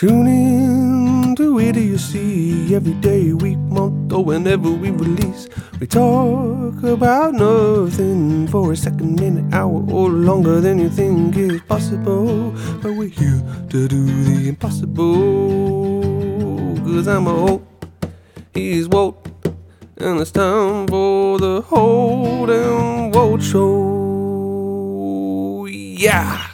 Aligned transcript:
Tune 0.00 0.28
in 0.28 1.36
to 1.36 1.60
idiocy 1.60 2.74
every 2.74 2.94
day, 3.04 3.34
week, 3.34 3.58
month, 3.58 4.10
or 4.14 4.24
whenever 4.24 4.70
we 4.70 4.90
release. 4.90 5.46
We 5.78 5.86
talk 5.86 6.82
about 6.82 7.34
nothing 7.34 8.48
for 8.48 8.72
a 8.72 8.76
second, 8.76 9.20
minute, 9.20 9.52
hour, 9.52 9.84
or 9.92 10.08
longer 10.08 10.58
than 10.62 10.78
you 10.78 10.88
think 10.88 11.36
is 11.36 11.60
possible. 11.68 12.52
But 12.80 12.94
we're 12.94 13.10
here 13.10 13.42
to 13.68 13.88
do 13.88 14.24
the 14.24 14.48
impossible. 14.48 15.10
Cause 16.78 17.06
I'm 17.06 17.26
a 17.26 17.34
Holt, 17.34 17.62
he's 18.54 18.88
Walt, 18.88 19.28
and 19.98 20.18
it's 20.18 20.30
time 20.30 20.86
for 20.88 21.38
the 21.38 21.60
Holt 21.60 22.48
and 22.48 23.14
Walt 23.14 23.42
Show. 23.42 24.46
Yeah! 25.66 26.46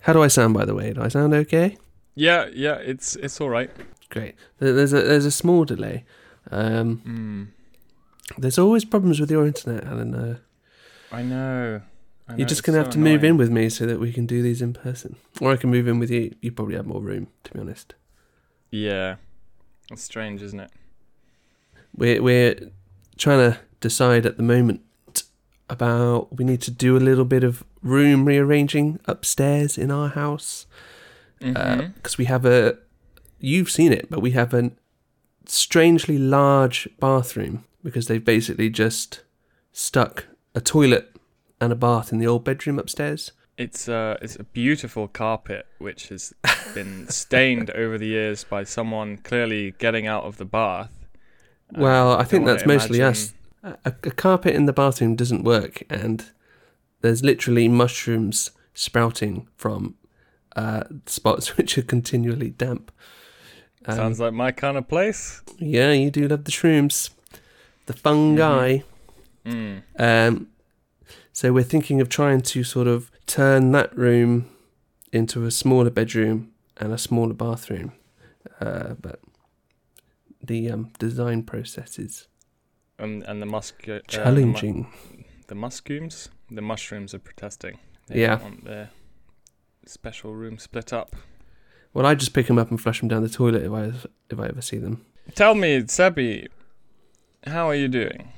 How 0.00 0.14
do 0.14 0.22
I 0.22 0.28
sound, 0.28 0.54
by 0.54 0.64
the 0.64 0.74
way? 0.74 0.94
Do 0.94 1.02
I 1.02 1.08
sound 1.08 1.34
okay? 1.34 1.76
Yeah, 2.14 2.48
yeah, 2.52 2.74
it's 2.74 3.16
it's 3.16 3.40
all 3.40 3.50
right. 3.50 3.70
Great. 4.10 4.34
There's 4.58 4.92
a 4.92 5.02
there's 5.02 5.24
a 5.24 5.30
small 5.30 5.64
delay. 5.64 6.04
Um, 6.50 7.02
Mm, 7.06 7.46
there's 8.38 8.58
always 8.58 8.84
problems 8.84 9.20
with 9.20 9.30
your 9.30 9.46
internet, 9.46 9.84
Alan. 9.84 10.14
Uh, 10.14 10.38
I 11.12 11.22
know. 11.22 11.80
I 12.28 12.32
know, 12.32 12.38
you're 12.38 12.48
just 12.48 12.62
gonna 12.62 12.78
so 12.78 12.82
have 12.84 12.92
to 12.92 12.98
move 12.98 13.24
in 13.24 13.36
with 13.36 13.50
me 13.50 13.68
so 13.68 13.86
that 13.86 13.98
we 13.98 14.12
can 14.12 14.26
do 14.26 14.42
these 14.42 14.62
in 14.62 14.72
person, 14.72 15.16
or 15.40 15.52
I 15.52 15.56
can 15.56 15.70
move 15.70 15.88
in 15.88 15.98
with 15.98 16.10
you. 16.10 16.34
You 16.40 16.52
probably 16.52 16.76
have 16.76 16.86
more 16.86 17.00
room, 17.00 17.28
to 17.44 17.52
be 17.52 17.58
honest. 17.60 17.94
Yeah, 18.70 19.16
it's 19.90 20.02
strange, 20.02 20.42
isn't 20.42 20.60
it? 20.60 20.70
We're 21.96 22.22
we're 22.22 22.70
trying 23.18 23.52
to 23.52 23.58
decide 23.80 24.26
at 24.26 24.36
the 24.36 24.42
moment 24.42 24.82
about 25.68 26.36
we 26.36 26.44
need 26.44 26.60
to 26.62 26.70
do 26.70 26.96
a 26.96 26.98
little 26.98 27.24
bit 27.24 27.44
of 27.44 27.64
room 27.82 28.24
rearranging 28.24 28.98
upstairs 29.06 29.78
in 29.78 29.90
our 29.90 30.08
house 30.08 30.66
Because 31.40 32.18
we 32.18 32.26
have 32.26 32.44
a 32.44 32.78
you've 33.38 33.70
seen 33.70 33.92
it 33.92 34.10
but 34.10 34.20
we 34.20 34.32
have 34.32 34.52
a 34.52 34.70
strangely 35.46 36.18
large 36.18 36.88
bathroom 37.00 37.64
because 37.82 38.06
they've 38.06 38.24
basically 38.24 38.68
just 38.68 39.22
stuck 39.72 40.26
a 40.54 40.60
toilet 40.60 41.16
and 41.60 41.72
a 41.72 41.76
bath 41.76 42.12
in 42.12 42.18
the 42.18 42.26
old 42.26 42.44
bedroom 42.44 42.78
upstairs. 42.78 43.32
It's 43.56 43.88
uh, 43.88 44.16
it's 44.22 44.36
a 44.36 44.44
beautiful 44.44 45.08
carpet 45.08 45.66
which 45.78 46.08
has 46.08 46.32
been 46.74 47.08
stained 47.22 47.70
over 47.70 47.98
the 47.98 48.06
years 48.06 48.44
by 48.44 48.64
someone 48.64 49.18
clearly 49.18 49.72
getting 49.78 50.06
out 50.06 50.24
of 50.24 50.36
the 50.38 50.44
bath. 50.46 50.90
Uh, 51.74 51.80
well 51.80 52.12
i 52.14 52.24
think 52.24 52.46
that's 52.46 52.66
mostly 52.66 52.98
imagine- 52.98 53.34
us. 53.62 53.78
A, 53.84 53.94
a 54.04 54.10
carpet 54.10 54.54
in 54.56 54.64
the 54.66 54.72
bathroom 54.72 55.14
doesn't 55.14 55.44
work 55.44 55.82
and 55.90 56.24
there's 57.02 57.22
literally 57.22 57.68
mushrooms 57.68 58.50
sprouting 58.74 59.46
from 59.56 59.94
uh, 60.56 60.84
spots 61.06 61.56
which 61.56 61.76
are 61.78 61.82
continually 61.82 62.50
damp 62.50 62.90
Um, 63.86 63.96
Sounds 63.96 64.20
like 64.20 64.32
my 64.34 64.52
kind 64.52 64.76
of 64.76 64.86
place. 64.88 65.42
yeah 65.58 65.92
you 65.92 66.10
do 66.10 66.28
love 66.28 66.44
the 66.44 66.52
shrooms 66.52 67.10
the 67.86 67.92
fungi 67.92 68.80
Mm. 69.46 69.82
Um, 69.98 70.48
so 71.32 71.50
we're 71.52 71.64
thinking 71.64 72.00
of 72.02 72.08
trying 72.10 72.42
to 72.42 72.62
sort 72.62 72.86
of 72.86 73.10
turn 73.26 73.72
that 73.72 73.96
room 73.96 74.50
into 75.12 75.46
a 75.46 75.50
smaller 75.50 75.88
bedroom 75.90 76.50
and 76.76 76.92
a 76.92 76.98
smaller 76.98 77.32
bathroom, 77.32 77.92
uh, 78.60 78.94
but 79.00 79.20
the 80.46 80.70
um, 80.70 80.90
design 80.98 81.42
process 81.42 81.98
is 81.98 82.28
And 82.98 83.22
and 83.26 83.40
the 83.40 83.46
musk 83.46 83.88
uh, 83.88 84.00
challenging. 84.08 84.82
the, 84.82 85.16
mu- 85.16 85.24
the 85.48 85.54
mushrooms, 85.54 86.28
the 86.50 86.62
mushrooms 86.62 87.14
are 87.14 87.18
protesting. 87.22 87.78
Yeah. 88.10 88.40
Don't 89.90 90.04
want 90.04 90.12
their 90.12 90.12
special 90.12 90.34
room 90.34 90.58
split 90.58 90.92
up. 90.92 91.16
well, 91.94 92.06
I 92.06 92.14
just 92.14 92.32
pick 92.32 92.46
them 92.46 92.58
up 92.58 92.70
and 92.70 92.80
flush 92.80 93.00
them 93.00 93.08
down 93.08 93.22
the 93.22 93.28
toilet 93.28 93.62
if 93.62 93.72
I 93.72 93.92
if 94.30 94.38
I 94.38 94.46
ever 94.46 94.62
see 94.62 94.78
them. 94.78 95.04
Tell 95.34 95.54
me, 95.54 95.82
Sebi, 95.82 96.48
how 97.46 97.68
are 97.68 97.74
you 97.74 97.88
doing? 97.88 98.32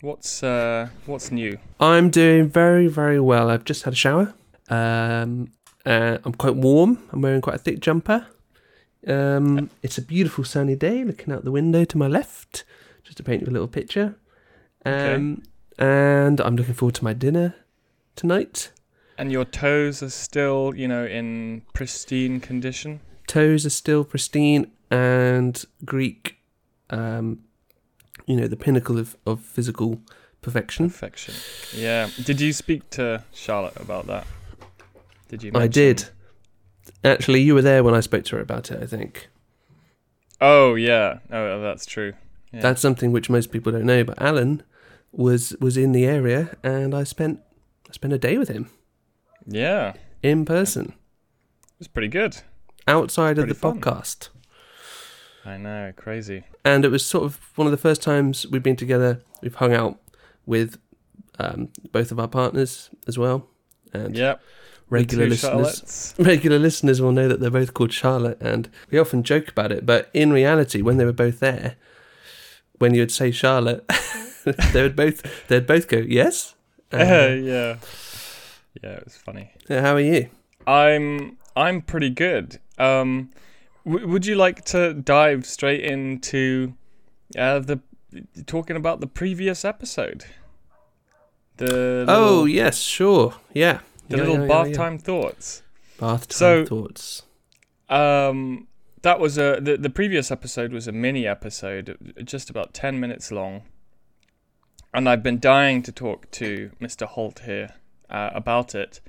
What's 0.00 0.42
uh 0.42 0.88
what's 1.06 1.30
new? 1.30 1.58
I'm 1.80 2.10
doing 2.10 2.48
very 2.48 2.88
very 2.88 3.20
well. 3.20 3.50
I've 3.50 3.64
just 3.64 3.84
had 3.84 3.92
a 3.92 3.96
shower. 3.96 4.34
Um, 4.68 5.52
uh, 5.86 6.18
I'm 6.24 6.34
quite 6.34 6.56
warm. 6.56 6.98
I'm 7.12 7.22
wearing 7.22 7.40
quite 7.40 7.56
a 7.56 7.58
thick 7.58 7.80
jumper. 7.80 8.26
Um, 9.06 9.70
it's 9.82 9.96
a 9.96 10.02
beautiful 10.02 10.44
sunny 10.44 10.76
day. 10.76 11.04
Looking 11.04 11.32
out 11.32 11.44
the 11.44 11.50
window 11.50 11.84
to 11.84 11.98
my 11.98 12.08
left, 12.08 12.64
just 13.02 13.16
to 13.16 13.22
paint 13.22 13.42
you 13.42 13.48
a 13.48 13.50
little 13.50 13.68
picture. 13.68 14.16
Um, 14.84 15.42
and 15.78 16.40
I'm 16.40 16.56
looking 16.56 16.74
forward 16.74 16.96
to 16.96 17.04
my 17.04 17.14
dinner 17.14 17.54
tonight. 18.16 18.70
And 19.18 19.32
your 19.32 19.44
toes 19.44 20.02
are 20.02 20.10
still, 20.10 20.72
you 20.76 20.88
know, 20.88 21.04
in 21.04 21.62
pristine 21.74 22.40
condition. 22.40 23.00
Toes 23.26 23.66
are 23.66 23.70
still 23.70 24.04
pristine 24.04 24.70
and 24.90 25.62
Greek. 25.84 26.36
Um, 26.88 27.40
you 28.28 28.36
know 28.36 28.46
the 28.46 28.56
pinnacle 28.56 28.98
of, 28.98 29.16
of 29.26 29.40
physical 29.40 30.00
perfection. 30.42 30.90
Perfection. 30.90 31.34
Yeah. 31.74 32.10
Did 32.22 32.40
you 32.40 32.52
speak 32.52 32.88
to 32.90 33.24
Charlotte 33.32 33.76
about 33.76 34.06
that? 34.06 34.26
Did 35.28 35.42
you? 35.42 35.52
I 35.54 35.66
did. 35.66 36.08
Actually, 37.04 37.42
you 37.42 37.54
were 37.54 37.62
there 37.62 37.82
when 37.82 37.94
I 37.94 38.00
spoke 38.00 38.24
to 38.26 38.36
her 38.36 38.42
about 38.42 38.70
it. 38.70 38.82
I 38.82 38.86
think. 38.86 39.28
Oh 40.40 40.74
yeah. 40.74 41.18
Oh, 41.32 41.60
that's 41.60 41.86
true. 41.86 42.12
Yeah. 42.52 42.60
That's 42.60 42.80
something 42.80 43.12
which 43.12 43.28
most 43.28 43.50
people 43.50 43.72
don't 43.72 43.86
know. 43.86 44.04
But 44.04 44.20
Alan 44.20 44.62
was 45.10 45.56
was 45.60 45.76
in 45.76 45.92
the 45.92 46.06
area, 46.06 46.56
and 46.62 46.94
I 46.94 47.04
spent 47.04 47.40
I 47.88 47.92
spent 47.92 48.12
a 48.12 48.18
day 48.18 48.36
with 48.36 48.48
him 48.48 48.70
yeah. 49.48 49.94
in 50.22 50.44
person, 50.44 50.92
It's 51.80 51.88
pretty 51.88 52.08
good. 52.08 52.38
outside 52.86 53.38
of 53.38 53.48
the 53.48 53.54
fun. 53.54 53.80
podcast. 53.80 54.28
I 55.44 55.56
know. 55.56 55.92
Crazy. 55.96 56.44
And 56.64 56.84
it 56.84 56.88
was 56.90 57.04
sort 57.04 57.24
of 57.24 57.40
one 57.56 57.66
of 57.66 57.70
the 57.70 57.76
first 57.78 58.02
times 58.02 58.46
we've 58.46 58.62
been 58.62 58.76
together. 58.76 59.22
We've 59.42 59.54
hung 59.54 59.72
out 59.72 59.98
with 60.44 60.78
um, 61.38 61.68
both 61.92 62.10
of 62.12 62.18
our 62.20 62.28
partners 62.28 62.90
as 63.06 63.16
well, 63.18 63.46
and 63.94 64.14
Yep. 64.16 64.42
regular 64.90 65.26
listeners. 65.26 66.14
Regular 66.18 66.58
listeners 66.58 67.00
will 67.00 67.12
know 67.12 67.28
that 67.28 67.40
they're 67.40 67.50
both 67.50 67.72
called 67.72 67.92
Charlotte, 67.92 68.36
and 68.42 68.68
we 68.90 68.98
often 68.98 69.22
joke 69.22 69.48
about 69.48 69.72
it. 69.72 69.86
But 69.86 70.10
in 70.12 70.32
reality, 70.32 70.82
when 70.82 70.96
they 70.98 71.04
were 71.06 71.12
both 71.12 71.40
there, 71.40 71.76
when 72.78 72.92
you 72.94 73.00
would 73.02 73.12
say 73.12 73.30
Charlotte, 73.30 73.86
they 74.72 74.82
would 74.82 74.96
both 74.96 75.22
they'd 75.48 75.66
both 75.66 75.88
go 75.88 75.98
yes. 75.98 76.54
Uh, 76.92 77.36
yeah. 77.40 77.76
Yeah, 78.82 78.90
it 78.92 79.04
was 79.04 79.16
funny. 79.16 79.50
Yeah, 79.68 79.80
How 79.80 79.94
are 79.94 80.00
you? 80.00 80.28
I'm 80.66 81.38
I'm 81.56 81.82
pretty 81.82 82.10
good. 82.10 82.58
Um, 82.78 83.30
w- 83.84 84.06
would 84.06 84.26
you 84.26 84.34
like 84.36 84.64
to 84.66 84.94
dive 84.94 85.46
straight 85.46 85.84
into 85.84 86.74
uh, 87.36 87.58
the 87.60 87.80
talking 88.46 88.76
about 88.76 89.00
the 89.00 89.06
previous 89.06 89.64
episode? 89.64 90.24
The 91.56 92.04
Oh 92.08 92.20
little, 92.42 92.48
yes, 92.48 92.78
sure. 92.78 93.34
Yeah. 93.52 93.80
the 94.08 94.16
Yeah, 94.18 94.22
little 94.22 94.40
yeah, 94.42 94.46
bath 94.48 94.66
yeah, 94.66 94.70
yeah. 94.72 94.76
time 94.76 94.98
thoughts. 94.98 95.62
Bath 95.98 96.28
time 96.28 96.36
So- 96.36 96.64
thoughts. 96.66 97.22
Um, 97.88 98.68
that 99.02 99.18
was 99.18 99.38
a 99.38 99.58
the, 99.60 99.76
the 99.78 99.88
previous 99.90 100.30
episode 100.30 100.72
was 100.72 100.86
a 100.86 100.92
mini 100.92 101.26
episode, 101.26 101.96
just 102.24 102.50
about 102.50 102.74
ten 102.74 103.00
minutes 103.00 103.32
long, 103.32 103.62
and 104.92 105.08
I've 105.08 105.22
been 105.22 105.38
dying 105.40 105.82
to 105.84 105.92
talk 105.92 106.30
to 106.32 106.70
Mr. 106.80 107.06
Holt 107.06 107.40
here 107.46 107.70
uh, 108.10 108.30
about 108.34 108.74
it 108.74 109.00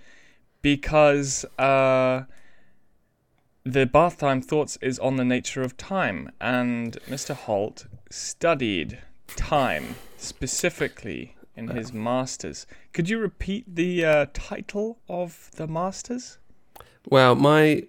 because 0.62 1.46
uh, 1.58 2.24
the 3.64 3.86
bath 3.86 4.18
time 4.18 4.42
thoughts 4.42 4.78
is 4.82 5.00
on 5.00 5.16
the 5.18 5.26
nature 5.26 5.62
of 5.62 5.78
time, 5.78 6.32
and 6.42 6.98
Mr. 7.08 7.36
Holt 7.36 7.88
studied 8.10 9.00
time 9.36 9.96
specifically 10.18 11.36
in 11.56 11.70
his 11.70 11.94
masters. 11.94 12.66
Could 12.94 13.10
you 13.10 13.20
repeat 13.20 13.76
the 13.76 14.06
uh, 14.06 14.26
title 14.34 15.00
of 15.10 15.52
the 15.56 15.68
masters? 15.68 16.38
Well, 17.08 17.36
my 17.36 17.84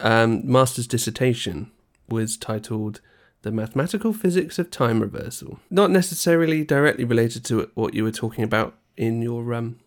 um, 0.00 0.50
master's 0.50 0.86
dissertation 0.86 1.70
was 2.08 2.36
titled 2.36 3.00
"The 3.42 3.52
Mathematical 3.52 4.12
Physics 4.12 4.58
of 4.58 4.70
Time 4.70 5.00
Reversal." 5.00 5.60
Not 5.70 5.90
necessarily 5.90 6.64
directly 6.64 7.04
related 7.04 7.44
to 7.46 7.70
what 7.74 7.94
you 7.94 8.02
were 8.02 8.12
talking 8.12 8.44
about 8.44 8.74
in 8.96 9.20
your 9.20 9.52
um, 9.54 9.78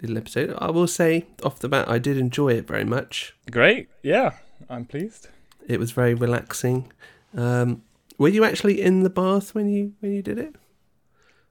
little 0.00 0.18
episode. 0.18 0.54
I 0.58 0.70
will 0.70 0.86
say 0.86 1.26
off 1.42 1.58
the 1.58 1.68
bat, 1.68 1.88
I 1.88 1.98
did 1.98 2.16
enjoy 2.16 2.50
it 2.54 2.66
very 2.66 2.84
much. 2.84 3.34
Great, 3.50 3.88
yeah, 4.02 4.32
I'm 4.68 4.84
pleased. 4.84 5.28
It 5.66 5.80
was 5.80 5.92
very 5.92 6.14
relaxing. 6.14 6.92
Um, 7.36 7.82
were 8.18 8.28
you 8.28 8.44
actually 8.44 8.80
in 8.80 9.02
the 9.02 9.10
bath 9.10 9.54
when 9.54 9.68
you 9.68 9.92
when 10.00 10.12
you 10.12 10.22
did 10.22 10.38
it? 10.38 10.54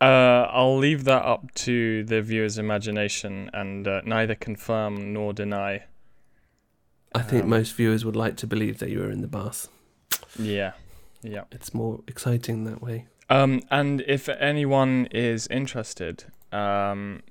Uh, 0.01 0.47
I'll 0.51 0.77
leave 0.77 1.06
that 1.06 1.24
up 1.24 1.53
to 1.56 2.03
the 2.03 2.21
viewer's 2.21 2.57
imagination 2.57 3.50
and 3.53 3.88
uh, 3.88 4.01
neither 4.06 4.36
confirm 4.36 5.13
nor 5.13 5.33
deny. 5.33 5.83
I 7.13 7.21
think 7.21 7.44
Um, 7.44 7.50
most 7.50 7.74
viewers 7.75 8.03
would 8.03 8.15
like 8.15 8.36
to 8.38 8.48
believe 8.48 8.80
that 8.80 8.89
you 8.89 9.00
were 9.00 9.09
in 9.09 9.21
the 9.21 9.27
bath. 9.27 9.69
Yeah, 10.38 10.74
yeah. 11.21 11.45
It's 11.51 11.74
more 11.74 12.01
exciting 12.07 12.65
that 12.65 12.81
way. 12.81 13.06
Um, 13.30 13.62
and 13.71 14.01
if 14.06 14.27
anyone 14.27 15.07
is 15.12 15.48
interested, 15.48 16.25
um, 16.51 17.24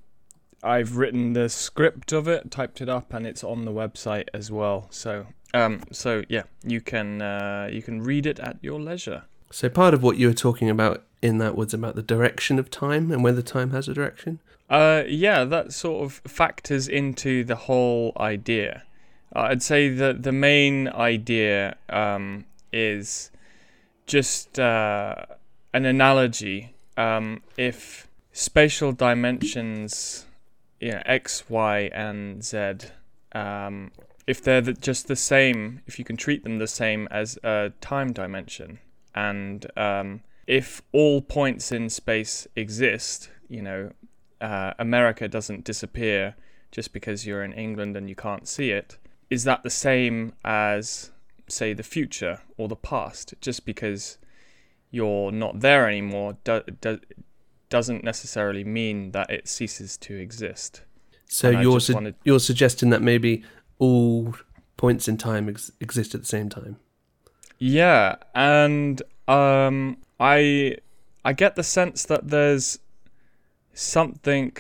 I've 0.64 0.96
written 0.96 1.34
the 1.34 1.49
script 1.49 2.12
of 2.12 2.26
it, 2.26 2.50
typed 2.50 2.81
it 2.81 2.88
up, 2.88 3.12
and 3.12 3.26
it's 3.26 3.44
on 3.44 3.64
the 3.64 3.72
website 3.72 4.28
as 4.32 4.50
well. 4.50 4.87
So 4.90 5.26
Um, 5.55 5.82
so 5.93 6.25
yeah, 6.28 6.43
you 6.64 6.81
can 6.81 7.22
uh, 7.22 7.69
you 7.72 7.81
can 7.81 8.02
read 8.02 8.26
it 8.26 8.40
at 8.40 8.56
your 8.61 8.81
leisure. 8.81 9.22
So 9.50 9.69
part 9.69 9.94
of 9.94 10.02
what 10.02 10.16
you 10.16 10.26
were 10.26 10.34
talking 10.34 10.69
about 10.69 11.05
in 11.22 11.38
that 11.38 11.56
was 11.56 11.72
about 11.72 11.94
the 11.94 12.02
direction 12.02 12.58
of 12.58 12.70
time 12.70 13.12
and 13.12 13.22
whether 13.22 13.40
time 13.40 13.70
has 13.70 13.88
a 13.88 13.94
direction. 13.94 14.40
Uh, 14.69 15.05
yeah, 15.06 15.44
that 15.44 15.72
sort 15.72 16.05
of 16.05 16.14
factors 16.26 16.88
into 16.88 17.44
the 17.44 17.55
whole 17.55 18.12
idea. 18.19 18.82
Uh, 19.34 19.43
I'd 19.50 19.62
say 19.62 19.88
that 19.90 20.25
the 20.25 20.32
main 20.32 20.88
idea 20.88 21.76
um, 21.88 22.46
is 22.72 23.31
just 24.06 24.58
uh, 24.58 25.14
an 25.72 25.84
analogy. 25.84 26.75
Um, 26.96 27.43
if 27.56 28.08
spatial 28.32 28.93
dimensions, 28.93 30.26
you 30.81 30.93
know, 30.93 31.03
x, 31.06 31.44
y, 31.49 31.91
and 31.93 32.44
z, 32.44 32.75
um, 33.32 33.91
if 34.26 34.43
they're 34.43 34.61
the, 34.61 34.73
just 34.73 35.09
the 35.09 35.17
same, 35.17 35.82
if 35.87 35.99
you 35.99 36.05
can 36.05 36.17
treat 36.17 36.44
them 36.44 36.59
the 36.59 36.67
same 36.67 37.09
as 37.11 37.38
a 37.43 37.73
time 37.81 38.12
dimension, 38.12 38.79
and 39.15 39.67
um, 39.76 40.23
if 40.47 40.82
all 40.93 41.21
points 41.21 41.73
in 41.73 41.88
space 41.88 42.47
exist, 42.56 43.31
you 43.49 43.62
know, 43.62 43.91
uh, 44.41 44.75
America 44.79 45.29
doesn't 45.29 45.65
disappear 45.65 46.35
just 46.71 46.93
because 46.93 47.27
you're 47.27 47.44
in 47.44 47.53
England 47.53 47.97
and 47.97 48.09
you 48.09 48.17
can't 48.17 48.49
see 48.49 48.70
it. 48.70 48.99
Is 49.31 49.44
that 49.44 49.62
the 49.62 49.70
same 49.70 50.32
as, 50.44 51.12
say, 51.49 51.73
the 51.73 51.82
future 51.82 52.41
or 52.56 52.69
the 52.69 52.77
past? 52.77 53.35
Just 53.41 53.65
because 53.65 54.19
you're 54.91 55.32
not 55.32 55.59
there 55.59 55.88
anymore 55.88 56.37
do, 56.44 56.62
do, 56.81 57.00
doesn't 57.76 58.05
necessarily 58.05 58.62
mean 58.81 59.11
that 59.17 59.29
it 59.37 59.49
ceases 59.49 59.97
to 60.06 60.12
exist. 60.26 60.82
So 61.26 61.50
And 61.50 61.61
you're 61.62 61.81
su- 61.81 61.94
wanted- 61.94 62.15
you're 62.29 62.38
suggesting 62.50 62.91
that 62.91 63.03
maybe 63.03 63.43
all 63.81 64.35
points 64.76 65.09
in 65.09 65.17
time 65.17 65.49
ex- 65.49 65.73
exist 65.81 66.15
at 66.15 66.21
the 66.21 66.26
same 66.37 66.49
time. 66.49 66.76
Yeah, 67.59 68.17
and 68.35 69.03
um, 69.26 69.97
I 70.21 70.76
I 71.25 71.32
get 71.32 71.56
the 71.56 71.65
sense 71.79 72.05
that 72.12 72.29
there's 72.35 72.79
something 73.73 74.53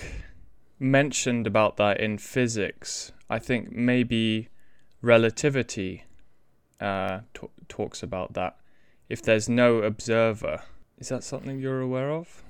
mentioned 0.80 1.46
about 1.46 1.76
that 1.76 2.00
in 2.00 2.18
physics. 2.18 3.12
I 3.30 3.38
think 3.38 3.70
maybe 3.72 4.48
relativity 5.02 6.04
uh, 6.80 7.20
t- 7.34 7.48
talks 7.68 8.02
about 8.02 8.32
that. 8.34 8.56
If 9.08 9.22
there's 9.22 9.48
no 9.48 9.82
observer, 9.82 10.62
is 10.98 11.08
that 11.10 11.22
something 11.22 11.58
you're 11.60 11.80
aware 11.80 12.10
of? 12.10 12.42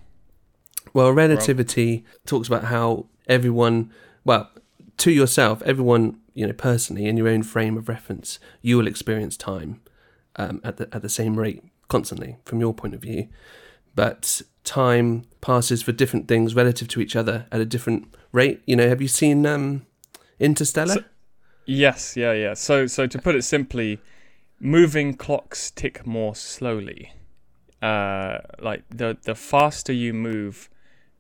Well, 0.92 1.10
relativity 1.12 2.04
talks 2.26 2.46
about 2.48 2.64
how 2.64 3.06
everyone, 3.26 3.92
well, 4.25 4.50
to 4.98 5.10
yourself, 5.10 5.62
everyone, 5.62 6.20
you 6.34 6.46
know, 6.46 6.52
personally, 6.52 7.06
in 7.06 7.16
your 7.16 7.28
own 7.28 7.42
frame 7.42 7.76
of 7.76 7.88
reference, 7.88 8.38
you 8.62 8.76
will 8.76 8.86
experience 8.86 9.36
time 9.36 9.81
um, 10.36 10.60
at 10.64 10.76
the 10.76 10.88
at 10.94 11.02
the 11.02 11.08
same 11.08 11.36
rate 11.36 11.62
constantly 11.88 12.36
from 12.44 12.60
your 12.60 12.72
point 12.75 12.94
of 12.94 13.00
view. 13.02 13.28
But 13.94 14.42
time 14.64 15.25
passes 15.40 15.82
for 15.82 15.92
different 15.92 16.26
things 16.28 16.54
relative 16.54 16.88
to 16.88 17.00
each 17.00 17.14
other 17.16 17.46
at 17.52 17.60
a 17.60 17.64
different 17.64 18.14
rate. 18.32 18.62
You 18.66 18.76
know, 18.76 18.88
have 18.88 19.00
you 19.02 19.08
seen 19.08 19.46
um, 19.46 19.86
Interstellar? 20.38 20.94
So- 20.94 21.04
Yes, 21.66 22.14
yeah, 22.14 22.32
yeah. 22.34 22.52
So, 22.52 22.86
so 22.86 23.06
to 23.06 23.19
put 23.19 23.34
it 23.34 23.42
simply, 23.42 23.98
moving 24.60 25.14
clocks 25.14 25.70
tick 25.70 26.06
more 26.06 26.34
slowly. 26.34 27.12
Uh, 27.81 28.38
like 28.60 28.82
the 28.90 29.16
the 29.22 29.34
faster 29.34 29.92
you 29.92 30.12
move, 30.12 30.69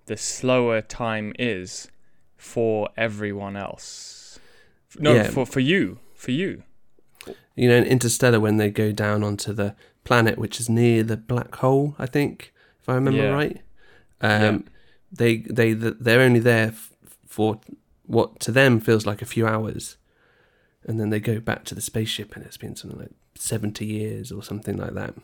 the 0.06 0.16
slower 0.16 0.80
time 0.80 1.32
is 1.38 1.88
for 2.36 2.88
everyone 2.96 3.56
else. 3.56 4.38
No, 4.98 5.14
Yeah. 5.14 5.30
for 5.30 5.46
for 5.46 5.60
you, 5.60 5.98
for 6.14 6.30
you. 6.30 6.62
you 7.56 7.68
know, 7.68 7.76
in 7.76 7.84
Interstellar 7.84 8.40
when 8.40 8.56
they 8.58 8.70
go 8.70 8.92
down 8.92 9.22
onto 9.22 9.52
the 9.52 9.74
planet, 10.04 10.38
which 10.38 10.60
is 10.60 10.68
near 10.68 11.02
the 11.02 11.16
black 11.16 11.54
hole, 11.56 11.94
I 11.98 12.06
think, 12.06 12.52
if 12.82 12.88
I 12.88 12.94
remember 12.94 13.22
Yeah. 13.22 13.30
right. 13.30 13.60
Um, 14.20 14.64
They 15.12 15.38
they 15.38 15.72
they're 15.74 16.20
only 16.20 16.40
there 16.40 16.68
f- 16.68 16.92
for 17.26 17.60
what 18.06 18.40
to 18.40 18.50
them 18.52 18.80
feels 18.80 19.06
like 19.06 19.22
a 19.22 19.26
few 19.26 19.46
hours, 19.46 19.96
and 20.88 20.98
then 20.98 21.10
they 21.10 21.20
go 21.20 21.38
back 21.40 21.64
to 21.66 21.74
the 21.74 21.80
spaceship, 21.80 22.34
and 22.34 22.44
it's 22.44 22.56
been 22.56 22.74
something 22.76 22.98
like 22.98 23.12
seventy 23.36 23.86
years 23.86 24.32
or 24.32 24.42
something 24.42 24.76
like 24.76 24.94
that. 24.94 25.14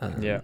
Um, 0.00 0.22
Yeah, 0.22 0.40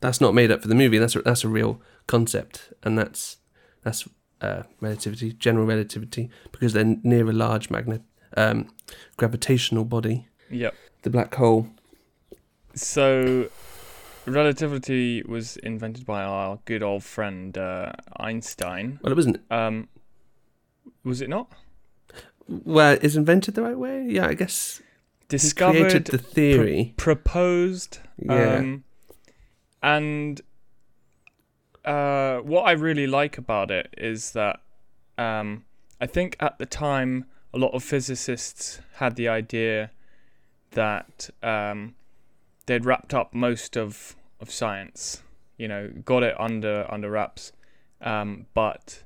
that's 0.00 0.20
not 0.20 0.34
made 0.34 0.50
up 0.50 0.62
for 0.62 0.68
the 0.68 0.74
movie. 0.74 0.98
That's 0.98 1.16
a, 1.16 1.22
that's 1.22 1.44
a 1.44 1.48
real 1.48 1.80
concept, 2.06 2.72
and 2.82 2.98
that's 2.98 3.38
that's 3.82 4.08
uh, 4.40 4.62
relativity, 4.80 5.32
general 5.32 5.66
relativity, 5.66 6.30
because 6.52 6.72
they're 6.72 6.96
near 7.02 7.28
a 7.28 7.32
large 7.32 7.70
magnet 7.70 8.02
um, 8.36 8.68
gravitational 9.16 9.84
body, 9.84 10.28
yep. 10.50 10.74
the 11.02 11.10
black 11.10 11.34
hole. 11.34 11.68
So, 12.74 13.48
relativity 14.26 15.22
was 15.22 15.56
invented 15.58 16.04
by 16.04 16.22
our 16.22 16.58
good 16.64 16.82
old 16.82 17.04
friend 17.04 17.56
uh, 17.56 17.92
Einstein. 18.18 18.98
Well, 19.02 19.12
it 19.12 19.16
wasn't. 19.16 19.40
Um, 19.50 19.88
was 21.04 21.20
it 21.20 21.28
not 21.28 21.50
Well, 22.48 22.98
is 23.00 23.16
invented 23.16 23.54
the 23.54 23.62
right 23.62 23.78
way? 23.78 24.04
Yeah, 24.08 24.26
I 24.26 24.34
guess 24.34 24.82
discovered? 25.28 26.06
the 26.06 26.18
theory. 26.18 26.94
proposed. 26.96 28.00
yeah, 28.18 28.56
Um, 28.56 28.84
and 29.82 30.40
uh, 31.84 32.38
what 32.38 32.62
I 32.62 32.72
really 32.72 33.06
like 33.06 33.38
about 33.38 33.70
it 33.70 33.94
is 33.96 34.32
that 34.32 34.60
um, 35.18 35.64
I 36.00 36.06
think 36.06 36.36
at 36.40 36.58
the 36.58 36.66
time 36.66 37.26
a 37.54 37.58
lot 37.58 37.72
of 37.74 37.82
physicists 37.82 38.80
had 38.94 39.16
the 39.16 39.28
idea 39.28 39.90
that 40.72 41.30
um, 41.42 41.94
they'd 42.66 42.84
wrapped 42.84 43.14
up 43.14 43.32
most 43.32 43.76
of, 43.76 44.16
of 44.40 44.50
science, 44.50 45.22
you 45.56 45.68
know, 45.68 45.90
got 46.04 46.22
it 46.22 46.38
under 46.38 46.86
under 46.92 47.10
wraps, 47.10 47.52
um, 48.00 48.46
but 48.52 49.04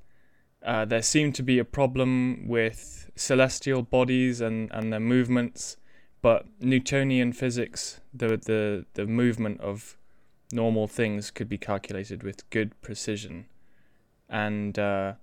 uh, 0.65 0.85
there 0.85 1.03
seemed 1.03 1.35
to 1.35 1.43
be 1.43 1.59
a 1.59 1.65
problem 1.65 2.49
with 2.49 3.11
celestial 3.15 3.83
bodies 3.83 4.41
and, 4.41 4.71
and 4.73 4.93
their 4.93 5.01
movements 5.01 5.77
but 6.23 6.47
Newtonian 6.61 7.33
physics, 7.33 8.01
the 8.13 8.37
the 8.37 8.87
the 8.95 9.07
movement 9.07 9.61
of 9.61 9.97
normal 10.53 10.87
things 10.87 11.31
could 11.31 11.49
be 11.49 11.59
calculated 11.59 12.23
with 12.23 12.49
good 12.51 12.81
precision, 12.83 13.47
and 14.29 14.79
uh, 14.79 15.15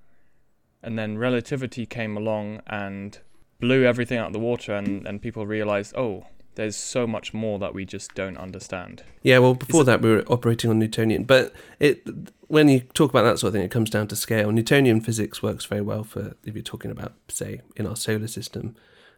and 0.84 0.98
then 0.98 1.18
relativity 1.18 1.86
came 1.86 2.16
along 2.18 2.62
and 2.68 3.20
blew 3.60 3.84
everything 3.84 4.18
out 4.18 4.28
of 4.28 4.34
the 4.34 4.40
water, 4.40 4.74
and 4.74 5.08
and 5.08 5.22
people 5.22 5.46
realized, 5.46 5.94
oh, 5.96 6.26
there's 6.56 6.76
so 6.76 7.06
much 7.06 7.34
more 7.34 7.60
that 7.60 7.74
we 7.74 7.86
just 7.86 8.16
don't 8.16 8.38
understand. 8.38 9.04
yeah. 9.22 9.38
Well, 9.40 9.54
before 9.54 9.84
that, 9.84 10.02
we 10.02 10.10
were 10.10 10.24
operating 10.28 10.70
on 10.70 10.80
Newtonian, 10.80 11.24
but 11.24 11.54
it 11.80 12.08
when 12.48 12.70
you 12.70 12.80
talk 12.94 13.10
about 13.10 13.24
that 13.24 13.40
sort 13.40 13.50
of 13.50 13.54
thing, 13.56 13.64
it 13.64 13.72
comes 13.72 13.90
down 13.90 14.08
to 14.08 14.16
scale. 14.16 14.52
Newtonian 14.52 15.02
physics 15.02 15.44
works 15.44 15.66
very 15.66 15.82
well 15.82 16.04
for 16.04 16.36
if 16.46 16.56
you're 16.56 16.64
talking 16.64 16.92
about, 16.92 17.14
say, 17.28 17.62
in 17.76 17.86
our 17.86 17.96
solar 17.96 18.28
system. 18.28 18.76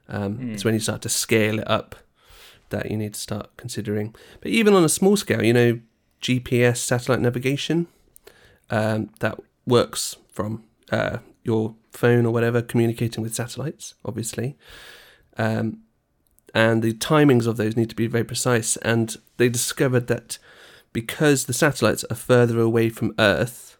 Um, 0.07 0.37
Hmm. 0.37 0.53
It's 0.53 0.65
when 0.65 0.73
you 0.73 0.79
start 0.79 1.03
to 1.03 1.09
scale 1.09 1.59
it 1.59 1.69
up 1.69 1.95
that 2.69 2.89
you 2.89 2.97
need 2.97 3.13
to 3.13 3.19
start 3.19 3.49
considering. 3.57 4.15
But 4.41 4.51
even 4.51 4.73
on 4.73 4.83
a 4.83 4.89
small 4.89 5.15
scale, 5.15 5.43
you 5.43 5.53
know, 5.53 5.79
GPS 6.21 6.77
satellite 6.77 7.21
navigation 7.21 7.87
um, 8.69 9.09
that 9.19 9.39
works 9.65 10.17
from 10.31 10.63
uh, 10.91 11.17
your 11.43 11.75
phone 11.91 12.25
or 12.25 12.31
whatever, 12.31 12.61
communicating 12.61 13.23
with 13.23 13.35
satellites, 13.35 13.95
obviously. 14.05 14.57
Um, 15.37 15.79
and 16.53 16.81
the 16.81 16.93
timings 16.93 17.47
of 17.47 17.57
those 17.57 17.77
need 17.77 17.89
to 17.89 17.95
be 17.95 18.07
very 18.07 18.23
precise. 18.23 18.75
And 18.77 19.15
they 19.37 19.49
discovered 19.49 20.07
that 20.07 20.37
because 20.93 21.45
the 21.45 21.53
satellites 21.53 22.03
are 22.09 22.15
further 22.15 22.59
away 22.59 22.89
from 22.89 23.13
Earth, 23.19 23.77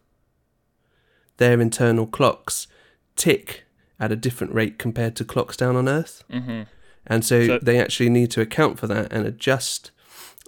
their 1.38 1.60
internal 1.60 2.06
clocks 2.06 2.68
tick 3.16 3.64
at 4.00 4.12
a 4.12 4.16
different 4.16 4.54
rate 4.54 4.78
compared 4.78 5.16
to 5.18 5.26
clocks 5.26 5.58
down 5.58 5.76
on 5.76 5.90
Earth. 5.90 6.24
Mm-hmm. 6.32 6.64
And 7.08 7.26
so, 7.26 7.46
So- 7.46 7.60
they 7.62 7.80
actually 7.80 8.10
need 8.10 8.32
to 8.32 8.42
account 8.42 8.80
for 8.80 8.88
that 8.88 9.12
and 9.12 9.26
adjust 9.26 9.92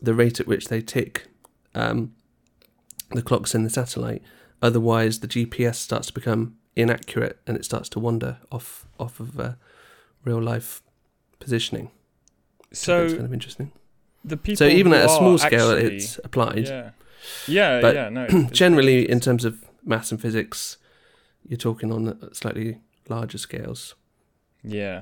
the 0.02 0.14
rate 0.14 0.40
at 0.40 0.48
which 0.48 0.68
they 0.68 0.82
tick 0.82 1.28
um, 1.76 2.14
the 3.12 3.22
clocks 3.22 3.54
in 3.56 3.64
the 3.64 3.70
satellite. 3.70 4.22
Otherwise, 4.62 5.20
the 5.20 5.28
GPS 5.28 5.76
starts 5.76 6.08
to 6.08 6.14
become 6.14 6.56
inaccurate 6.76 7.40
and 7.46 7.58
it 7.58 7.66
starts 7.66 7.90
to 7.90 8.00
wander 8.00 8.38
off 8.52 8.86
off 9.00 9.20
of 9.20 9.40
uh, 9.40 9.54
real 10.24 10.42
life 10.42 10.82
positioning. 11.40 11.90
So 12.72 13.04
It's 13.04 13.14
kind 13.14 13.26
of 13.26 13.34
interesting. 13.34 13.72
the 14.24 14.38
people. 14.38 14.58
So 14.58 14.68
even 14.68 14.94
at 14.94 15.06
a 15.06 15.10
small 15.10 15.38
scale, 15.38 15.72
actually- 15.72 15.96
it's 15.98 16.20
applied. 16.24 16.68
yeah, 16.68 16.92
yeah, 17.48 17.82
But 17.82 17.96
yeah. 17.96 18.10
No, 18.10 18.28
Generally, 18.52 19.10
in 19.10 19.20
terms 19.20 19.44
of 19.46 19.66
maths 19.84 20.12
and 20.12 20.22
physics, 20.22 20.78
you're 21.48 21.58
talking 21.58 21.92
on 21.92 22.34
slightly 22.34 22.80
larger 23.10 23.38
scales. 23.38 23.96
Yeah. 24.64 25.02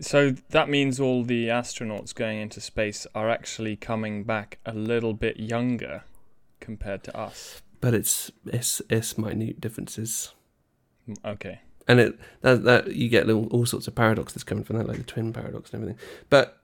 So 0.00 0.32
that 0.50 0.68
means 0.68 1.00
all 1.00 1.24
the 1.24 1.48
astronauts 1.48 2.14
going 2.14 2.38
into 2.38 2.60
space 2.60 3.06
are 3.14 3.30
actually 3.30 3.76
coming 3.76 4.24
back 4.24 4.58
a 4.66 4.72
little 4.74 5.14
bit 5.14 5.38
younger 5.38 6.04
compared 6.60 7.02
to 7.04 7.16
us. 7.16 7.62
But 7.80 7.94
it's 7.94 8.30
it's 8.44 8.82
it's 8.90 9.16
minute 9.16 9.60
differences. 9.60 10.32
Mm, 11.08 11.16
Okay. 11.24 11.60
and 11.88 12.00
it 12.00 12.18
that, 12.40 12.64
that 12.64 12.94
you 12.94 13.08
get 13.08 13.26
little, 13.26 13.46
all 13.48 13.64
sorts 13.64 13.86
of 13.86 13.94
paradoxes 13.94 14.44
coming 14.44 14.64
from 14.64 14.76
that, 14.78 14.88
like 14.88 14.98
the 14.98 15.04
twin 15.04 15.32
paradox 15.32 15.72
and 15.72 15.82
everything. 15.82 16.00
But 16.28 16.60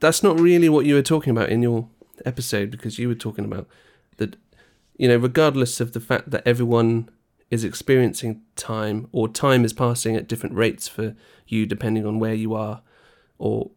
that's 0.00 0.22
not 0.22 0.38
really 0.38 0.68
what 0.68 0.86
you 0.86 0.94
were 0.94 1.02
talking 1.02 1.30
about 1.32 1.48
in 1.48 1.62
your 1.62 1.88
episode 2.24 2.70
because 2.70 2.98
you 2.98 3.08
were 3.08 3.14
talking 3.14 3.44
about 3.44 3.66
that, 4.18 4.36
you 4.96 5.08
know, 5.08 5.16
regardless 5.16 5.80
of 5.80 5.92
the 5.92 6.00
fact 6.00 6.30
that 6.30 6.46
everyone 6.46 7.08
is 7.50 7.64
experiencing 7.64 8.42
time 8.56 9.08
or 9.12 9.28
time 9.28 9.64
is 9.64 9.72
passing 9.72 10.16
at 10.16 10.28
different 10.28 10.54
rates 10.54 10.88
for 10.88 11.14
you 11.46 11.64
depending 11.66 12.04
on 12.04 12.18
where 12.18 12.34
you 12.34 12.54
are 12.54 12.82
or 13.38 13.70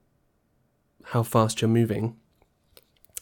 how 1.05 1.23
fast 1.23 1.61
you're 1.61 1.69
moving, 1.69 2.15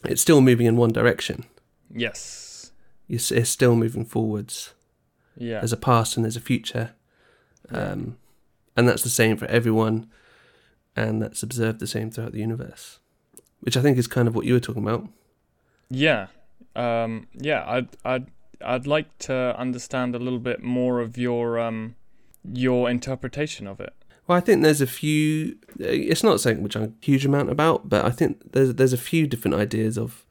it's 0.04 0.22
still 0.22 0.40
moving 0.40 0.66
in 0.66 0.76
one 0.76 0.92
direction. 0.92 1.44
Yes. 1.90 2.72
It's, 3.08 3.30
it's 3.30 3.50
still 3.50 3.74
moving 3.74 4.04
forwards. 4.04 4.74
Yeah. 5.36 5.60
There's 5.60 5.72
a 5.72 5.78
past 5.78 6.16
and 6.16 6.24
there's 6.24 6.36
a 6.36 6.40
future. 6.40 6.94
Um, 7.70 8.16
and 8.76 8.88
that's 8.88 9.02
the 9.02 9.08
same 9.08 9.36
for 9.36 9.46
everyone. 9.46 10.08
And 10.96 11.22
that's 11.22 11.42
observed 11.42 11.80
the 11.80 11.86
same 11.86 12.10
throughout 12.10 12.32
the 12.32 12.40
universe, 12.40 12.98
which 13.60 13.76
I 13.76 13.82
think 13.82 13.98
is 13.98 14.06
kind 14.06 14.26
of 14.26 14.34
what 14.34 14.46
you 14.46 14.54
were 14.54 14.60
talking 14.60 14.82
about. 14.82 15.08
Yeah. 15.90 16.26
Um, 16.74 17.28
yeah. 17.34 17.64
I'd 17.66 17.88
I'd 18.04 18.26
I'd 18.64 18.86
like 18.86 19.16
to 19.20 19.54
understand 19.58 20.14
a 20.14 20.18
little 20.18 20.38
bit 20.38 20.62
more 20.62 21.00
of 21.00 21.16
your 21.18 21.58
um 21.58 21.94
your 22.52 22.88
interpretation 22.90 23.66
of 23.66 23.80
it. 23.80 23.92
Well, 24.26 24.36
I 24.36 24.40
think 24.40 24.62
there's 24.62 24.80
a 24.82 24.86
few. 24.86 25.56
It's 25.78 26.22
not 26.22 26.40
something 26.40 26.62
which 26.62 26.76
I'm 26.76 26.82
a 26.84 26.92
huge 27.04 27.24
amount 27.24 27.50
about, 27.50 27.88
but 27.88 28.04
I 28.04 28.10
think 28.10 28.52
there's 28.52 28.74
there's 28.74 28.92
a 28.92 28.98
few 28.98 29.26
different 29.26 29.54
ideas 29.56 29.96
of 29.98 30.24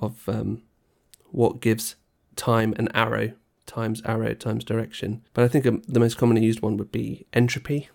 of 0.00 0.28
um, 0.28 0.62
what 1.30 1.60
gives 1.60 1.96
time 2.36 2.74
an 2.78 2.88
arrow 2.94 3.32
times 3.66 4.02
arrow 4.04 4.34
times 4.34 4.64
direction. 4.64 5.22
But 5.34 5.44
I 5.44 5.48
think 5.48 5.66
um, 5.66 5.82
the 5.86 6.00
most 6.00 6.16
commonly 6.16 6.42
used 6.42 6.62
one 6.62 6.76
would 6.78 6.90
be 6.90 7.26
entropy. 7.34 7.88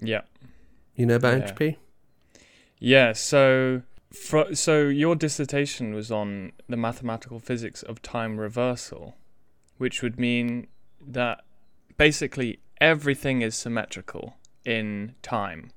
Yeah. 0.00 0.22
You 0.96 1.06
know 1.06 1.16
about 1.16 1.34
Yeah. 1.34 1.42
entropy? 1.42 1.78
Yeah. 2.78 3.12
So. 3.12 3.82
So 4.12 4.88
your 4.88 5.16
dissertation 5.16 5.94
was 5.94 6.10
on 6.10 6.52
the 6.68 6.76
mathematical 6.76 7.38
physics 7.38 7.82
of 7.82 8.02
time 8.02 8.38
reversal, 8.38 9.16
which 9.78 10.02
would 10.02 10.18
mean 10.18 10.66
that 11.04 11.44
basically 11.96 12.60
everything 12.80 13.42
is 13.42 13.54
symmetrical 13.54 14.36
in 14.64 15.14
time. 15.22 15.70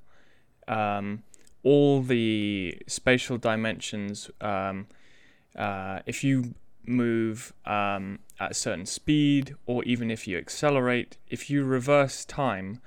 Um, 0.68 1.22
all 1.62 2.02
the 2.02 2.78
spatial 2.86 3.38
dimensions, 3.38 4.30
um, 4.40 4.86
uh, 5.56 6.00
if 6.06 6.22
you 6.22 6.54
move 6.84 7.52
um, 7.64 8.20
at 8.38 8.52
a 8.52 8.54
certain 8.54 8.86
speed, 8.86 9.54
or 9.66 9.82
even 9.84 10.10
if 10.10 10.28
you 10.28 10.38
accelerate, 10.38 11.16
if 11.28 11.50
you 11.50 11.64
reverse 11.64 12.24
time, 12.24 12.80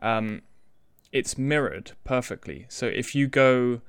um, 0.00 0.42
it's 1.12 1.36
mirrored 1.36 1.92
perfectly. 2.04 2.66
So 2.68 2.86
if 2.86 3.14
you 3.14 3.26
go 3.26 3.82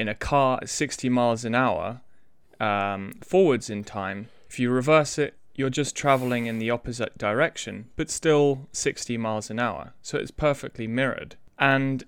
in 0.00 0.08
a 0.08 0.14
car 0.14 0.58
at 0.62 0.68
60 0.70 1.08
miles 1.10 1.44
an 1.44 1.54
hour 1.54 2.00
um, 2.58 3.12
forwards 3.22 3.68
in 3.68 3.84
time, 3.84 4.28
if 4.48 4.58
you 4.58 4.70
reverse 4.70 5.18
it, 5.18 5.34
you're 5.54 5.68
just 5.68 5.94
traveling 5.94 6.46
in 6.46 6.58
the 6.58 6.70
opposite 6.70 7.18
direction, 7.18 7.90
but 7.96 8.08
still 8.08 8.66
60 8.72 9.18
miles 9.18 9.50
an 9.50 9.58
hour. 9.58 9.92
So 10.00 10.16
it's 10.16 10.30
perfectly 10.30 10.86
mirrored. 10.86 11.36
And 11.58 12.04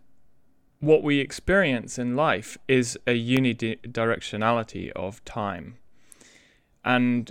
what 0.80 1.02
we 1.02 1.18
experience 1.18 1.98
in 1.98 2.16
life 2.16 2.56
is 2.66 2.98
a 3.06 3.12
unidirectionality 3.12 4.90
of 4.92 5.22
time. 5.26 5.76
And 6.82 7.30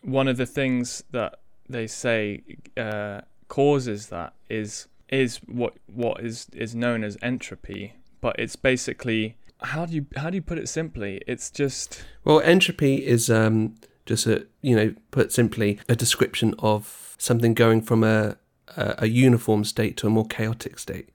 one 0.00 0.26
of 0.26 0.38
the 0.38 0.46
things 0.46 1.04
that 1.10 1.40
they 1.68 1.86
say 1.86 2.42
uh, 2.78 3.20
causes 3.48 4.06
that 4.06 4.32
is 4.48 4.88
is 5.10 5.38
what 5.46 5.74
what 5.86 6.20
is 6.20 6.46
is 6.54 6.74
known 6.74 7.04
as 7.04 7.18
entropy, 7.20 7.94
but 8.20 8.36
it's 8.38 8.56
basically 8.56 9.36
how 9.62 9.86
do 9.86 9.94
you 9.94 10.06
how 10.16 10.30
do 10.30 10.36
you 10.36 10.42
put 10.42 10.58
it 10.58 10.68
simply? 10.68 11.20
It's 11.26 11.50
just 11.50 12.04
Well, 12.24 12.40
entropy 12.40 13.06
is 13.06 13.30
um, 13.30 13.74
just 14.06 14.26
a 14.26 14.46
you 14.62 14.76
know, 14.76 14.94
put 15.10 15.32
simply, 15.32 15.78
a 15.88 15.94
description 15.96 16.54
of 16.58 17.14
something 17.18 17.54
going 17.54 17.82
from 17.82 18.02
a, 18.04 18.36
a 18.76 18.94
a 18.98 19.06
uniform 19.06 19.64
state 19.64 19.96
to 19.98 20.06
a 20.06 20.10
more 20.10 20.26
chaotic 20.26 20.78
state. 20.78 21.08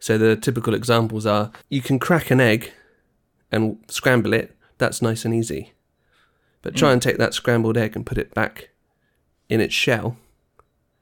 So 0.00 0.16
the 0.18 0.36
typical 0.36 0.74
examples 0.74 1.26
are 1.26 1.50
you 1.68 1.80
can 1.82 1.98
crack 1.98 2.30
an 2.30 2.40
egg 2.40 2.72
and 3.50 3.78
scramble 3.88 4.32
it. 4.32 4.56
That's 4.78 5.02
nice 5.02 5.24
and 5.24 5.34
easy. 5.34 5.72
But 6.62 6.76
try 6.76 6.90
Mm. 6.90 6.92
and 6.94 7.02
take 7.02 7.18
that 7.18 7.34
scrambled 7.34 7.76
egg 7.76 7.96
and 7.96 8.04
put 8.06 8.18
it 8.18 8.34
back 8.34 8.70
in 9.48 9.60
its 9.60 9.74
shell. 9.74 10.16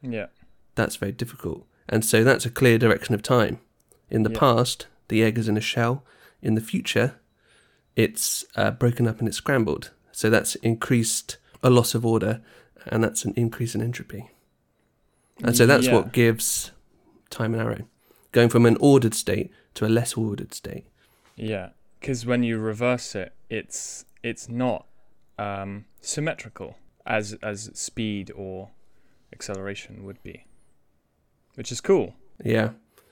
yeah 0.03 0.27
That's 0.75 0.97
very 0.97 1.13
difficult. 1.13 1.67
And 1.89 2.05
so 2.05 2.23
that's 2.25 2.47
a 2.47 2.51
clear 2.51 2.79
direction 2.79 3.15
of 3.15 3.23
time. 3.23 3.59
In 4.11 4.23
the 4.23 4.31
Yeah. 4.31 4.39
past, 4.39 4.87
the 5.09 5.23
egg 5.23 5.39
is 5.39 5.49
in 5.49 5.57
a 5.57 5.61
shell. 5.61 6.05
In 6.43 6.55
the 6.55 6.61
future, 6.61 7.19
it's 7.97 8.45
uh, 8.57 8.71
broken 8.71 9.09
up 9.09 9.19
and 9.19 9.29
it's 9.29 9.39
scrambled. 9.39 9.91
So 10.13 10.31
that's 10.31 10.55
increased 10.57 11.39
a 11.63 11.71
loss 11.71 11.95
of 11.95 12.05
order, 12.07 12.43
and 12.87 13.03
that's 13.03 13.25
an 13.25 13.33
increase 13.37 13.75
in 13.75 13.83
entropy. 13.83 14.31
And 15.43 15.57
so 15.57 15.67
that's 15.67 15.87
Yeah. 15.87 15.95
what 15.95 16.13
gives 16.13 16.73
time 17.31 17.55
an 17.55 17.61
arrow, 17.61 17.87
going 18.33 18.49
from 18.49 18.65
an 18.67 18.77
ordered 18.81 19.15
state 19.15 19.51
to 19.75 19.87
a 19.87 19.89
less 19.89 20.15
ordered 20.15 20.55
state. 20.55 20.85
Yeah, 21.35 21.71
because 22.01 22.25
when 22.25 22.43
you 22.43 22.59
reverse 22.59 23.15
it, 23.15 23.33
it's 23.51 24.05
it's 24.23 24.49
not 24.49 24.87
um, 25.39 25.85
symmetrical 26.01 26.79
as 27.05 27.35
as 27.43 27.71
speed 27.75 28.31
or 28.35 28.71
acceleration 29.33 30.05
would 30.05 30.23
be, 30.23 30.47
which 31.55 31.71
is 31.71 31.81
cool. 31.81 32.15
Yeah, 32.43 32.71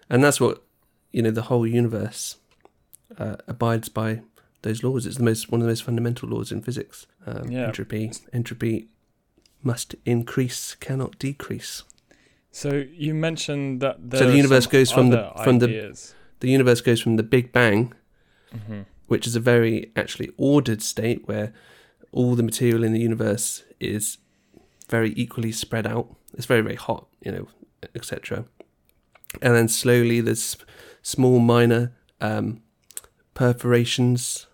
and 0.08 0.24
that's 0.24 0.40
what 0.40 0.62
you 1.12 1.20
know. 1.22 1.30
The 1.30 1.42
whole 1.42 1.66
universe 1.66 2.36
uh, 3.18 3.36
abides 3.46 3.88
by 3.88 4.20
those 4.62 4.82
laws. 4.82 5.06
It's 5.06 5.16
the 5.18 5.22
most 5.24 5.50
one 5.52 5.60
of 5.60 5.66
the 5.66 5.70
most 5.70 5.84
fundamental 5.84 6.28
laws 6.28 6.50
in 6.52 6.62
physics. 6.62 7.06
Um, 7.26 7.50
Yeah. 7.50 7.66
Entropy, 7.66 8.12
entropy 8.32 8.88
must 9.62 9.94
increase, 10.04 10.74
cannot 10.74 11.18
decrease. 11.18 11.82
So 12.50 12.84
you 12.96 13.14
mentioned 13.14 13.80
that 13.80 13.96
So 14.12 14.26
the 14.30 14.36
universe 14.36 14.66
goes 14.66 14.90
from 14.90 15.10
the- 15.10 15.30
from 15.42 15.58
the- 15.58 15.66
ideas. 15.68 16.14
The 16.40 16.48
universe 16.50 16.80
goes 16.80 17.00
from 17.00 17.16
the 17.16 17.22
Big 17.22 17.52
Bang, 17.52 17.92
hmm 18.52 18.82
which 19.06 19.26
is 19.26 19.36
a 19.36 19.40
very 19.40 19.92
actually 19.96 20.30
ordered 20.38 20.80
state 20.82 21.28
where 21.28 21.52
all 22.10 22.34
the 22.34 22.42
material 22.42 22.82
in 22.82 22.92
the 22.94 23.00
universe 23.00 23.62
is 23.78 24.16
very 24.88 25.12
equally 25.14 25.52
spread 25.52 25.86
out. 25.86 26.06
It's 26.32 26.46
very 26.46 26.62
very 26.62 26.76
hot, 26.76 27.06
you 27.22 27.30
know, 27.32 27.48
etc. 27.94 28.46
And 29.42 29.54
then 29.54 29.68
slowly 29.68 30.20
there's 30.22 30.56
small 31.02 31.38
minor 31.38 31.92
um, 32.20 32.62
perforations 33.34 34.46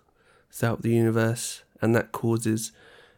throughout 0.51 0.81
the 0.81 0.91
universe, 0.91 1.63
and 1.81 1.95
that 1.95 2.11
causes 2.11 2.71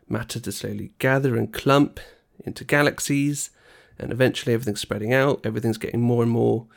matter 0.08 0.40
to 0.40 0.52
slowly 0.52 0.94
gather 1.00 1.36
and 1.36 1.54
clump 1.54 2.00
into 2.46 2.64
galaxies, 2.64 3.50
and 3.98 4.12
eventually 4.12 4.54
everything's 4.54 4.82
spreading 4.82 5.14
out. 5.14 5.46
Everything's 5.46 5.78
getting 5.78 6.02
more 6.02 6.24
and 6.24 6.32
more 6.32 6.68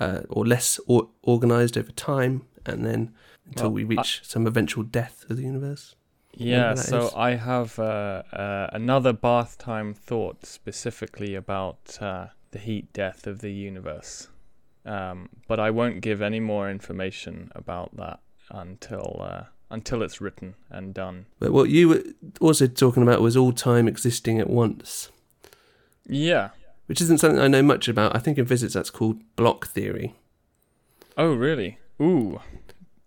uh, 0.00 0.20
or 0.28 0.46
less 0.46 0.80
or- 0.86 1.08
organized 1.22 1.76
over 1.76 1.92
time, 1.92 2.42
and 2.64 2.84
then 2.84 3.14
until 3.46 3.68
Well, 3.68 3.74
we 3.74 3.84
reach 3.84 4.20
some 4.24 4.46
eventual 4.46 4.84
death 4.84 5.24
of 5.28 5.36
the 5.36 5.42
universe. 5.42 5.94
Yeah, 6.32 6.74
so 6.74 7.06
is. 7.06 7.12
I 7.14 7.30
have 7.36 7.78
uh, 7.78 8.22
uh, 8.32 8.68
another 8.72 9.12
bath 9.14 9.56
time 9.56 9.94
thought 9.94 10.44
specifically 10.44 11.34
about 11.34 11.96
uh, 12.00 12.26
the 12.50 12.58
heat 12.58 12.92
death 12.92 13.26
of 13.26 13.40
the 13.40 13.52
universe. 13.52 14.28
Um, 14.84 15.30
but 15.48 15.58
I 15.58 15.70
won't 15.70 16.00
give 16.00 16.20
any 16.22 16.38
more 16.38 16.70
information 16.70 17.50
about 17.54 17.96
that 17.96 18.20
until 18.50 19.18
uh, 19.20 19.44
until 19.70 20.02
it's 20.02 20.20
written 20.20 20.54
and 20.70 20.94
done. 20.94 21.26
But 21.38 21.52
what 21.52 21.70
you 21.70 21.88
were 21.88 22.02
also 22.40 22.66
talking 22.66 23.02
about 23.02 23.20
was 23.20 23.36
all 23.36 23.52
time 23.52 23.88
existing 23.88 24.38
at 24.40 24.48
once, 24.50 25.10
Yeah. 26.08 26.50
which 26.86 27.00
isn't 27.00 27.18
something 27.18 27.40
I 27.40 27.48
know 27.48 27.62
much 27.62 27.88
about. 27.88 28.14
I 28.14 28.18
think 28.20 28.38
in 28.38 28.46
physics 28.46 28.74
that's 28.74 28.90
called 28.90 29.20
block 29.36 29.66
theory. 29.66 30.14
Oh, 31.16 31.34
really? 31.34 31.78
Ooh. 32.00 32.40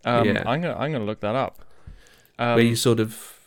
Um, 0.06 0.26
Yeah. 0.28 0.44
I'm 0.46 0.62
gonna 0.62 0.76
I'm 0.78 0.92
gonna 0.92 1.06
look 1.06 1.22
that 1.22 1.36
up. 1.36 1.64
Um, 2.38 2.56
where 2.56 2.64
you 2.64 2.76
sort 2.76 3.00
of 3.00 3.38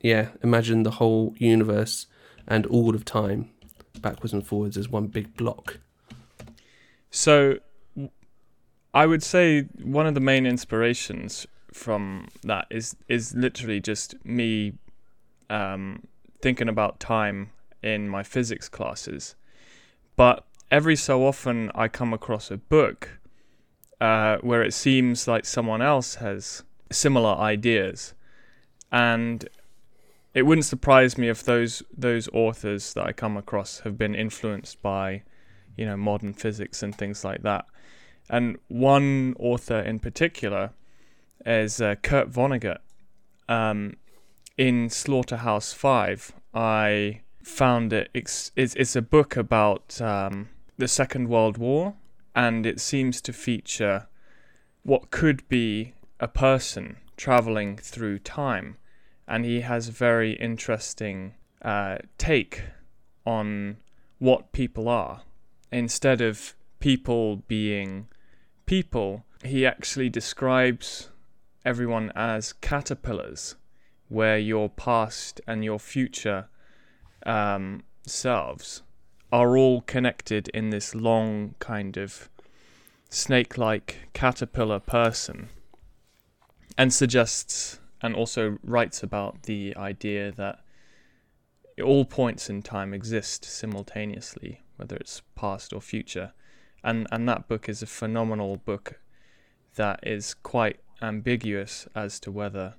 yeah 0.00 0.28
imagine 0.42 0.82
the 0.82 0.92
whole 0.92 1.34
universe 1.38 2.06
and 2.46 2.66
all 2.66 2.94
of 2.94 3.04
time 3.06 3.50
backwards 4.00 4.32
and 4.34 4.46
forwards 4.46 4.76
as 4.76 4.88
one 4.88 5.06
big 5.06 5.34
block 5.36 5.78
So, 7.10 7.58
I 8.94 9.06
would 9.06 9.24
say 9.24 9.62
one 9.82 10.06
of 10.06 10.14
the 10.14 10.20
main 10.20 10.46
inspirations 10.46 11.46
from 11.72 12.28
that 12.44 12.68
is 12.70 12.94
is 13.08 13.34
literally 13.34 13.80
just 13.80 14.14
me 14.24 14.74
um, 15.50 16.06
thinking 16.40 16.68
about 16.68 17.00
time 17.00 17.50
in 17.82 18.08
my 18.08 18.22
physics 18.22 18.68
classes. 18.68 19.34
But 20.14 20.46
every 20.70 20.94
so 20.94 21.26
often, 21.26 21.72
I 21.74 21.88
come 21.88 22.12
across 22.12 22.52
a 22.52 22.56
book 22.56 23.18
uh, 24.00 24.38
where 24.42 24.62
it 24.62 24.72
seems 24.72 25.26
like 25.26 25.44
someone 25.44 25.82
else 25.82 26.16
has 26.16 26.62
similar 26.92 27.34
ideas, 27.34 28.14
and 28.92 29.48
it 30.34 30.42
wouldn't 30.42 30.66
surprise 30.66 31.18
me 31.18 31.28
if 31.28 31.42
those 31.42 31.82
those 31.96 32.28
authors 32.32 32.94
that 32.94 33.04
I 33.04 33.12
come 33.12 33.36
across 33.36 33.80
have 33.80 33.98
been 33.98 34.14
influenced 34.14 34.80
by, 34.82 35.24
you 35.76 35.84
know, 35.84 35.96
modern 35.96 36.32
physics 36.32 36.80
and 36.80 36.96
things 36.96 37.24
like 37.24 37.42
that. 37.42 37.66
And 38.28 38.58
one 38.68 39.34
author 39.38 39.80
in 39.80 39.98
particular 39.98 40.70
is 41.44 41.80
uh, 41.80 41.96
Kurt 41.96 42.30
Vonnegut. 42.30 42.78
Um, 43.48 43.96
in 44.56 44.88
Slaughterhouse 44.88 45.72
Five, 45.72 46.32
I 46.54 47.20
found 47.42 47.92
it. 47.92 48.08
It's 48.14 48.50
it's, 48.56 48.74
it's 48.74 48.96
a 48.96 49.02
book 49.02 49.36
about 49.36 50.00
um, 50.00 50.48
the 50.78 50.88
Second 50.88 51.28
World 51.28 51.58
War, 51.58 51.94
and 52.34 52.64
it 52.64 52.80
seems 52.80 53.20
to 53.22 53.32
feature 53.32 54.06
what 54.82 55.10
could 55.10 55.46
be 55.48 55.94
a 56.20 56.28
person 56.28 56.96
traveling 57.16 57.76
through 57.76 58.18
time, 58.20 58.76
and 59.28 59.44
he 59.44 59.60
has 59.60 59.88
a 59.88 59.92
very 59.92 60.32
interesting 60.32 61.34
uh, 61.62 61.98
take 62.16 62.62
on 63.26 63.76
what 64.18 64.52
people 64.52 64.88
are. 64.88 65.22
Instead 65.72 66.20
of 66.20 66.54
people 66.78 67.36
being 67.48 68.06
people, 68.66 69.24
he 69.44 69.66
actually 69.66 70.08
describes 70.08 71.10
everyone 71.64 72.12
as 72.14 72.52
caterpillars, 72.52 73.56
where 74.08 74.38
your 74.38 74.68
past 74.68 75.40
and 75.46 75.64
your 75.64 75.78
future 75.78 76.48
um, 77.26 77.82
selves 78.06 78.82
are 79.32 79.56
all 79.56 79.80
connected 79.80 80.48
in 80.48 80.70
this 80.70 80.94
long 80.94 81.54
kind 81.58 81.96
of 81.96 82.28
snake 83.08 83.56
like 83.56 84.08
caterpillar 84.12 84.80
person 84.80 85.48
and 86.76 86.92
suggests 86.92 87.78
and 88.02 88.14
also 88.14 88.58
writes 88.62 89.02
about 89.02 89.44
the 89.44 89.74
idea 89.76 90.32
that 90.32 90.60
all 91.82 92.04
points 92.04 92.50
in 92.50 92.62
time 92.62 92.92
exist 92.92 93.44
simultaneously, 93.44 94.62
whether 94.76 94.96
it's 94.96 95.22
past 95.34 95.72
or 95.72 95.80
future. 95.80 96.32
And 96.84 97.06
and 97.10 97.28
that 97.28 97.48
book 97.48 97.68
is 97.68 97.82
a 97.82 97.86
phenomenal 97.86 98.58
book 98.58 99.00
that 99.76 100.00
is 100.02 100.34
quite 100.34 100.78
ambiguous 101.02 101.88
as 101.94 102.20
to 102.20 102.30
whether 102.30 102.74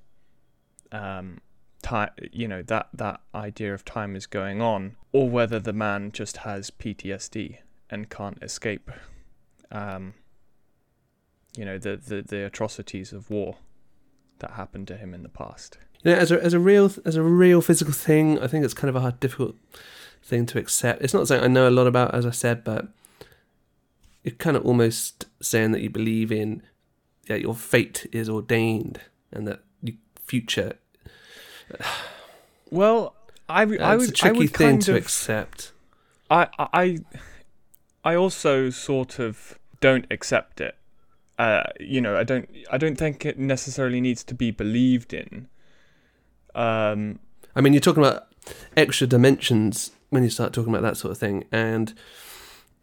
um, 0.92 1.40
time, 1.82 2.10
you 2.32 2.48
know, 2.48 2.62
that 2.62 2.88
that 2.94 3.20
idea 3.34 3.74
of 3.74 3.84
time 3.84 4.16
is 4.16 4.26
going 4.26 4.62
on, 4.62 4.96
or 5.12 5.28
whether 5.28 5.58
the 5.58 5.72
man 5.72 6.12
just 6.12 6.38
has 6.38 6.70
PTSD 6.70 7.58
and 7.90 8.08
can't 8.08 8.38
escape, 8.42 8.90
um, 9.70 10.14
you 11.56 11.64
know, 11.64 11.78
the, 11.78 11.96
the 11.96 12.22
the 12.22 12.46
atrocities 12.46 13.12
of 13.12 13.28
war 13.28 13.56
that 14.38 14.52
happened 14.52 14.88
to 14.88 14.96
him 14.96 15.14
in 15.14 15.22
the 15.22 15.28
past. 15.28 15.78
You 16.02 16.12
know, 16.12 16.18
as 16.18 16.30
a 16.30 16.42
as 16.42 16.54
a 16.54 16.60
real 16.60 16.90
as 17.04 17.16
a 17.16 17.22
real 17.22 17.60
physical 17.60 17.92
thing, 17.92 18.38
I 18.38 18.46
think 18.46 18.64
it's 18.64 18.74
kind 18.74 18.88
of 18.88 18.96
a 18.96 19.00
hard, 19.00 19.20
difficult 19.20 19.56
thing 20.22 20.46
to 20.46 20.58
accept. 20.58 21.02
It's 21.02 21.14
not 21.14 21.28
something 21.28 21.44
I 21.44 21.48
know 21.48 21.68
a 21.68 21.70
lot 21.70 21.86
about, 21.86 22.14
as 22.14 22.26
I 22.26 22.30
said, 22.30 22.64
but 22.64 22.88
you're 24.26 24.34
kind 24.34 24.56
of 24.56 24.66
almost 24.66 25.26
saying 25.40 25.70
that 25.70 25.80
you 25.82 25.88
believe 25.88 26.32
in 26.32 26.60
that 27.28 27.40
your 27.40 27.54
fate 27.54 28.06
is 28.12 28.28
ordained 28.28 29.00
and 29.32 29.46
that 29.46 29.62
your 29.82 29.96
future. 30.22 30.74
Well, 32.68 33.14
I, 33.48 33.60
w- 33.60 33.80
I 33.80 33.94
it's 33.94 34.00
would 34.00 34.08
a 34.08 34.12
tricky 34.12 34.36
I 34.36 34.38
would 34.40 34.52
thing 34.52 34.78
to 34.80 34.90
of, 34.90 34.96
accept. 34.96 35.70
I 36.28 36.48
I 36.58 36.98
I 38.04 38.16
also 38.16 38.70
sort 38.70 39.20
of 39.20 39.56
don't 39.80 40.04
accept 40.10 40.60
it. 40.60 40.76
Uh, 41.38 41.62
you 41.78 42.00
know, 42.00 42.16
I 42.16 42.24
don't 42.24 42.50
I 42.72 42.76
don't 42.76 42.96
think 42.96 43.24
it 43.24 43.38
necessarily 43.38 44.00
needs 44.00 44.24
to 44.24 44.34
be 44.34 44.50
believed 44.50 45.14
in. 45.14 45.46
Um, 46.56 47.20
I 47.54 47.60
mean, 47.60 47.72
you're 47.72 47.78
talking 47.78 48.02
about 48.02 48.26
extra 48.76 49.06
dimensions 49.06 49.92
when 50.10 50.24
you 50.24 50.30
start 50.30 50.52
talking 50.52 50.72
about 50.74 50.82
that 50.82 50.96
sort 50.96 51.12
of 51.12 51.18
thing, 51.18 51.44
and 51.52 51.94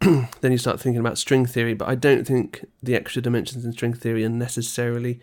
then 0.00 0.52
you 0.52 0.58
start 0.58 0.80
thinking 0.80 1.00
about 1.00 1.18
string 1.18 1.46
theory. 1.46 1.74
But 1.74 1.88
I 1.88 1.94
don't 1.94 2.26
think 2.26 2.66
the 2.82 2.94
extra 2.94 3.22
dimensions 3.22 3.64
in 3.64 3.72
string 3.72 3.94
theory 3.94 4.24
are 4.24 4.28
necessarily 4.28 5.20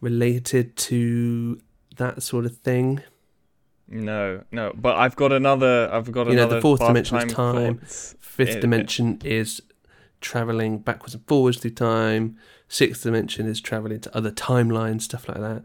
related 0.00 0.76
to 0.76 1.60
that 1.96 2.22
sort 2.22 2.44
of 2.44 2.56
thing. 2.58 3.02
no, 3.88 4.42
no, 4.52 4.72
but 4.76 4.96
I've 4.96 5.16
got 5.16 5.32
another. 5.32 5.88
I've 5.92 6.10
got 6.12 6.28
You 6.28 6.36
know, 6.36 6.46
the 6.48 6.60
fourth 6.60 6.80
dimension 6.80 7.16
is 7.18 7.32
time. 7.32 7.78
thoughts. 7.78 8.14
Fifth 8.20 8.56
It- 8.56 8.60
dimension 8.60 9.20
is 9.24 9.60
traveling 10.20 10.78
backwards 10.78 11.14
and 11.14 11.24
forwards 11.26 11.58
through 11.58 11.70
time. 11.72 12.36
Sixth 12.68 13.02
dimension 13.02 13.46
is 13.46 13.60
traveling 13.60 14.00
to 14.00 14.16
other 14.16 14.30
timelines, 14.30 15.02
stuff 15.02 15.28
like 15.28 15.38
that. 15.38 15.62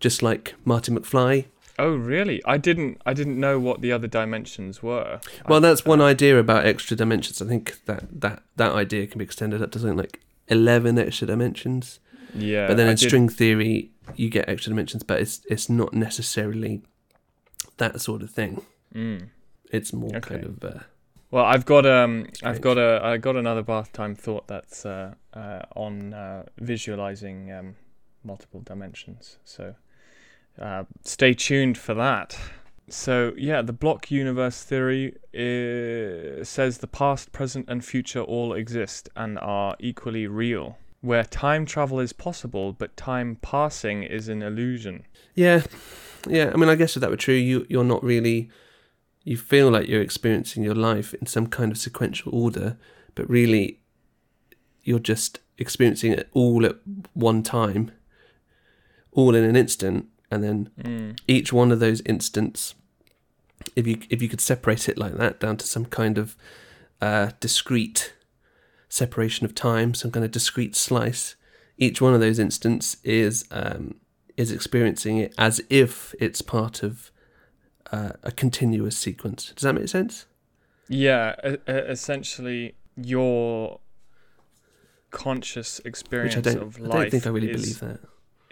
Just 0.00 0.22
like 0.22 0.54
Marty 0.64 0.92
McFly. 0.92 1.46
Oh, 1.78 1.94
really? 1.96 2.40
I 2.44 2.56
didn't. 2.56 3.00
I 3.04 3.12
didn't 3.14 3.38
know 3.40 3.58
what 3.58 3.80
the 3.80 3.90
other 3.92 4.06
dimensions 4.06 4.82
were. 4.82 5.20
Well, 5.48 5.60
that's 5.60 5.84
one 5.84 6.00
idea 6.00 6.38
about 6.38 6.64
extra 6.66 6.96
dimensions. 6.96 7.42
I 7.42 7.46
think 7.46 7.84
that 7.86 8.04
that 8.20 8.42
that 8.56 8.72
idea 8.72 9.06
can 9.06 9.18
be 9.18 9.24
extended 9.24 9.60
up 9.62 9.70
to 9.72 9.78
something 9.80 9.96
like 9.98 10.20
eleven 10.48 10.98
extra 10.98 11.26
dimensions. 11.26 11.98
Yeah, 12.34 12.66
but 12.68 12.76
then 12.76 12.86
I 12.86 12.90
in 12.92 12.96
did- 12.96 13.08
string 13.08 13.28
theory, 13.28 13.90
you 14.16 14.28
get 14.28 14.48
extra 14.48 14.70
dimensions, 14.70 15.02
but 15.02 15.20
it's 15.20 15.40
it's 15.50 15.68
not 15.68 15.92
necessarily 15.94 16.82
that 17.78 18.00
sort 18.00 18.22
of 18.22 18.30
thing. 18.30 18.62
Mm. 18.94 19.28
It's 19.72 19.92
more 19.92 20.14
Okay. 20.16 20.20
kind 20.20 20.44
of 20.44 20.64
uh, 20.64 20.80
Well, 21.32 21.44
I've 21.44 21.64
got 21.64 21.84
um, 21.86 22.28
I've 22.44 22.60
got 22.60 22.78
a, 22.78 23.00
I 23.02 23.16
got 23.16 23.34
another 23.34 23.62
bath 23.62 23.92
time 23.92 24.14
thought 24.14 24.46
that's 24.46 24.86
uh, 24.86 25.14
uh, 25.32 25.62
on 25.74 26.14
uh, 26.14 26.44
visualizing 26.60 27.50
um, 27.50 27.74
multiple 28.22 28.60
dimensions. 28.60 29.38
So, 29.44 29.74
uh, 30.60 30.84
stay 31.02 31.34
tuned 31.34 31.78
for 31.78 31.94
that. 31.94 32.38
So 32.88 33.32
yeah, 33.36 33.62
the 33.62 33.72
block 33.72 34.10
universe 34.10 34.62
theory 34.62 35.14
uh, 35.34 36.44
says 36.44 36.78
the 36.78 36.86
past, 36.86 37.32
present, 37.32 37.66
and 37.68 37.84
future 37.84 38.20
all 38.20 38.52
exist 38.52 39.08
and 39.16 39.38
are 39.38 39.76
equally 39.80 40.26
real. 40.26 40.78
Where 41.00 41.24
time 41.24 41.66
travel 41.66 42.00
is 42.00 42.12
possible, 42.12 42.72
but 42.72 42.96
time 42.96 43.36
passing 43.42 44.02
is 44.04 44.28
an 44.28 44.42
illusion. 44.42 45.04
yeah, 45.34 45.62
yeah. 46.26 46.50
I 46.52 46.56
mean, 46.56 46.68
I 46.68 46.76
guess 46.76 46.96
if 46.96 47.00
that 47.00 47.10
were 47.10 47.16
true, 47.16 47.34
you 47.34 47.66
you're 47.68 47.84
not 47.84 48.02
really. 48.02 48.50
You 49.26 49.38
feel 49.38 49.70
like 49.70 49.88
you're 49.88 50.02
experiencing 50.02 50.62
your 50.62 50.74
life 50.74 51.14
in 51.14 51.26
some 51.26 51.46
kind 51.46 51.72
of 51.72 51.78
sequential 51.78 52.34
order, 52.34 52.76
but 53.14 53.28
really, 53.28 53.80
you're 54.82 54.98
just 54.98 55.40
experiencing 55.56 56.12
it 56.12 56.28
all 56.32 56.66
at 56.66 56.76
one 57.14 57.42
time, 57.42 57.90
all 59.12 59.34
in 59.34 59.42
an 59.42 59.56
instant, 59.56 60.08
and 60.30 60.42
then 60.42 60.70
Mm. 60.82 61.18
each 61.28 61.52
one 61.52 61.70
of 61.72 61.80
those 61.80 62.00
instants, 62.02 62.74
if 63.76 63.86
you 63.86 63.98
if 64.10 64.20
you 64.22 64.28
could 64.28 64.40
separate 64.40 64.88
it 64.88 64.98
like 64.98 65.14
that 65.16 65.40
down 65.40 65.56
to 65.56 65.66
some 65.66 65.84
kind 65.86 66.18
of 66.18 66.36
uh, 67.00 67.30
discrete 67.40 68.14
separation 68.88 69.44
of 69.44 69.54
time, 69.54 69.94
some 69.94 70.10
kind 70.10 70.24
of 70.24 70.30
discrete 70.30 70.76
slice, 70.76 71.36
each 71.78 72.00
one 72.00 72.14
of 72.14 72.20
those 72.20 72.38
instants 72.38 72.96
is 73.04 73.44
um, 73.50 73.96
is 74.36 74.50
experiencing 74.50 75.18
it 75.18 75.34
as 75.38 75.60
if 75.70 76.14
it's 76.20 76.42
part 76.42 76.82
of 76.82 77.10
uh, 77.92 78.12
a 78.22 78.32
continuous 78.32 78.96
sequence. 78.96 79.52
Does 79.54 79.62
that 79.62 79.74
make 79.74 79.88
sense? 79.88 80.26
Yeah, 80.88 81.34
essentially 81.66 82.74
your 82.96 83.80
conscious 85.10 85.78
Which 85.78 85.86
experience 85.86 86.36
I 86.36 86.40
don't. 86.40 86.62
of 86.62 86.78
I 86.78 86.82
life 86.82 86.90
don't 87.02 87.10
think 87.10 87.26
I 87.26 87.30
really 87.30 87.50
is, 87.50 87.60
believe 87.60 87.80
that. 87.80 88.00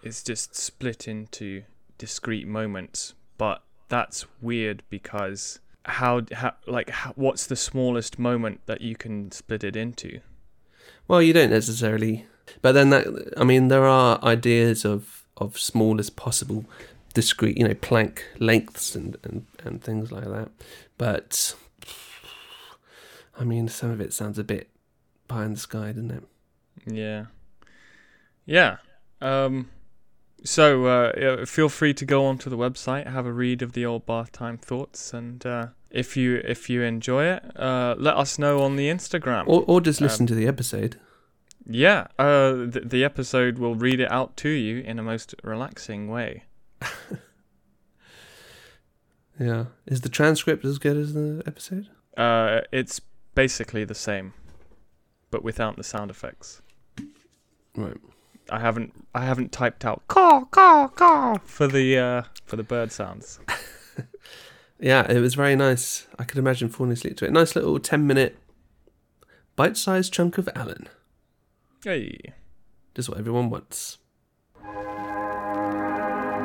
Is 0.02 0.22
just 0.22 0.54
split 0.54 1.06
into 1.06 1.62
discrete 1.98 2.46
moments. 2.46 3.14
But 3.38 3.62
that's 3.88 4.26
weird 4.40 4.82
because 4.90 5.60
how, 5.84 6.22
how 6.32 6.54
like 6.66 6.90
how, 6.90 7.12
what's 7.16 7.46
the 7.46 7.56
smallest 7.56 8.18
moment 8.18 8.60
that 8.66 8.80
you 8.80 8.96
can 8.96 9.30
split 9.32 9.64
it 9.64 9.76
into? 9.76 10.20
Well, 11.08 11.22
you 11.22 11.32
don't 11.32 11.50
necessarily, 11.50 12.26
but 12.60 12.72
then 12.72 12.90
that 12.90 13.34
I 13.36 13.44
mean, 13.44 13.68
there 13.68 13.86
are 13.86 14.22
ideas 14.22 14.84
of 14.84 15.24
of 15.36 15.58
smallest 15.58 16.16
possible 16.16 16.64
discrete, 17.14 17.58
you 17.58 17.66
know, 17.66 17.74
Planck 17.74 18.20
lengths 18.38 18.94
and 18.94 19.16
and 19.24 19.46
and 19.64 19.82
things 19.82 20.12
like 20.12 20.24
that. 20.24 20.50
But 20.98 21.54
I 23.38 23.44
mean, 23.44 23.68
some 23.68 23.90
of 23.90 24.00
it 24.00 24.12
sounds 24.12 24.38
a 24.38 24.44
bit 24.44 24.68
pie 25.28 25.44
in 25.44 25.54
the 25.54 25.60
sky, 25.60 25.88
doesn't 25.88 26.10
it? 26.10 26.24
Yeah, 26.86 27.26
yeah. 28.44 28.76
Um, 29.20 29.70
so 30.44 30.86
uh, 30.86 31.44
feel 31.46 31.68
free 31.68 31.94
to 31.94 32.04
go 32.04 32.24
onto 32.26 32.48
the 32.50 32.56
website, 32.56 33.06
have 33.10 33.26
a 33.26 33.32
read 33.32 33.62
of 33.62 33.72
the 33.72 33.84
old 33.86 34.06
bath 34.06 34.32
time 34.32 34.58
thoughts, 34.58 35.12
and 35.14 35.44
uh, 35.46 35.66
if 35.90 36.16
you 36.16 36.42
if 36.44 36.68
you 36.70 36.82
enjoy 36.82 37.24
it, 37.24 37.42
uh, 37.56 37.94
let 37.98 38.16
us 38.16 38.38
know 38.38 38.62
on 38.62 38.76
the 38.76 38.88
Instagram. 38.88 39.44
Or 39.46 39.64
or 39.66 39.80
just 39.80 40.00
listen 40.00 40.24
Um, 40.24 40.26
to 40.28 40.34
the 40.34 40.46
episode. 40.46 40.98
Yeah, 41.66 42.08
uh, 42.18 42.52
the, 42.66 42.82
the 42.84 43.04
episode 43.04 43.58
will 43.58 43.76
read 43.76 44.00
it 44.00 44.10
out 44.10 44.36
to 44.38 44.48
you 44.48 44.80
in 44.80 44.98
a 44.98 45.02
most 45.02 45.34
relaxing 45.44 46.08
way. 46.08 46.44
Yeah, 49.40 49.66
is 49.86 50.02
the 50.02 50.08
transcript 50.08 50.64
as 50.64 50.78
good 50.78 50.96
as 50.96 51.14
the 51.14 51.42
episode? 51.46 51.88
Uh, 52.16 52.60
it's 52.70 53.00
basically 53.34 53.82
the 53.84 53.94
same, 53.94 54.34
but 55.30 55.42
without 55.42 55.76
the 55.76 55.82
sound 55.82 56.10
effects. 56.10 56.60
Right. 57.74 57.96
I 58.52 58.60
haven't 58.60 58.92
I 59.14 59.24
haven't 59.24 59.50
typed 59.50 59.84
out 59.84 60.06
caw 60.08 60.44
caw 60.44 60.88
caw 60.88 61.38
for 61.44 61.66
the 61.66 61.98
uh, 61.98 62.22
for 62.44 62.56
the 62.56 62.62
bird 62.62 62.92
sounds. 62.92 63.40
Yeah, 64.82 65.08
it 65.08 65.20
was 65.20 65.36
very 65.36 65.54
nice. 65.54 66.08
I 66.18 66.24
could 66.24 66.38
imagine 66.38 66.68
falling 66.68 66.92
asleep 66.92 67.16
to 67.18 67.24
it. 67.24 67.30
Nice 67.30 67.54
little 67.54 67.78
10 67.78 68.04
minute 68.04 68.36
bite 69.54 69.76
sized 69.76 70.12
chunk 70.12 70.38
of 70.38 70.48
Alan. 70.56 70.88
Hey. 71.84 72.18
Just 72.92 73.08
what 73.08 73.16
everyone 73.16 73.48
wants. 73.48 73.98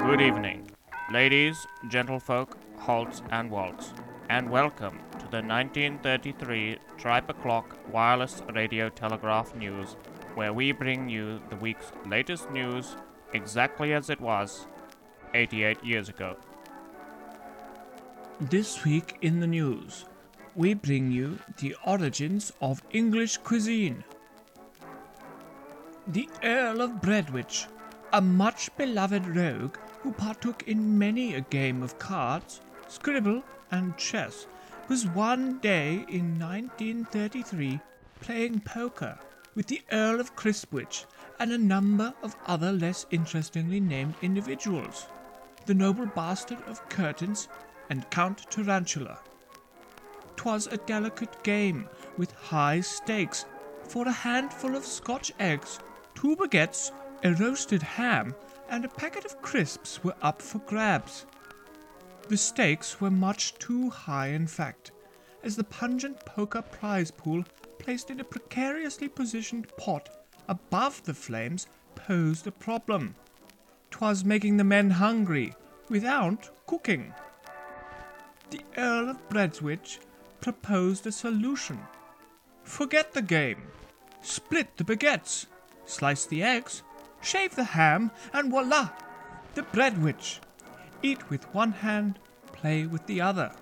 Good 0.06 0.22
evening, 0.22 0.70
ladies, 1.12 1.66
gentlefolk, 1.88 2.54
halts, 2.78 3.24
and 3.32 3.50
waltz, 3.50 3.96
and 4.30 4.52
welcome 4.52 5.00
to 5.14 5.26
the 5.32 5.42
1933 5.42 6.78
Tripe 6.96 7.32
O'Clock 7.32 7.76
Wireless 7.92 8.44
Radio 8.54 8.90
Telegraph 8.90 9.56
News, 9.56 9.96
where 10.38 10.54
we 10.54 10.72
bring 10.72 11.10
you 11.10 11.42
the 11.50 11.56
week's 11.56 11.92
latest 12.06 12.52
news 12.52 12.96
exactly 13.34 13.92
as 13.92 14.12
it 14.12 14.22
was 14.22 14.68
88 15.34 15.84
years 15.84 16.10
ago. 16.10 16.38
This 18.40 18.86
week 18.86 19.18
in 19.24 19.40
the 19.40 19.48
news, 19.48 20.06
we 20.54 20.76
bring 20.76 21.12
you 21.12 21.40
the 21.58 21.76
origins 21.88 22.54
of 22.62 22.84
English 22.92 23.38
cuisine. 23.38 24.04
The 26.06 26.30
Earl 26.44 26.82
of 26.82 27.02
Breadwich, 27.02 27.66
a 28.14 28.22
much 28.22 28.70
beloved 28.78 29.26
rogue 29.26 29.78
who 30.02 30.12
partook 30.12 30.68
in 30.68 31.00
many 31.00 31.34
a 31.34 31.42
game 31.42 31.82
of 31.82 31.98
cards, 31.98 32.62
scribble, 32.88 33.42
and 33.72 33.98
chess, 33.98 34.46
was 34.88 35.08
one 35.08 35.58
day 35.62 36.06
in 36.08 36.38
1933 36.38 37.80
playing 38.22 38.60
poker 38.60 39.18
with 39.58 39.66
the 39.66 39.82
Earl 39.92 40.20
of 40.20 40.36
Crispwich 40.36 41.06
and 41.40 41.52
a 41.52 41.58
number 41.58 42.14
of 42.22 42.36
other 42.46 42.72
less 42.72 43.08
interestingly 43.10 43.80
named 43.80 44.14
individuals. 44.22 45.08
The 45.66 45.74
noble 45.74 46.06
bastard 46.06 46.60
of 46.68 46.88
Curtains 46.90 47.50
and 47.90 48.08
Count 48.12 48.46
Tarantula. 48.52 49.18
'Twas 50.36 50.68
a 50.68 50.78
delicate 50.78 51.42
game 51.42 51.90
with 52.18 52.32
high 52.34 52.82
stakes, 52.82 53.46
for 53.82 54.08
a 54.08 54.12
handful 54.12 54.76
of 54.76 54.86
Scotch 54.86 55.32
eggs, 55.40 55.80
two 56.14 56.36
baguettes, 56.36 56.92
a 57.24 57.34
roasted 57.34 57.82
ham, 57.82 58.36
and 58.70 58.86
a 58.86 58.90
packet 58.90 59.26
of 59.26 59.42
crisps 59.42 60.04
were 60.04 60.16
up 60.22 60.40
for 60.40 60.60
grabs. 60.60 61.26
The 62.28 62.38
stakes 62.38 63.02
were 63.02 63.10
much 63.10 63.56
too 63.56 63.90
high, 63.90 64.28
in 64.28 64.46
fact, 64.46 64.92
as 65.42 65.56
the 65.56 65.64
pungent 65.64 66.24
poker 66.26 66.62
prize 66.62 67.10
pool 67.10 67.44
placed 67.88 68.12
in 68.12 68.20
a 68.20 68.24
precariously 68.26 69.08
positioned 69.08 69.66
pot 69.78 70.10
above 70.50 71.02
the 71.04 71.14
flames 71.14 71.68
posed 71.96 72.46
a 72.46 72.52
problem. 72.52 73.16
'Twas 73.90 74.26
making 74.26 74.58
the 74.58 74.64
men 74.66 74.90
hungry 74.90 75.54
without 75.88 76.50
cooking. 76.68 77.14
The 78.50 78.60
Earl 78.76 79.12
of 79.12 79.30
Bredswich 79.30 80.00
proposed 80.42 81.08
a 81.08 81.14
solution. 81.14 81.80
Forget 82.66 83.14
the 83.14 83.22
game. 83.22 83.62
Split 84.22 84.76
the 84.76 84.84
baguettes, 84.84 85.46
slice 85.86 86.26
the 86.26 86.44
eggs, 86.44 86.84
shave 87.22 87.56
the 87.56 87.64
ham, 87.80 88.12
and 88.34 88.52
voila! 88.52 88.90
The 89.56 89.64
Breadwich. 89.64 90.42
Eat 91.02 91.30
with 91.30 91.54
one 91.54 91.72
hand, 91.72 92.20
play 92.52 92.86
with 92.86 93.06
the 93.08 93.22
other. 93.22 93.54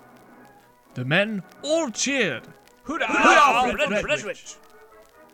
The 0.94 1.04
men 1.04 1.44
all 1.62 1.92
cheered. 1.92 2.48
Hurrah, 2.86 3.70
for 3.70 4.02
Breadwich! 4.02 4.56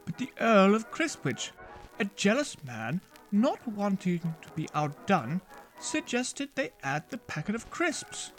But 0.06 0.16
the 0.16 0.30
Earl 0.40 0.74
of 0.74 0.90
Crispwich, 0.90 1.52
a 2.00 2.04
jealous 2.04 2.56
man, 2.64 3.00
not 3.30 3.66
wanting 3.68 4.20
to 4.20 4.50
be 4.54 4.68
outdone, 4.74 5.42
suggested 5.78 6.48
they 6.54 6.72
add 6.82 7.10
the 7.10 7.18
packet 7.18 7.54
of 7.54 7.70
crisps. 7.70 8.32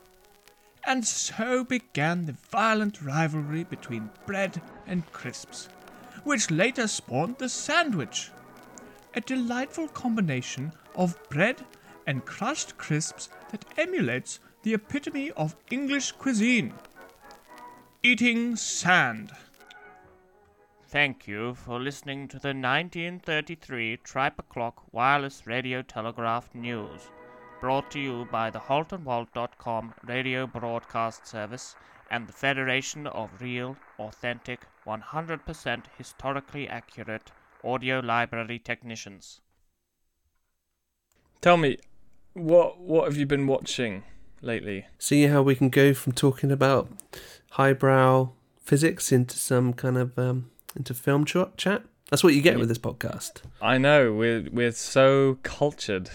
And 0.85 1.05
so 1.05 1.63
began 1.63 2.25
the 2.25 2.35
violent 2.51 3.01
rivalry 3.01 3.63
between 3.63 4.09
bread 4.25 4.61
and 4.87 5.09
crisps, 5.13 5.69
which 6.23 6.49
later 6.49 6.87
spawned 6.87 7.37
the 7.37 7.49
sandwich. 7.49 8.31
A 9.15 9.21
delightful 9.21 9.87
combination 9.89 10.73
of 10.95 11.17
bread 11.29 11.63
and 12.07 12.25
crushed 12.25 12.77
crisps 12.77 13.29
that 13.51 13.65
emulates 13.77 14.39
the 14.63 14.73
epitome 14.73 15.31
of 15.31 15.55
English 15.69 16.13
cuisine 16.13 16.73
eating 18.05 18.53
sand. 18.57 19.31
Thank 20.87 21.25
you 21.25 21.53
for 21.53 21.79
listening 21.79 22.27
to 22.27 22.37
the 22.37 22.49
1933 22.49 23.97
Tripe 24.03 24.37
O'Clock 24.37 24.83
Wireless 24.91 25.47
Radio 25.47 25.81
Telegraph 25.81 26.53
News, 26.53 26.99
brought 27.61 27.89
to 27.91 28.01
you 28.01 28.27
by 28.29 28.49
the 28.49 28.59
HaltandWalt.com 28.59 29.93
radio 30.05 30.45
broadcast 30.45 31.25
service 31.25 31.77
and 32.11 32.27
the 32.27 32.33
Federation 32.33 33.07
of 33.07 33.29
Real, 33.39 33.77
Authentic, 33.97 34.67
100% 34.85 35.83
historically 35.97 36.67
accurate 36.67 37.31
audio 37.63 38.01
library 38.01 38.59
technicians. 38.59 39.39
Tell 41.39 41.55
me, 41.55 41.77
what 42.33 42.79
what 42.79 43.05
have 43.05 43.15
you 43.15 43.25
been 43.25 43.47
watching 43.47 44.03
lately? 44.43 44.85
See 44.99 45.23
how 45.27 45.41
we 45.41 45.55
can 45.55 45.69
go 45.69 45.93
from 45.93 46.13
talking 46.13 46.51
about 46.51 46.89
highbrow 47.51 48.29
physics 48.63 49.11
into 49.11 49.37
some 49.37 49.73
kind 49.73 49.97
of 49.97 50.17
um, 50.17 50.49
into 50.75 50.93
film 50.93 51.25
ch- 51.25 51.35
chat. 51.57 51.83
That's 52.09 52.23
what 52.23 52.33
you 52.33 52.41
get 52.41 52.59
with 52.59 52.69
this 52.69 52.77
podcast. 52.77 53.41
I 53.61 53.77
know 53.77 54.13
we're 54.13 54.47
we're 54.51 54.71
so 54.71 55.39
cultured. 55.43 56.09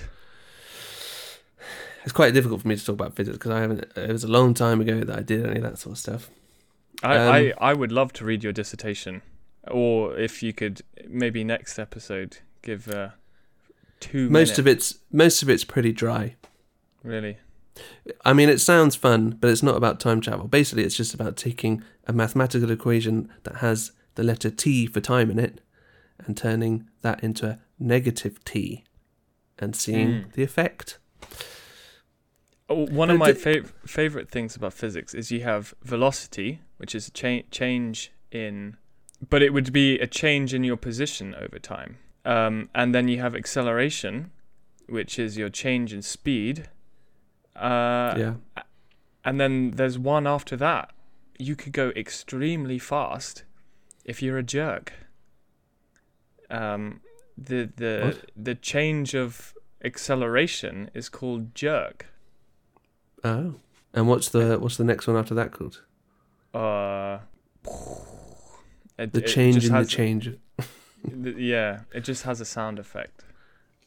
It's 2.04 2.12
quite 2.12 2.32
difficult 2.32 2.62
for 2.62 2.68
me 2.68 2.76
to 2.76 2.84
talk 2.84 2.94
about 2.94 3.14
physics 3.16 3.36
because 3.36 3.50
I 3.50 3.60
haven't. 3.60 3.84
It 3.96 4.12
was 4.12 4.24
a 4.24 4.28
long 4.28 4.54
time 4.54 4.80
ago 4.80 5.00
that 5.00 5.18
I 5.18 5.22
did 5.22 5.44
any 5.44 5.56
of 5.56 5.62
that 5.62 5.78
sort 5.78 5.94
of 5.94 5.98
stuff. 5.98 6.30
I, 7.02 7.16
Um, 7.16 7.32
I 7.34 7.52
I 7.70 7.74
would 7.74 7.92
love 7.92 8.12
to 8.14 8.24
read 8.24 8.42
your 8.42 8.52
dissertation, 8.52 9.22
or 9.70 10.16
if 10.18 10.42
you 10.42 10.52
could 10.52 10.82
maybe 11.06 11.44
next 11.44 11.78
episode 11.78 12.38
give 12.62 12.88
uh, 12.88 13.10
two. 14.00 14.30
Most 14.30 14.58
of 14.58 14.66
it's 14.66 14.98
most 15.12 15.42
of 15.42 15.50
it's 15.50 15.64
pretty 15.64 15.92
dry. 15.92 16.36
really. 17.02 17.38
I 18.24 18.32
mean, 18.32 18.48
it 18.48 18.60
sounds 18.60 18.96
fun, 18.96 19.36
but 19.40 19.50
it's 19.50 19.62
not 19.62 19.76
about 19.76 20.00
time 20.00 20.20
travel. 20.20 20.48
Basically, 20.48 20.84
it's 20.84 20.96
just 20.96 21.14
about 21.14 21.36
taking 21.36 21.82
a 22.06 22.12
mathematical 22.12 22.70
equation 22.70 23.28
that 23.44 23.56
has 23.56 23.92
the 24.14 24.22
letter 24.22 24.50
t 24.50 24.86
for 24.86 25.00
time 25.00 25.30
in 25.30 25.38
it 25.38 25.60
and 26.24 26.36
turning 26.36 26.88
that 27.02 27.22
into 27.22 27.46
a 27.46 27.58
negative 27.78 28.42
t 28.44 28.84
and 29.58 29.74
seeing 29.76 30.08
Mm. 30.08 30.32
the 30.32 30.42
effect. 30.42 30.98
Oh, 32.68 32.86
one 32.86 33.10
of 33.10 33.18
my 33.18 33.32
fav- 33.32 33.72
favorite 33.86 34.28
things 34.28 34.54
about 34.54 34.74
physics 34.74 35.14
is 35.14 35.30
you 35.30 35.40
have 35.42 35.72
velocity, 35.82 36.60
which 36.76 36.94
is 36.94 37.08
a 37.08 37.10
cha- 37.10 37.46
change 37.50 38.12
in, 38.30 38.76
but 39.30 39.42
it 39.42 39.52
would 39.54 39.72
be 39.72 39.98
a 40.00 40.06
change 40.06 40.52
in 40.52 40.64
your 40.64 40.76
position 40.76 41.34
over 41.34 41.58
time. 41.58 41.96
Um, 42.26 42.68
and 42.74 42.94
then 42.94 43.08
you 43.08 43.20
have 43.20 43.34
acceleration, 43.34 44.30
which 44.86 45.18
is 45.18 45.38
your 45.38 45.48
change 45.48 45.94
in 45.94 46.02
speed. 46.02 46.68
Uh, 47.58 48.14
yeah. 48.16 48.34
And 49.24 49.40
then 49.40 49.72
there's 49.72 49.98
one 49.98 50.26
after 50.26 50.56
that. 50.56 50.92
You 51.38 51.56
could 51.56 51.72
go 51.72 51.90
extremely 51.90 52.78
fast 52.78 53.44
if 54.04 54.22
you're 54.22 54.38
a 54.38 54.42
jerk. 54.42 54.92
Um, 56.50 57.00
the 57.36 57.70
the 57.76 58.00
What? 58.04 58.30
the 58.36 58.54
change 58.54 59.14
of 59.14 59.54
acceleration 59.84 60.90
is 60.94 61.08
called 61.08 61.54
jerk. 61.54 62.06
Oh. 63.22 63.54
And 63.94 64.08
what's 64.08 64.28
the 64.28 64.58
what's 64.58 64.76
the 64.76 64.84
next 64.84 65.06
one 65.06 65.16
after 65.16 65.34
that 65.34 65.52
called? 65.52 65.82
Uh, 66.54 67.18
it- 68.98 69.12
The 69.12 69.20
change 69.22 69.66
in 69.66 69.72
the 69.72 69.84
change. 69.84 70.30
Yeah, 71.24 71.80
it 71.94 72.00
just 72.00 72.24
has 72.24 72.40
a 72.40 72.44
sound 72.44 72.78
effect. 72.80 73.24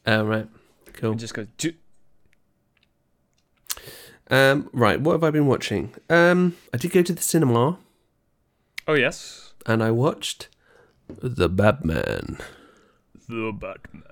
Oh 0.08 0.24
right. 0.24 0.48
Cool. 0.94 1.12
It 1.14 1.18
just 1.18 1.34
goes. 1.34 1.48
"Ju-" 1.58 1.74
Um, 4.32 4.70
right. 4.72 5.00
What 5.00 5.12
have 5.12 5.24
I 5.24 5.30
been 5.30 5.46
watching? 5.46 5.94
Um, 6.10 6.56
I 6.74 6.78
did 6.78 6.91
go 6.91 7.02
to 7.04 7.13
the 7.13 7.22
cinema 7.22 7.78
Oh 8.88 8.94
yes, 8.94 9.54
and 9.65 9.84
I 9.84 9.91
watched 9.91 10.48
the 11.08 11.50
Batman. 11.50 12.38
the 13.28 13.52
Batman. 13.54 14.04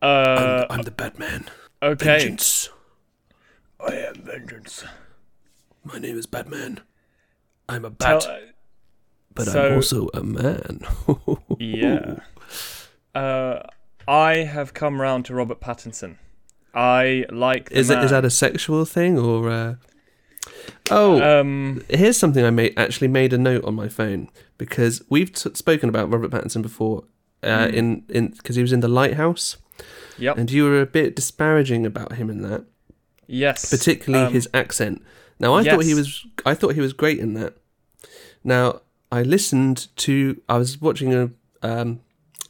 Uh, 0.00 0.66
I'm, 0.70 0.78
I'm 0.78 0.82
the 0.84 0.90
Batman. 0.90 1.44
okay. 1.82 2.04
Vengeance. 2.18 2.70
I 3.78 3.94
am 3.96 4.14
vengeance. 4.22 4.84
My 5.84 5.98
name 5.98 6.16
is 6.18 6.26
Batman. 6.26 6.80
I'm 7.68 7.84
a 7.84 7.90
Tell, 7.90 8.18
bat, 8.20 8.54
but 9.34 9.46
so- 9.46 9.66
I'm 9.68 9.74
also 9.74 10.08
a 10.14 10.22
man. 10.22 10.80
yeah. 11.58 12.16
Uh, 13.14 13.60
I 14.08 14.38
have 14.38 14.74
come 14.74 15.00
round 15.00 15.24
to 15.26 15.34
Robert 15.34 15.60
Pattinson. 15.60 16.16
I 16.74 17.26
like. 17.30 17.70
The 17.70 17.78
Is 17.78 17.88
that, 17.88 17.96
man. 17.96 18.04
is 18.04 18.10
that 18.10 18.24
a 18.24 18.30
sexual 18.30 18.84
thing 18.84 19.18
or? 19.18 19.50
Uh... 19.50 19.74
Oh, 20.90 21.20
Um. 21.40 21.82
here's 21.88 22.16
something 22.16 22.44
I 22.44 22.50
made 22.50 22.74
actually 22.76 23.08
made 23.08 23.32
a 23.32 23.38
note 23.38 23.64
on 23.64 23.74
my 23.74 23.88
phone 23.88 24.28
because 24.58 25.02
we've 25.08 25.32
t- 25.32 25.50
spoken 25.54 25.88
about 25.88 26.10
Robert 26.10 26.30
Pattinson 26.30 26.62
before. 26.62 27.04
Uh, 27.42 27.66
Mm. 27.66 27.72
in 27.74 28.04
in 28.08 28.26
because 28.28 28.54
he 28.56 28.62
was 28.62 28.72
in 28.72 28.80
the 28.80 28.88
Lighthouse, 28.88 29.56
Yep. 30.18 30.38
and 30.38 30.50
you 30.50 30.62
were 30.64 30.80
a 30.80 30.86
bit 30.86 31.16
disparaging 31.16 31.84
about 31.84 32.12
him 32.14 32.30
in 32.30 32.42
that, 32.42 32.64
yes. 33.26 33.68
particularly 33.68 34.26
um, 34.26 34.32
his 34.32 34.48
accent. 34.54 35.02
Now 35.40 35.54
I 35.54 35.64
thought 35.64 35.82
he 35.82 35.88
Yes. 35.90 35.98
was 35.98 36.26
I 36.46 36.54
thought 36.54 36.74
he 36.76 36.80
was 36.80 36.92
great 36.92 37.18
in 37.18 37.34
that. 37.34 37.54
I 37.54 37.54
thought 37.54 37.54
he 37.54 37.56
was 37.56 37.56
great 37.56 38.04
in 38.04 38.04
that. 38.04 38.08
Now 38.44 38.80
I 39.10 39.22
listened 39.22 39.88
to 39.96 40.40
I 40.48 40.56
was 40.58 40.80
watching 40.80 41.12
a 41.14 41.30
um, 41.62 42.00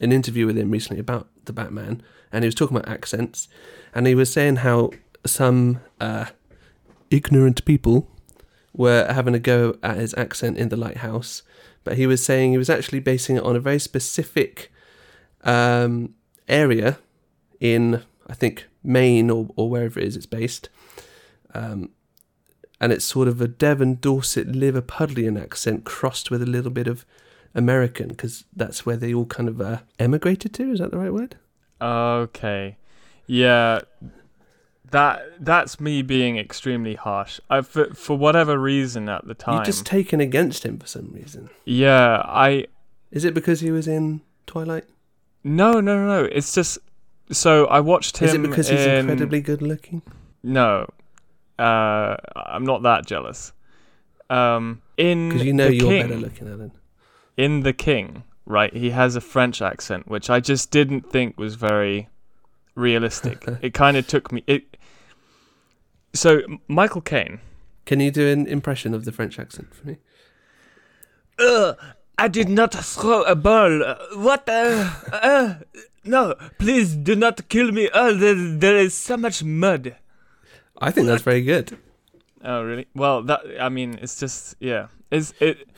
an 0.00 0.12
interview 0.12 0.44
with 0.46 0.58
him 0.58 0.70
recently 0.70 1.00
about 1.00 1.28
the 1.46 1.52
Batman, 1.54 2.02
and 2.30 2.44
he 2.44 2.46
was 2.48 2.54
talking 2.54 2.76
about 2.76 2.90
accents, 2.92 3.48
and 3.94 4.06
he 4.06 4.14
was 4.14 4.32
saying 4.32 4.56
how 4.56 4.90
some 5.26 5.80
uh, 6.00 6.26
ignorant 7.10 7.64
people 7.64 8.08
were 8.72 9.06
having 9.12 9.34
a 9.34 9.38
go 9.38 9.76
at 9.82 9.98
his 9.98 10.14
accent 10.14 10.56
in 10.56 10.68
the 10.68 10.76
lighthouse, 10.76 11.42
but 11.84 11.96
he 11.96 12.06
was 12.06 12.24
saying 12.24 12.52
he 12.52 12.58
was 12.58 12.70
actually 12.70 13.00
basing 13.00 13.36
it 13.36 13.42
on 13.42 13.56
a 13.56 13.60
very 13.60 13.78
specific 13.78 14.72
um, 15.44 16.14
area 16.48 16.98
in 17.60 18.02
I 18.26 18.34
think 18.34 18.66
Maine 18.82 19.30
or, 19.30 19.48
or 19.56 19.68
wherever 19.68 20.00
it 20.00 20.06
is 20.06 20.16
it's 20.16 20.26
based. 20.26 20.68
Um, 21.54 21.90
and 22.80 22.92
it's 22.92 23.04
sort 23.04 23.28
of 23.28 23.40
a 23.40 23.46
Devon, 23.46 23.98
Dorset, 24.00 24.50
Liverpudlian 24.50 25.40
accent 25.40 25.84
crossed 25.84 26.30
with 26.30 26.42
a 26.42 26.46
little 26.46 26.70
bit 26.70 26.88
of 26.88 27.06
American 27.54 28.08
because 28.08 28.44
that's 28.56 28.84
where 28.84 28.96
they 28.96 29.14
all 29.14 29.26
kind 29.26 29.48
of 29.48 29.60
uh, 29.60 29.78
emigrated 29.98 30.52
to. 30.54 30.72
Is 30.72 30.80
that 30.80 30.90
the 30.90 30.98
right 30.98 31.12
word? 31.12 31.36
Okay. 31.80 32.76
Yeah. 33.26 33.80
That 34.90 35.22
that's 35.40 35.80
me 35.80 36.02
being 36.02 36.36
extremely 36.36 36.96
harsh. 36.96 37.40
I 37.48 37.62
for, 37.62 37.94
for 37.94 38.16
whatever 38.18 38.58
reason 38.58 39.08
at 39.08 39.26
the 39.26 39.32
time. 39.34 39.56
You've 39.56 39.64
just 39.64 39.86
taken 39.86 40.20
against 40.20 40.64
him 40.66 40.78
for 40.78 40.86
some 40.86 41.10
reason. 41.12 41.48
yeah, 41.64 42.20
I 42.26 42.66
Is 43.10 43.24
it 43.24 43.32
because 43.32 43.60
he 43.60 43.70
was 43.70 43.88
in 43.88 44.20
Twilight? 44.46 44.84
no 45.44 45.80
no 45.80 45.96
no 45.96 46.06
no. 46.06 46.24
It's 46.30 46.54
just 46.54 46.78
so 47.30 47.64
I 47.68 47.80
watched 47.80 48.18
him. 48.18 48.28
Is 48.28 48.34
it 48.34 48.42
because 48.42 48.68
he's 48.68 48.84
in- 48.84 48.98
incredibly 49.08 49.40
good 49.40 49.62
looking? 49.62 50.02
No, 50.42 50.86
uh, 51.58 52.16
I'm 52.36 52.64
not 52.66 52.82
that 52.82 53.06
jealous. 53.06 53.52
Um, 54.28 54.82
in 54.98 55.30
Because 55.30 55.46
you 55.46 55.52
know 55.54 55.68
you're 55.68 55.88
King, 55.88 56.02
better 56.08 56.20
looking 56.20 56.46
him. 56.48 56.72
in 57.38 57.60
the 57.60 57.72
King, 57.72 58.24
right? 58.44 58.74
He 58.74 58.90
has 58.90 59.16
a 59.16 59.20
French 59.22 59.62
accent, 59.62 60.06
which 60.08 60.28
I 60.28 60.40
just 60.40 60.70
didn't 60.70 61.10
think 61.10 61.38
was 61.38 61.54
very 61.54 62.08
realistic. 62.74 63.44
it 63.62 63.74
kind 63.74 63.96
of 63.96 64.06
took 64.06 64.32
me. 64.32 64.42
It. 64.46 64.76
So 66.14 66.42
Michael 66.68 67.00
Caine. 67.00 67.40
Can 67.84 67.98
you 67.98 68.12
do 68.12 68.28
an 68.28 68.46
impression 68.46 68.94
of 68.94 69.04
the 69.04 69.10
French 69.12 69.38
accent 69.40 69.74
for 69.74 69.86
me? 69.88 69.96
Uh, 71.38 71.74
I 72.16 72.28
did 72.28 72.48
not 72.48 72.72
throw 72.74 73.22
a 73.22 73.34
ball. 73.34 73.82
Uh, 73.82 73.96
what? 74.14 74.48
Uh, 74.48 74.90
uh, 75.12 75.54
no, 76.04 76.34
please 76.58 76.94
do 76.94 77.16
not 77.16 77.48
kill 77.48 77.72
me. 77.72 77.88
Oh, 77.92 78.14
there, 78.14 78.34
there 78.36 78.76
is 78.76 78.94
so 78.94 79.16
much 79.16 79.42
mud. 79.42 79.96
I 80.78 80.90
think 80.92 81.06
that's 81.08 81.22
very 81.22 81.42
good. 81.42 81.76
Oh 82.44 82.62
really? 82.62 82.86
Well, 82.94 83.22
that 83.22 83.40
I 83.60 83.68
mean, 83.68 83.98
it's 84.00 84.18
just 84.18 84.54
yeah. 84.60 84.88
Is 85.10 85.34
it? 85.40 85.68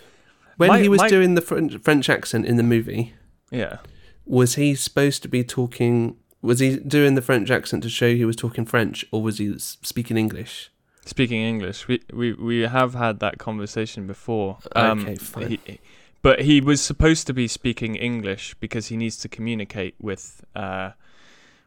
When 0.56 0.68
My- 0.68 0.80
he 0.80 0.88
was 0.88 1.00
my- 1.00 1.08
doing 1.08 1.34
the 1.34 1.40
French, 1.40 1.76
French 1.82 2.08
accent 2.08 2.46
in 2.46 2.56
the 2.56 2.62
movie, 2.62 3.14
Yeah. 3.50 3.78
was 4.24 4.54
he 4.54 4.74
supposed 4.74 5.22
to 5.22 5.28
be 5.28 5.42
talking? 5.42 6.16
Was 6.44 6.58
he 6.58 6.76
doing 6.76 7.14
the 7.14 7.22
French 7.22 7.50
accent 7.50 7.82
to 7.84 7.88
show 7.88 8.14
he 8.14 8.26
was 8.26 8.36
talking 8.36 8.66
French, 8.66 9.02
or 9.10 9.22
was 9.22 9.38
he 9.38 9.58
speaking 9.58 10.18
English? 10.18 10.70
Speaking 11.06 11.40
English, 11.40 11.88
we 11.88 12.00
we 12.12 12.34
we 12.34 12.60
have 12.60 12.92
had 12.92 13.18
that 13.20 13.38
conversation 13.38 14.06
before. 14.06 14.58
Um, 14.76 15.00
Okay, 15.00 15.16
fine. 15.16 15.48
He, 15.48 15.80
but 16.20 16.42
he 16.42 16.60
was 16.60 16.82
supposed 16.82 17.26
to 17.28 17.32
be 17.32 17.48
speaking 17.48 17.96
English 17.96 18.54
because 18.60 18.88
he 18.88 18.96
needs 18.96 19.16
to 19.18 19.28
communicate 19.28 19.94
with 19.98 20.44
uh, 20.54 20.90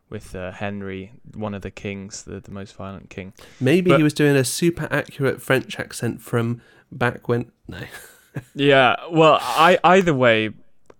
with 0.09 0.35
uh, 0.35 0.51
Henry, 0.51 1.11
one 1.33 1.55
of 1.55 1.63
the 1.63 1.71
kings, 1.71 2.23
the, 2.23 2.39
the 2.39 2.51
most 2.51 2.75
violent 2.75 3.09
king. 3.09 3.33
Maybe 3.59 3.89
But- 3.89 3.97
he 3.97 4.03
was 4.03 4.13
doing 4.13 4.35
a 4.35 4.43
super 4.45 4.87
accurate 4.91 5.41
French 5.41 5.79
accent 5.79 6.21
from 6.21 6.61
back 6.91 7.27
when. 7.27 7.51
No, 7.67 7.79
Yeah. 8.53 8.95
Well, 9.09 9.39
I 9.41 9.79
either 9.83 10.13
way, 10.13 10.51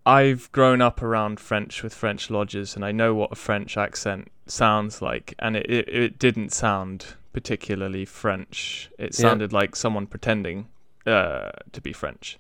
I've 0.07 0.49
grown 0.53 0.81
up 0.81 1.01
around 1.03 1.39
French 1.39 1.83
with 1.83 1.93
French 1.93 2.29
lodges, 2.29 2.75
and 2.75 2.85
I 2.85 2.91
know 2.93 3.13
what 3.13 3.31
a 3.33 3.35
French 3.35 3.75
accent 3.77 4.29
sounds 4.45 5.01
like, 5.01 5.33
and 5.39 5.55
it 5.57 5.69
it, 5.69 5.89
it 5.89 6.19
didn't 6.19 6.53
sound 6.53 7.15
particularly 7.33 8.05
French. 8.05 8.89
It 8.97 9.11
Yeah. 9.13 9.21
sounded 9.29 9.51
like 9.53 9.75
someone 9.75 10.07
pretending 10.07 10.67
uh, 11.05 11.51
to 11.73 11.81
be 11.81 11.93
French. 11.93 12.39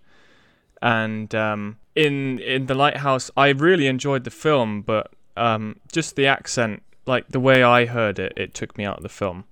And 0.81 1.33
um, 1.35 1.77
in 1.95 2.39
in 2.39 2.67
the 2.67 2.75
lighthouse, 2.75 3.29
I 3.35 3.49
really 3.49 3.87
enjoyed 3.87 4.23
the 4.23 4.31
film, 4.31 4.81
but 4.81 5.11
um, 5.35 5.75
just 5.91 6.15
the 6.15 6.25
accent, 6.27 6.83
like 7.05 7.27
the 7.29 7.39
way 7.39 7.63
I 7.63 7.85
heard 7.85 8.17
it, 8.19 8.33
it 8.37 8.53
took 8.53 8.77
me 8.77 8.85
out 8.85 8.97
of 8.97 9.03
the 9.03 9.09
film. 9.09 9.43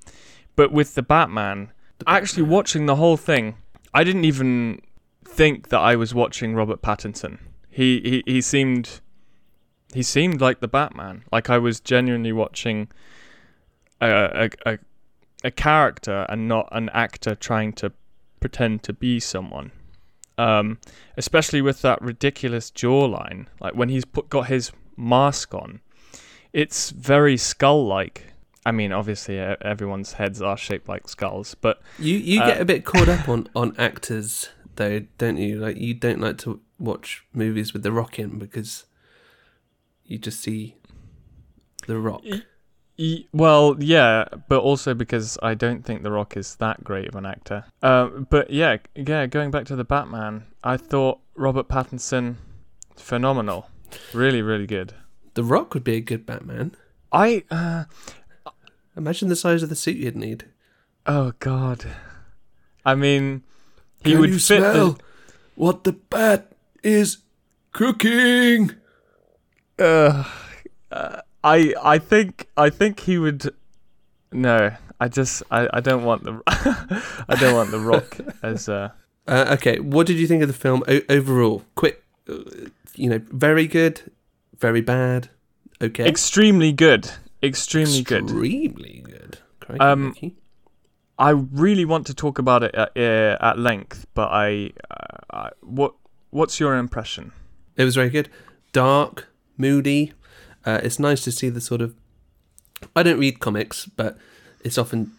But 0.56 0.71
with 0.71 0.95
the 0.95 1.04
Batman, 1.04 1.71
actually 2.08 2.43
watching 2.43 2.86
the 2.86 2.95
whole 2.95 3.17
thing, 3.17 3.56
I 3.93 4.04
didn't 4.04 4.25
even 4.25 4.82
think 5.28 5.67
that 5.69 5.80
I 5.80 5.95
was 5.97 6.13
watching 6.13 6.56
Robert 6.56 6.82
Pattinson. 6.82 7.39
He 7.75 7.99
he, 8.25 8.33
he 8.33 8.41
seemed 8.41 9.01
he 9.93 10.01
seemed 10.01 10.39
like 10.39 10.61
the 10.61 10.67
Batman. 10.69 11.23
Like 11.31 11.49
I 11.49 11.57
was 11.57 11.81
genuinely 11.81 12.31
watching 12.31 12.88
a 13.99 14.09
a, 14.65 14.71
a 14.71 14.77
a 15.43 15.51
character 15.51 16.25
and 16.29 16.47
not 16.47 16.69
an 16.71 16.89
actor 16.93 17.35
trying 17.35 17.73
to 17.73 17.91
pretend 18.39 18.81
to 18.83 18.93
be 18.93 19.19
someone. 19.19 19.71
Um, 20.38 20.79
especially 21.17 21.61
with 21.61 21.81
that 21.81 22.01
ridiculous 22.01 22.71
jawline, 22.71 23.47
like 23.59 23.73
when 23.75 23.89
he's 23.89 24.05
put 24.05 24.29
got 24.29 24.47
his 24.47 24.71
mask 24.95 25.53
on, 25.53 25.81
it's 26.53 26.91
very 26.91 27.38
skull-like. 27.38 28.33
I 28.65 28.71
mean, 28.71 28.91
obviously, 28.93 29.38
everyone's 29.39 30.13
heads 30.13 30.41
are 30.41 30.57
shaped 30.57 30.88
like 30.88 31.07
skulls, 31.09 31.55
but 31.55 31.81
you 31.99 32.15
you 32.17 32.41
Uh, 32.41 32.47
get 32.47 32.61
a 32.61 32.65
bit 32.65 32.85
caught 32.85 33.09
up 33.09 33.27
on 33.29 33.47
on 33.55 33.75
actors 33.77 34.49
though, 34.77 35.01
don't 35.17 35.38
you? 35.38 35.59
Like 35.59 35.77
you 35.77 35.93
don't 35.93 36.19
like 36.21 36.38
to 36.39 36.59
watch 36.79 37.25
movies 37.33 37.73
with 37.73 37.83
The 37.83 37.91
Rock 37.91 38.19
in 38.19 38.38
because 38.39 38.85
you 40.05 40.17
just 40.17 40.39
see 40.41 40.75
The 41.88 41.97
Rock. 41.99 42.21
Y- 42.25 42.43
Y- 42.97 43.25
well, 43.33 43.75
yeah, 43.79 44.23
but 44.47 44.59
also 44.61 44.93
because 44.93 45.38
I 45.43 45.53
don't 45.53 45.83
think 45.83 46.01
The 46.03 46.11
Rock 46.11 46.38
is 46.38 46.55
that 46.57 46.81
great 46.81 47.09
of 47.09 47.15
an 47.15 47.25
actor. 47.25 47.65
Um, 47.83 48.25
but 48.29 48.49
yeah, 48.49 48.77
yeah, 48.95 49.25
going 49.25 49.51
back 49.51 49.65
to 49.65 49.75
the 49.75 49.83
Batman, 49.83 50.45
I 50.63 50.77
thought 50.77 51.19
Robert 51.35 51.67
Pattinson 51.67 52.35
phenomenal, 52.95 53.69
really, 54.13 54.41
really 54.41 54.65
good. 54.65 54.93
The 55.33 55.43
Rock 55.43 55.73
would 55.73 55.83
be 55.83 55.97
a 55.97 55.99
good 56.01 56.25
Batman. 56.25 56.73
I 57.11 57.43
uh, 57.51 57.83
Imagine 58.95 59.27
the 59.27 59.35
size 59.35 59.61
of 59.61 59.67
the 59.67 59.75
suit 59.75 59.97
you'd 59.97 60.15
need. 60.15 60.45
oh 61.05 61.33
god, 61.39 61.85
I 62.85 62.95
mean, 62.95 63.43
he 64.05 64.15
would 64.15 64.41
fit 64.41 64.61
the. 64.61 64.95
what 65.55 65.83
the 65.83 65.91
bat 65.91 66.53
is 66.86 67.17
cooking? 67.74 68.71
Uh, 69.80 70.24
uh, 70.91 71.21
I 71.43 71.74
I 71.84 71.98
think 71.98 72.48
I 72.56 72.69
think 72.69 73.02
he 73.02 73.17
would. 73.17 73.54
No, 74.32 74.71
I 75.00 75.08
just 75.08 75.43
I, 75.52 75.67
I 75.74 75.80
don't 75.82 76.04
want 76.04 76.24
the 76.24 76.41
I 77.28 77.36
don't 77.36 77.54
want 77.54 77.71
the 77.71 77.80
Rock 77.80 78.17
as 78.43 78.69
uh 78.69 78.89
Uh, 79.28 79.45
okay, 79.58 79.80
what 79.80 80.08
did 80.08 80.17
you 80.17 80.28
think 80.28 80.41
of 80.43 80.48
the 80.48 80.54
film 80.54 80.84
o- 80.88 81.02
overall? 81.10 81.63
Quick, 81.76 82.04
uh, 82.30 82.36
you 82.95 83.10
know, 83.10 83.19
very 83.32 83.67
good, 83.67 84.12
very 84.60 84.82
bad, 84.82 85.30
okay, 85.82 86.06
extremely 86.08 86.71
good, 86.71 87.10
extremely 87.41 88.04
good. 88.04 88.24
extremely 88.30 89.02
good. 89.04 89.39
Crikey, 89.60 89.84
Um, 89.84 90.08
Mickey. 90.10 90.36
I 91.17 91.30
really 91.32 91.86
want 91.86 92.06
to 92.08 92.13
talk 92.13 92.39
about 92.39 92.62
it 92.63 92.76
at, 92.76 92.91
uh, 92.95 93.38
at 93.41 93.58
length, 93.58 94.06
but 94.13 94.30
I, 94.32 94.71
uh, 94.91 95.17
I 95.32 95.50
what 95.62 95.93
what's 96.36 96.60
your 96.60 96.76
impression? 96.76 97.32
It 97.78 97.84
was 97.84 97.95
very 97.95 98.10
good. 98.10 98.30
Dark, 98.74 99.28
moody. 99.58 100.13
Uh, 100.65 100.80
it's 100.84 101.00
nice 101.00 101.21
to 101.24 101.32
see 101.32 101.50
the 101.50 101.62
sort 101.62 101.82
of. 101.82 101.95
I 102.95 103.04
don't 103.04 103.19
read 103.19 103.39
comics, 103.39 103.86
but 103.86 104.17
it's 104.63 104.78
often 104.78 105.12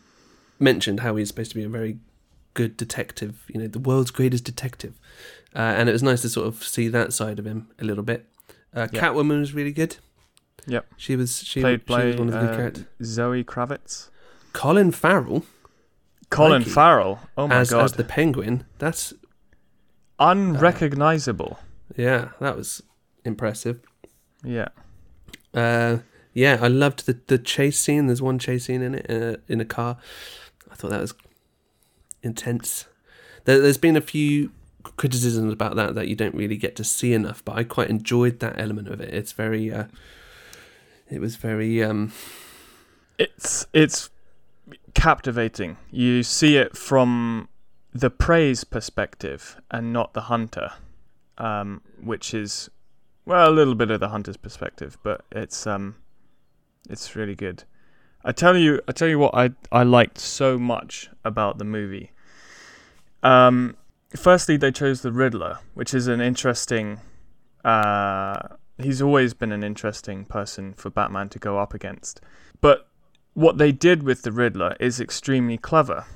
mentioned 0.58 1.00
how 1.00 1.16
he's 1.16 1.28
supposed 1.28 1.50
to 1.52 1.56
be 1.56 1.64
a 1.64 1.68
very 1.68 1.98
good 2.54 2.76
detective. 2.76 3.44
You 3.48 3.60
know, 3.60 3.66
the 3.66 3.78
world's 3.78 4.10
greatest 4.10 4.44
detective. 4.44 4.94
Uh, 5.54 5.74
and 5.78 5.88
it 5.88 5.92
was 5.92 6.02
nice 6.02 6.22
to 6.22 6.28
sort 6.28 6.46
of 6.46 6.62
see 6.62 6.88
that 6.88 7.12
side 7.12 7.38
of 7.38 7.46
him 7.46 7.68
a 7.78 7.84
little 7.84 8.04
bit. 8.04 8.26
Uh, 8.74 8.88
Yeah. 8.92 9.00
Catwoman 9.00 9.40
was 9.40 9.54
really 9.54 9.72
good. 9.72 9.96
Yep. 10.66 10.86
She 10.96 11.16
was 11.16 11.38
she, 11.38 11.60
Played 11.60 11.82
she 11.86 11.94
by 11.94 12.04
was 12.06 12.16
one 12.16 12.28
of 12.28 12.34
the 12.34 12.40
good 12.40 12.50
uh, 12.50 12.56
characters. 12.56 12.84
Zoe 13.02 13.44
Kravitz, 13.44 14.10
Colin 14.52 14.90
Farrell 14.90 15.44
Colin. 16.30 16.64
Farrell. 16.64 17.20
Oh 17.38 17.46
my 17.46 17.56
as 17.56 17.70
god, 17.70 17.84
as 17.84 17.92
the 17.92 18.04
Penguin. 18.04 18.64
That's 18.78 19.14
unrecognizable. 20.18 21.58
yeah, 21.96 22.30
that 22.40 22.56
was 22.56 22.82
impressive. 23.24 23.80
yeah. 24.44 24.68
Uh, 25.54 25.98
yeah, 26.34 26.58
I 26.60 26.68
loved 26.68 27.06
the 27.06 27.18
the 27.28 27.38
chase 27.38 27.78
scene. 27.78 28.06
There's 28.08 28.20
one 28.20 28.38
chase 28.38 28.66
scene 28.66 28.82
in 28.82 28.94
it 28.96 29.10
uh, 29.10 29.36
in 29.48 29.60
a 29.60 29.64
car. 29.64 29.96
I 30.70 30.74
thought 30.74 30.90
that 30.90 31.00
was 31.00 31.14
intense. 32.22 32.84
There, 33.44 33.58
there's 33.58 33.78
been 33.78 33.96
a 33.96 34.02
few 34.02 34.52
criticisms 34.96 35.52
about 35.52 35.76
that 35.76 35.94
that 35.94 36.08
you 36.08 36.14
don't 36.14 36.34
really 36.34 36.58
get 36.58 36.76
to 36.76 36.84
see 36.84 37.14
enough, 37.14 37.42
but 37.42 37.56
I 37.56 37.64
quite 37.64 37.88
enjoyed 37.88 38.40
that 38.40 38.58
element 38.58 38.88
of 38.88 39.00
it. 39.00 39.14
It's 39.14 39.32
very, 39.32 39.72
uh, 39.72 39.86
it 41.10 41.20
was 41.20 41.36
very 41.36 41.82
um, 41.82 42.12
It's 43.18 43.66
it's 43.72 44.10
captivating. 44.94 45.78
You 45.90 46.22
see 46.22 46.56
it 46.58 46.76
from 46.76 47.48
the 48.00 48.10
prey's 48.10 48.64
perspective 48.64 49.60
and 49.70 49.92
not 49.92 50.12
the 50.12 50.22
hunter, 50.22 50.72
um, 51.38 51.82
which 52.00 52.34
is 52.34 52.70
well 53.24 53.48
a 53.48 53.52
little 53.52 53.74
bit 53.74 53.90
of 53.90 54.00
the 54.00 54.08
hunter's 54.08 54.36
perspective, 54.36 54.98
but 55.02 55.24
it's 55.32 55.66
um, 55.66 55.96
it's 56.88 57.16
really 57.16 57.34
good. 57.34 57.64
I 58.24 58.32
tell 58.32 58.56
you, 58.56 58.80
I 58.88 58.92
tell 58.92 59.08
you 59.08 59.18
what 59.18 59.34
I 59.34 59.50
I 59.70 59.82
liked 59.82 60.18
so 60.18 60.58
much 60.58 61.10
about 61.24 61.58
the 61.58 61.64
movie. 61.64 62.12
Um, 63.22 63.76
firstly, 64.14 64.56
they 64.56 64.72
chose 64.72 65.02
the 65.02 65.12
Riddler, 65.12 65.58
which 65.74 65.94
is 65.94 66.06
an 66.06 66.20
interesting. 66.20 67.00
Uh, 67.64 68.38
he's 68.78 69.02
always 69.02 69.34
been 69.34 69.52
an 69.52 69.64
interesting 69.64 70.24
person 70.24 70.74
for 70.74 70.90
Batman 70.90 71.28
to 71.30 71.38
go 71.38 71.58
up 71.58 71.74
against, 71.74 72.20
but 72.60 72.88
what 73.34 73.58
they 73.58 73.72
did 73.72 74.02
with 74.02 74.22
the 74.22 74.32
Riddler 74.32 74.76
is 74.80 75.00
extremely 75.00 75.58
clever. 75.58 76.06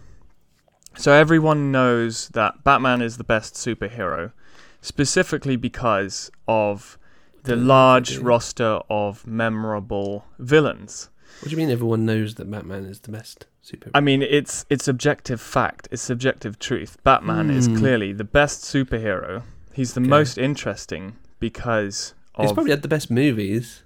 So 0.97 1.13
everyone 1.13 1.71
knows 1.73 2.29
that 2.31 2.63
Batman 2.65 3.01
is 3.01 3.17
the 3.17 3.25
best 3.25 3.55
superhero, 3.55 4.33
specifically 4.81 5.57
because 5.57 6.31
of 6.49 6.99
the 7.45 7.57
large 7.57 8.19
roster 8.19 8.81
of 8.91 9.27
memorable 9.27 10.27
villains. 10.39 11.09
What 11.41 11.45
do 11.47 11.51
you 11.53 11.57
mean 11.57 11.71
everyone 11.71 12.05
knows 12.05 12.35
that 12.35 12.51
Batman 12.51 12.85
is 12.85 13.01
the 13.01 13.13
best 13.13 13.47
superhero? 13.65 13.93
I 13.95 14.01
mean, 14.01 14.21
it's 14.21 14.67
it's 14.69 14.89
objective 14.89 15.41
fact. 15.41 15.89
It's 15.91 16.03
subjective 16.03 16.59
truth. 16.59 16.99
Batman 17.03 17.49
is 17.51 17.67
Hmm. 17.69 17.77
clearly 17.77 18.13
the 18.13 18.25
best 18.25 18.63
superhero. 18.63 19.45
He's 19.73 19.95
the 19.95 20.01
Okay. 20.01 20.11
most 20.11 20.37
interesting 20.37 21.17
because 21.39 22.15
of 22.35 22.43
He's 22.45 22.53
probably 22.53 22.73
had 22.73 22.83
the 22.83 22.89
best 22.89 23.11
movies. 23.11 23.85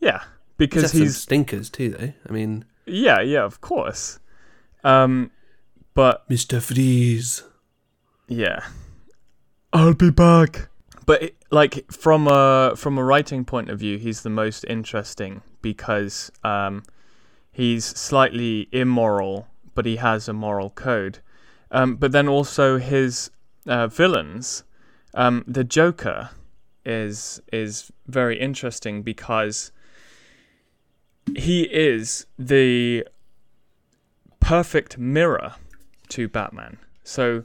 yeah, 0.00 0.20
He's 0.20 0.28
because 0.56 0.92
some 0.92 1.00
he's 1.00 1.16
stinkers 1.18 1.68
too, 1.68 1.90
though. 1.90 2.12
I 2.26 2.32
mean, 2.32 2.64
yeah, 2.86 3.20
yeah, 3.20 3.44
of 3.44 3.60
course. 3.60 4.18
Um, 4.82 5.30
but 5.94 6.28
Mr. 6.28 6.60
Freeze. 6.60 7.42
yeah, 8.28 8.66
I'll 9.72 9.94
be 9.94 10.10
back. 10.10 10.68
But 11.06 11.22
it, 11.22 11.36
like 11.50 11.90
from 11.90 12.28
a 12.28 12.74
from 12.76 12.98
a 12.98 13.04
writing 13.04 13.44
point 13.44 13.68
of 13.68 13.78
view, 13.78 13.98
he's 13.98 14.22
the 14.22 14.30
most 14.30 14.64
interesting 14.68 15.42
because 15.62 16.30
um, 16.44 16.84
he's 17.50 17.84
slightly 17.84 18.68
immoral, 18.72 19.48
but 19.74 19.86
he 19.86 19.96
has 19.96 20.28
a 20.28 20.32
moral 20.32 20.70
code. 20.70 21.18
Um, 21.70 21.96
but 21.96 22.12
then 22.12 22.28
also 22.28 22.78
his 22.78 23.30
uh, 23.66 23.86
villains, 23.86 24.64
um, 25.14 25.44
the 25.46 25.64
Joker, 25.64 26.30
is 26.84 27.40
is 27.52 27.90
very 28.06 28.38
interesting 28.38 29.02
because 29.02 29.72
he 31.36 31.62
is 31.62 32.26
the 32.38 33.06
perfect 34.40 34.98
mirror 34.98 35.54
to 36.10 36.28
Batman. 36.28 36.78
So 37.04 37.44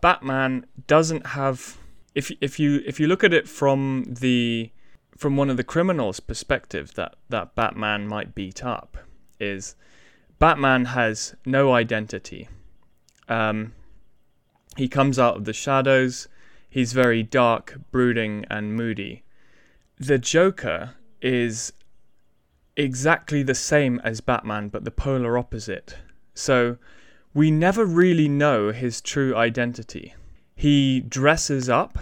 Batman 0.00 0.66
doesn't 0.86 1.28
have 1.28 1.78
if 2.14 2.30
if 2.40 2.58
you 2.58 2.82
if 2.86 3.00
you 3.00 3.06
look 3.06 3.24
at 3.24 3.32
it 3.32 3.48
from 3.48 4.04
the 4.08 4.70
from 5.16 5.36
one 5.36 5.50
of 5.50 5.56
the 5.56 5.64
criminals' 5.64 6.20
perspective 6.20 6.94
that 6.94 7.16
that 7.28 7.54
Batman 7.54 8.06
might 8.06 8.34
beat 8.34 8.64
up 8.64 8.96
is 9.38 9.76
Batman 10.38 10.86
has 10.86 11.34
no 11.46 11.72
identity. 11.72 12.48
Um, 13.28 13.72
he 14.76 14.88
comes 14.88 15.18
out 15.18 15.36
of 15.36 15.44
the 15.44 15.52
shadows. 15.52 16.28
He's 16.68 16.92
very 16.92 17.22
dark, 17.22 17.78
brooding, 17.90 18.44
and 18.50 18.74
moody. 18.74 19.22
The 19.98 20.18
Joker 20.18 20.94
is 21.22 21.72
exactly 22.76 23.42
the 23.42 23.54
same 23.54 24.00
as 24.02 24.20
Batman, 24.20 24.68
but 24.68 24.84
the 24.84 24.90
polar 24.90 25.38
opposite. 25.38 25.96
So 26.34 26.76
we 27.34 27.50
never 27.50 27.84
really 27.84 28.28
know 28.28 28.70
his 28.70 29.00
true 29.00 29.36
identity. 29.36 30.14
He 30.54 31.00
dresses 31.00 31.68
up 31.68 31.98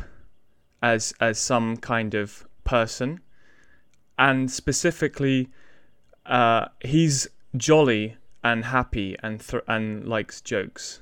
as 0.83 1.15
as 1.21 1.39
some 1.39 1.79
kind 1.79 2.15
of 2.15 2.47
person, 2.65 3.21
and 4.19 4.51
specifically, 4.51 5.49
uh, 6.27 6.67
he's 6.85 7.27
jolly 7.57 8.17
and 8.45 8.67
happy 8.67 9.17
and 9.23 9.41
th- 9.41 9.63
and 9.67 10.07
likes 10.07 10.43
jokes, 10.43 11.01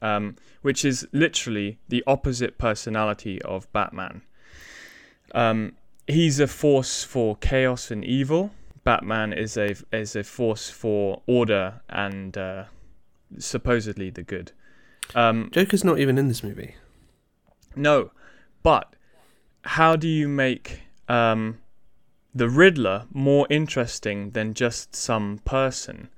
um, 0.00 0.36
which 0.62 0.84
is 0.84 1.06
literally 1.12 1.78
the 1.88 2.04
opposite 2.06 2.58
personality 2.58 3.42
of 3.42 3.70
Batman. 3.72 4.22
Um, 5.34 5.72
he's 6.06 6.38
a 6.38 6.46
force 6.46 7.02
for 7.02 7.36
chaos 7.36 7.90
and 7.90 8.04
evil. 8.04 8.52
Batman 8.84 9.32
is 9.32 9.56
a 9.56 9.74
is 9.92 10.14
a 10.14 10.22
force 10.22 10.70
for 10.70 11.22
order 11.26 11.80
and 11.88 12.36
uh, 12.36 12.64
supposedly 13.38 14.10
the 14.10 14.22
good. 14.22 14.52
Um, 15.14 15.50
Joker's 15.52 15.84
not 15.84 15.98
even 15.98 16.18
in 16.18 16.28
this 16.28 16.42
movie. 16.42 16.74
no, 17.76 18.10
but 18.62 18.94
how 19.64 19.96
do 19.96 20.08
you 20.08 20.28
make 20.28 20.80
um, 21.08 21.58
the 22.34 22.48
Riddler 22.48 23.06
more 23.12 23.46
interesting 23.50 24.30
than 24.30 24.54
just 24.54 24.94
some 24.96 25.38
person 25.44 26.08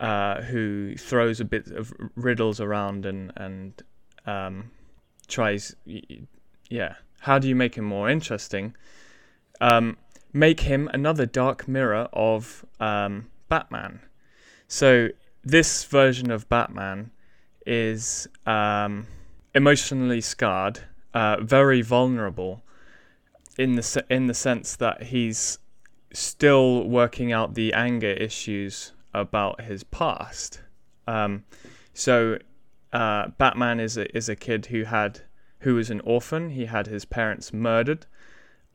uh, 0.00 0.42
who 0.42 0.94
throws 0.96 1.40
a 1.40 1.44
bit 1.44 1.68
of 1.68 1.92
riddles 2.14 2.60
around 2.60 3.06
and 3.06 3.32
and 3.36 3.82
um, 4.26 4.70
tries? 5.26 5.74
Yeah, 6.68 6.94
how 7.20 7.38
do 7.38 7.48
you 7.48 7.56
make 7.56 7.76
him 7.76 7.84
more 7.84 8.08
interesting? 8.08 8.74
Um, 9.60 9.96
make 10.32 10.60
him 10.60 10.88
another 10.92 11.26
dark 11.26 11.66
mirror 11.66 12.08
of 12.12 12.64
um, 12.78 13.30
Batman. 13.48 14.00
So 14.68 15.08
this 15.48 15.84
version 15.84 16.30
of 16.30 16.48
Batman 16.48 17.10
is 17.64 18.28
um, 18.44 19.06
emotionally 19.54 20.20
scarred, 20.20 20.80
uh, 21.14 21.38
very 21.40 21.80
vulnerable, 21.80 22.62
in 23.56 23.74
the 23.74 24.04
in 24.10 24.26
the 24.26 24.34
sense 24.34 24.76
that 24.76 25.04
he's 25.04 25.58
still 26.12 26.86
working 26.86 27.32
out 27.32 27.54
the 27.54 27.72
anger 27.72 28.10
issues 28.10 28.92
about 29.14 29.62
his 29.62 29.84
past. 29.84 30.60
Um, 31.06 31.44
so 31.94 32.38
uh, 32.92 33.28
Batman 33.38 33.80
is 33.80 33.96
a 33.96 34.14
is 34.16 34.28
a 34.28 34.36
kid 34.36 34.66
who 34.66 34.84
had 34.84 35.22
who 35.60 35.74
was 35.74 35.88
an 35.88 36.00
orphan. 36.00 36.50
He 36.50 36.66
had 36.66 36.86
his 36.86 37.06
parents 37.06 37.54
murdered. 37.54 38.04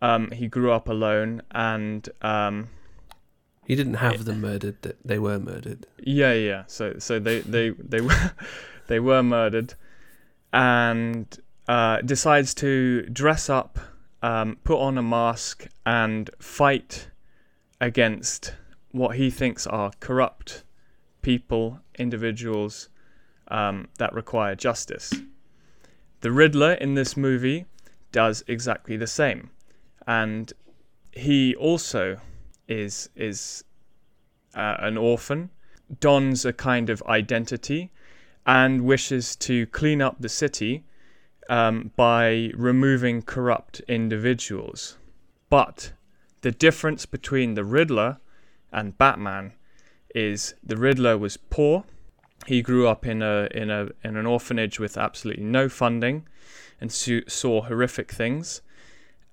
Um, 0.01 0.31
he 0.31 0.47
grew 0.47 0.71
up 0.71 0.89
alone, 0.89 1.43
and 1.51 2.09
um, 2.21 2.69
He 3.65 3.75
didn't 3.75 3.95
have 3.95 4.25
them 4.25 4.41
murdered; 4.41 4.95
they 5.05 5.19
were 5.19 5.39
murdered. 5.39 5.87
yeah, 5.99 6.33
yeah. 6.33 6.63
So 6.67 6.95
so 6.99 7.19
they 7.19 7.39
they 7.39 7.69
they 7.69 8.01
were 8.01 8.33
they 8.87 8.99
were 8.99 9.23
murdered, 9.23 9.75
and 10.51 11.25
uh, 11.67 12.01
decides 12.01 12.53
to 12.55 13.03
dress 13.03 13.49
up, 13.49 13.79
um, 14.21 14.57
put 14.63 14.79
on 14.79 14.97
a 14.97 15.03
mask, 15.03 15.67
and 15.85 16.29
fight 16.39 17.07
against 17.79 18.53
what 18.91 19.15
he 19.15 19.29
thinks 19.29 19.65
are 19.65 19.91
corrupt 19.99 20.63
people, 21.21 21.79
individuals 21.97 22.89
um, 23.47 23.87
that 23.97 24.13
require 24.13 24.55
justice. 24.55 25.13
The 26.21 26.31
Riddler 26.31 26.73
in 26.73 26.93
this 26.93 27.17
movie 27.17 27.65
does 28.11 28.43
exactly 28.47 28.97
the 28.97 29.07
same, 29.07 29.49
and 30.05 30.51
he 31.11 31.55
also 31.55 32.19
is 32.73 33.09
is 33.15 33.63
uh, 34.55 34.75
an 34.79 34.97
orphan, 34.97 35.49
dons 35.99 36.45
a 36.45 36.53
kind 36.53 36.89
of 36.89 37.01
identity, 37.03 37.91
and 38.45 38.81
wishes 38.81 39.35
to 39.35 39.65
clean 39.67 40.01
up 40.01 40.17
the 40.19 40.29
city 40.29 40.83
um, 41.49 41.91
by 41.95 42.51
removing 42.55 43.21
corrupt 43.21 43.81
individuals. 43.87 44.97
But 45.49 45.93
the 46.41 46.51
difference 46.51 47.05
between 47.05 47.53
the 47.53 47.63
Riddler 47.63 48.17
and 48.71 48.97
Batman 48.97 49.53
is 50.15 50.55
the 50.63 50.77
Riddler 50.77 51.17
was 51.17 51.37
poor. 51.37 51.83
He 52.47 52.61
grew 52.61 52.87
up 52.87 53.05
in 53.05 53.21
a 53.21 53.47
in 53.51 53.69
a 53.69 53.89
in 54.03 54.17
an 54.17 54.25
orphanage 54.25 54.79
with 54.79 54.97
absolutely 54.97 55.43
no 55.43 55.69
funding, 55.69 56.27
and 56.81 56.91
saw 56.91 57.61
horrific 57.61 58.11
things. 58.11 58.61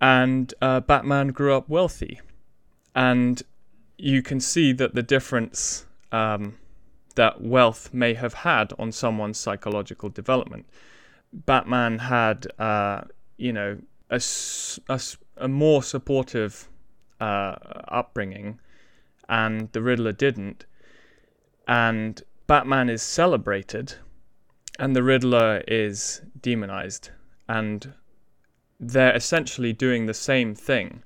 And 0.00 0.54
uh, 0.62 0.80
Batman 0.80 1.28
grew 1.28 1.54
up 1.54 1.68
wealthy, 1.68 2.20
and 2.94 3.42
you 3.96 4.22
can 4.22 4.40
see 4.40 4.72
that 4.72 4.94
the 4.94 5.02
difference 5.02 5.86
um, 6.12 6.56
that 7.14 7.40
wealth 7.40 7.92
may 7.92 8.14
have 8.14 8.34
had 8.34 8.72
on 8.78 8.92
someone's 8.92 9.38
psychological 9.38 10.08
development. 10.08 10.66
Batman 11.32 11.98
had, 11.98 12.46
uh, 12.58 13.02
you 13.36 13.52
know, 13.52 13.78
a, 14.10 14.20
a 14.88 15.00
a 15.40 15.48
more 15.48 15.82
supportive 15.82 16.68
uh, 17.20 17.56
upbringing, 17.88 18.60
and 19.28 19.72
the 19.72 19.82
Riddler 19.82 20.12
didn't. 20.12 20.66
And 21.66 22.22
Batman 22.46 22.88
is 22.88 23.02
celebrated, 23.02 23.94
and 24.78 24.94
the 24.94 25.02
Riddler 25.02 25.62
is 25.66 26.22
demonized. 26.40 27.10
And 27.48 27.94
they're 28.78 29.16
essentially 29.16 29.72
doing 29.72 30.06
the 30.06 30.14
same 30.14 30.54
thing. 30.54 31.02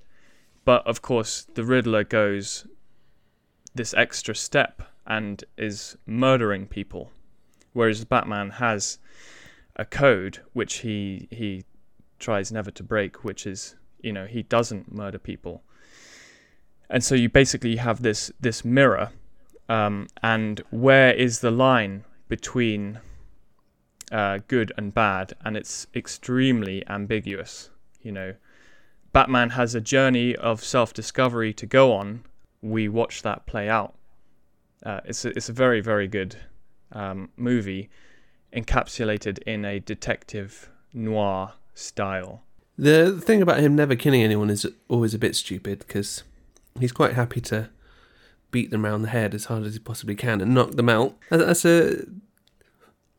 But 0.65 0.87
of 0.87 1.03
course, 1.03 1.47
the 1.55 1.65
Riddler 1.65 2.05
goes 2.05 2.67
this 3.75 3.93
extra 3.95 4.35
step 4.35 4.83
and 5.07 5.45
is 5.59 5.97
murdering 6.07 6.67
people, 6.67 7.11
whereas 7.73 8.05
Batman 8.05 8.51
has 8.51 8.99
a 9.77 9.85
code 9.85 10.41
which 10.53 10.77
he 10.79 11.29
he 11.31 11.65
tries 12.19 12.51
never 12.51 12.71
to 12.71 12.83
break, 12.83 13.25
which 13.25 13.47
is 13.47 13.77
you 14.01 14.13
know 14.13 14.27
he 14.27 14.43
doesn't 14.43 14.95
murder 14.95 15.19
people, 15.19 15.63
and 16.89 17.05
so 17.05 17.15
you 17.15 17.29
basically 17.29 17.77
have 17.77 18.03
this 18.03 18.33
this 18.41 18.65
mirror, 18.65 19.11
um, 19.69 20.07
and 20.23 20.63
where 20.71 21.13
is 21.13 21.41
the 21.41 21.51
line 21.51 22.05
between 22.29 23.01
uh, 24.11 24.39
good 24.49 24.73
and 24.79 24.95
bad, 24.95 25.35
and 25.45 25.57
it's 25.57 25.87
extremely 25.95 26.87
ambiguous. 26.89 27.71
You 28.01 28.13
know, 28.13 28.35
Batman 29.15 29.51
has 29.51 29.75
a 29.75 29.81
journey 29.81 30.37
of 30.37 30.63
self-discovery 30.63 31.55
to 31.55 31.65
go 31.67 31.93
on. 31.95 32.25
We 32.61 32.89
watch 32.89 33.23
that 33.23 33.47
play 33.47 33.69
out. 33.71 33.95
Uh, 34.85 35.01
it's 35.07 35.25
a, 35.25 35.29
it's 35.31 35.49
a 35.49 35.53
very 35.53 35.81
very 35.81 36.07
good 36.09 36.37
um, 36.93 37.31
movie, 37.37 37.89
encapsulated 38.53 39.39
in 39.47 39.65
a 39.65 39.81
detective 39.81 40.69
noir 40.93 41.53
style. 41.75 42.43
The 42.77 43.13
thing 43.21 43.41
about 43.41 43.61
him 43.61 43.75
never 43.77 43.95
killing 43.97 44.23
anyone 44.23 44.51
is 44.51 44.67
always 44.89 45.15
a 45.15 45.19
bit 45.19 45.37
stupid 45.37 45.79
because 45.79 46.25
he's 46.81 46.93
quite 46.93 47.13
happy 47.15 47.41
to 47.43 47.71
beat 48.51 48.71
them 48.71 48.85
around 48.85 49.03
the 49.03 49.09
head 49.09 49.33
as 49.35 49.45
hard 49.47 49.63
as 49.65 49.75
he 49.75 49.79
possibly 49.79 50.17
can 50.17 50.41
and 50.41 50.53
knock 50.55 50.73
them 50.73 50.89
out. 50.89 51.17
That's 51.31 51.65
a 51.65 52.05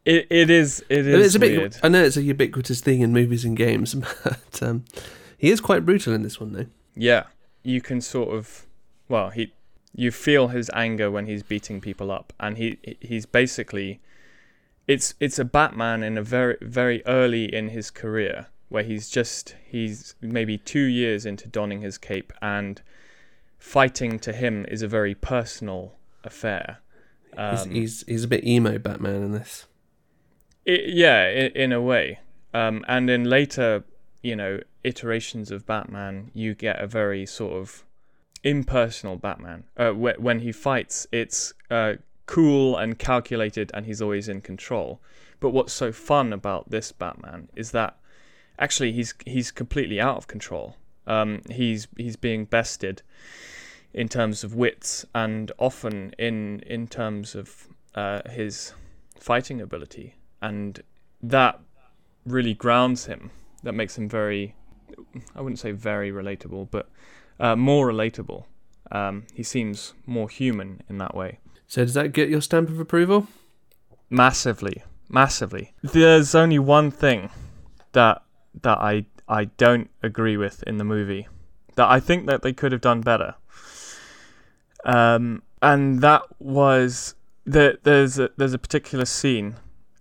It 0.03 0.27
it 0.29 0.49
is 0.49 0.83
it 0.89 1.07
is 1.07 1.25
it's 1.27 1.35
a 1.35 1.39
bit. 1.39 1.57
weird. 1.57 1.77
I 1.81 1.87
know 1.87 2.03
it's 2.03 2.17
a 2.17 2.21
ubiquitous 2.21 2.81
thing 2.81 2.99
in 3.01 3.13
movies 3.13 3.45
and 3.45 3.55
games, 3.57 3.95
but 4.23 4.61
um, 4.61 4.83
he 5.37 5.49
is 5.49 5.61
quite 5.61 5.85
brutal 5.85 6.13
in 6.13 6.23
this 6.23 6.39
one, 6.39 6.53
though. 6.53 6.67
Yeah, 6.95 7.23
you 7.63 7.81
can 7.81 8.01
sort 8.01 8.33
of, 8.33 8.65
well, 9.09 9.29
he, 9.29 9.53
you 9.93 10.11
feel 10.11 10.49
his 10.49 10.69
anger 10.73 11.09
when 11.11 11.25
he's 11.25 11.43
beating 11.43 11.81
people 11.81 12.11
up, 12.11 12.33
and 12.39 12.57
he 12.57 12.77
he's 13.01 13.25
basically, 13.25 13.99
it's 14.87 15.13
it's 15.19 15.39
a 15.39 15.45
Batman 15.45 16.03
in 16.03 16.17
a 16.17 16.23
very 16.23 16.57
very 16.61 17.05
early 17.05 17.53
in 17.53 17.69
his 17.69 17.91
career 17.91 18.47
where 18.69 18.83
he's 18.83 19.09
just 19.09 19.55
he's 19.63 20.15
maybe 20.21 20.57
two 20.57 20.85
years 20.85 21.25
into 21.25 21.47
donning 21.47 21.81
his 21.81 21.97
cape, 21.97 22.33
and 22.41 22.81
fighting 23.57 24.19
to 24.19 24.33
him 24.33 24.65
is 24.69 24.81
a 24.81 24.87
very 24.87 25.15
personal 25.15 25.95
affair. 26.23 26.79
He's, 27.31 27.65
Um, 27.65 27.71
he's 27.71 28.03
he's 28.07 28.23
a 28.23 28.27
bit 28.27 28.45
emo 28.45 28.77
Batman 28.77 29.23
in 29.23 29.31
this. 29.31 29.65
It, 30.65 30.93
yeah, 30.93 31.27
in, 31.29 31.51
in 31.51 31.71
a 31.71 31.81
way. 31.81 32.19
Um, 32.53 32.85
and 32.87 33.09
in 33.09 33.25
later, 33.25 33.83
you 34.23 34.35
know, 34.35 34.61
iterations 34.85 35.51
of 35.51 35.65
Batman, 35.65 36.31
you 36.33 36.53
get 36.53 36.81
a 36.81 36.87
very 36.87 37.25
sort 37.25 37.53
of 37.53 37.83
impersonal 38.43 39.17
Batman. 39.17 39.63
Uh, 39.75 39.91
wh- 39.91 40.19
when 40.19 40.39
he 40.39 40.51
fights, 40.51 41.07
it's 41.11 41.53
uh, 41.71 41.93
cool 42.25 42.77
and 42.77 42.97
calculated, 42.99 43.71
and 43.73 43.85
he's 43.85 44.01
always 44.01 44.29
in 44.29 44.41
control. 44.41 44.99
But 45.39 45.49
what's 45.49 45.73
so 45.73 45.91
fun 45.91 46.33
about 46.33 46.69
this 46.69 46.91
Batman 46.91 47.49
is 47.55 47.71
that 47.71 47.97
actually 48.57 48.91
he's 48.91 49.13
he's 49.25 49.51
completely 49.51 49.99
out 49.99 50.17
of 50.17 50.27
control. 50.27 50.77
Um, 51.07 51.41
he's 51.49 51.87
he's 51.97 52.15
being 52.15 52.45
bested 52.45 53.01
in 53.93 54.07
terms 54.09 54.43
of 54.43 54.55
wits 54.55 55.05
and 55.13 55.51
often 55.57 56.13
in 56.17 56.61
in 56.65 56.87
terms 56.87 57.35
of 57.35 57.67
uh, 57.95 58.21
his 58.29 58.73
fighting 59.19 59.61
ability, 59.61 60.15
and 60.41 60.81
that 61.21 61.59
really 62.25 62.53
grounds 62.53 63.05
him. 63.05 63.31
That 63.63 63.73
makes 63.73 63.97
him 63.97 64.07
very, 64.07 64.55
I 65.35 65.41
wouldn't 65.41 65.59
say 65.59 65.71
very 65.71 66.11
relatable, 66.11 66.69
but 66.71 66.89
uh, 67.39 67.55
more 67.55 67.87
relatable. 67.87 68.45
Um, 68.91 69.25
he 69.33 69.43
seems 69.43 69.93
more 70.05 70.29
human 70.29 70.81
in 70.89 70.97
that 70.99 71.15
way. 71.15 71.39
So 71.67 71.83
does 71.83 71.95
that 71.95 72.13
get 72.13 72.29
your 72.29 72.41
stamp 72.41 72.69
of 72.69 72.79
approval? 72.79 73.27
Massively, 74.09 74.83
massively. 75.09 75.73
There's 75.81 76.35
only 76.35 76.59
one 76.59 76.91
thing 76.91 77.31
that 77.93 78.21
that 78.61 78.77
I 78.77 79.05
I 79.27 79.45
don't 79.45 79.89
agree 80.03 80.37
with 80.37 80.63
in 80.63 80.77
the 80.77 80.83
movie 80.83 81.27
that 81.75 81.89
I 81.89 81.99
think 81.99 82.27
that 82.27 82.41
they 82.41 82.53
could 82.53 82.71
have 82.71 82.81
done 82.81 83.01
better. 83.01 83.35
Um, 84.85 85.41
and 85.61 86.01
that 86.01 86.23
was 86.39 87.15
that 87.45 87.83
there's 87.83 88.19
a, 88.19 88.29
there's 88.37 88.53
a 88.53 88.59
particular 88.59 89.05
scene 89.05 89.55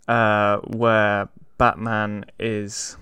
uh, 0.09 0.59
where 0.59 1.29
Batman 1.59 2.27
is 2.39 2.97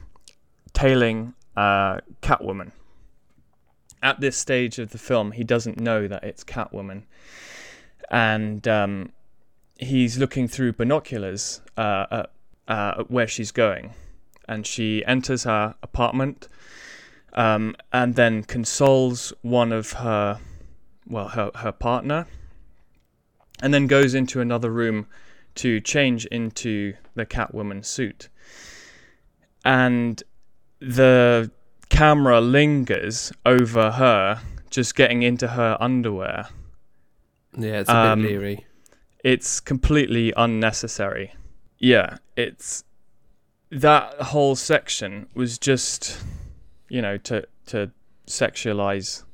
tailing 0.72 1.34
uh, 1.57 1.98
Catwoman. 2.20 2.72
At 4.03 4.20
this 4.20 4.36
stage 4.36 4.78
of 4.78 4.90
the 4.90 4.98
film, 4.98 5.32
he 5.32 5.44
doesn't 5.44 5.78
know 5.78 6.09
that 6.09 6.24
it's 6.24 6.42
Catwoman, 6.42 7.05
and 8.11 8.66
um, 8.66 9.12
he's 9.78 10.18
looking 10.18 10.48
through 10.48 10.72
binoculars 10.72 11.61
uh, 11.76 12.07
at, 12.11 12.32
uh, 12.66 12.94
at 12.98 13.11
where 13.11 13.28
she's 13.28 13.53
going, 13.53 13.94
and 14.48 14.66
she 14.66 15.05
enters 15.07 15.44
her 15.44 15.76
apartment, 15.82 16.48
um, 17.34 17.76
and 17.92 18.16
then 18.16 18.42
consoles 18.42 19.32
one 19.42 19.72
of 19.72 19.92
her, 19.92 20.40
well, 21.07 21.28
her 21.28 21.53
her 21.55 21.72
partner, 21.72 22.26
and 23.62 23.72
then 23.72 23.86
goes 23.86 24.14
into 24.14 24.40
another 24.40 24.70
room 24.70 25.07
to 25.55 25.80
change 25.80 26.26
into 26.26 26.94
the 27.14 27.24
Catwoman 27.24 27.84
suit, 27.84 28.28
and 29.64 30.24
the 30.83 31.51
camera 31.89 32.41
lingers 32.41 33.33
over 33.47 33.93
her 33.93 34.41
just 34.70 34.95
getting 34.95 35.22
into 35.22 35.49
her 35.49 35.76
underwear 35.80 36.49
Yeah, 37.57 37.80
it's 37.80 37.91
a 37.91 37.97
Um, 37.97 38.22
bit 38.22 38.30
leery. 38.30 38.66
it's 39.22 39.61
completely 39.61 40.33
unnecessary. 40.37 41.35
Yeah, 41.78 42.16
it's 42.37 42.85
that 43.70 44.14
whole 44.14 44.57
section 44.57 45.28
was 45.35 45.59
just, 45.59 46.18
you 46.89 47.01
know, 47.03 47.16
to 47.18 47.47
to 47.66 47.91
sexualize 48.26 49.24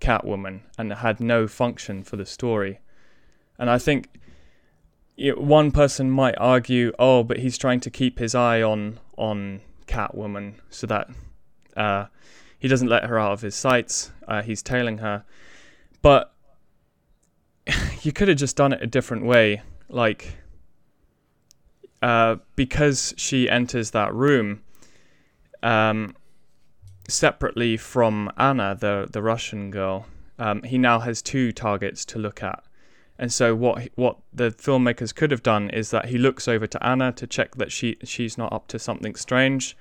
Catwoman 0.00 0.60
and 0.76 0.92
it 0.92 0.98
had 0.98 1.20
no 1.20 1.46
function 1.46 2.02
for 2.02 2.16
the 2.16 2.26
story. 2.26 2.80
And 3.58 3.70
I 3.70 3.78
think 3.78 4.08
you 5.16 5.34
know, 5.34 5.40
one 5.42 5.70
person 5.72 6.10
might 6.10 6.36
argue, 6.38 6.92
oh, 6.98 7.22
but 7.24 7.38
he's 7.38 7.56
trying 7.58 7.80
to 7.80 7.90
keep 7.90 8.18
his 8.18 8.34
eye 8.34 8.62
on 8.62 8.98
on 9.16 9.60
Catwoman 9.88 10.54
so 10.70 10.86
that 10.86 11.08
uh, 11.76 12.06
he 12.58 12.68
doesn't 12.68 12.88
let 12.88 13.04
her 13.04 13.18
out 13.18 13.32
of 13.32 13.40
his 13.40 13.54
sights. 13.54 14.12
Uh, 14.26 14.42
he's 14.42 14.62
tailing 14.62 14.98
her, 14.98 15.24
but 16.02 16.32
you 18.02 18.12
could 18.12 18.28
have 18.28 18.36
just 18.36 18.56
done 18.56 18.72
it 18.72 18.82
a 18.82 18.86
different 18.86 19.24
way. 19.24 19.62
Like, 19.88 20.36
uh, 22.02 22.36
because 22.54 23.14
she 23.16 23.48
enters 23.48 23.90
that 23.92 24.14
room 24.14 24.62
um, 25.62 26.14
separately 27.08 27.76
from 27.76 28.30
Anna, 28.36 28.76
the 28.78 29.08
the 29.10 29.22
Russian 29.22 29.70
girl, 29.70 30.06
um, 30.38 30.62
he 30.62 30.78
now 30.78 31.00
has 31.00 31.22
two 31.22 31.52
targets 31.52 32.04
to 32.06 32.18
look 32.18 32.42
at. 32.42 32.62
And 33.18 33.32
so 33.32 33.54
what 33.54 33.88
what 33.96 34.18
the 34.32 34.50
filmmakers 34.50 35.14
could 35.14 35.30
have 35.32 35.42
done 35.42 35.70
is 35.70 35.90
that 35.90 36.06
he 36.06 36.18
looks 36.18 36.46
over 36.46 36.66
to 36.66 36.86
Anna 36.86 37.12
to 37.12 37.26
check 37.26 37.56
that 37.56 37.72
she 37.72 37.96
she's 38.04 38.38
not 38.38 38.52
up 38.52 38.68
to 38.68 38.78
something 38.78 39.16
strange, 39.16 39.76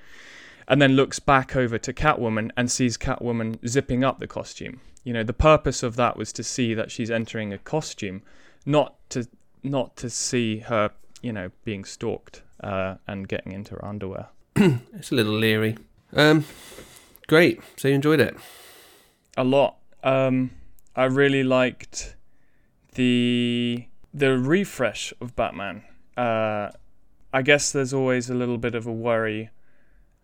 and 0.67 0.81
then 0.81 0.93
looks 0.93 1.19
back 1.19 1.55
over 1.55 1.77
to 1.77 1.93
Catwoman 1.93 2.49
and 2.57 2.71
sees 2.71 2.97
Catwoman 2.97 3.65
zipping 3.67 4.03
up 4.03 4.19
the 4.19 4.27
costume. 4.27 4.81
You 5.03 5.13
know, 5.13 5.23
the 5.23 5.33
purpose 5.33 5.83
of 5.83 5.95
that 5.97 6.17
was 6.17 6.33
to 6.33 6.43
see 6.43 6.73
that 6.73 6.91
she's 6.91 7.11
entering 7.11 7.53
a 7.53 7.57
costume, 7.59 8.23
not 8.65 8.95
to 9.11 9.27
not 9.63 9.95
to 9.97 10.09
see 10.09 10.59
her, 10.59 10.91
you 11.21 11.31
know, 11.31 11.51
being 11.63 11.85
stalked 11.85 12.41
uh, 12.61 12.95
and 13.07 13.27
getting 13.27 13.51
into 13.51 13.75
her 13.75 13.85
underwear. 13.85 14.27
It's 14.93 15.11
a 15.11 15.15
little 15.15 15.33
leery. 15.33 15.77
Um, 16.13 16.43
great. 17.27 17.61
So 17.77 17.87
you 17.87 17.93
enjoyed 17.93 18.19
it. 18.19 18.35
A 19.37 19.43
lot. 19.43 19.77
Um, 20.03 20.51
I 20.95 21.05
really 21.05 21.43
liked 21.43 22.16
the 22.97 23.85
the 24.13 24.37
refresh 24.37 25.13
of 25.21 25.35
Batman. 25.35 25.83
Uh, 26.17 26.71
I 27.31 27.43
guess 27.43 27.71
there's 27.71 27.93
always 27.93 28.29
a 28.29 28.33
little 28.33 28.57
bit 28.57 28.73
of 28.73 28.87
a 28.87 28.91
worry. 28.91 29.51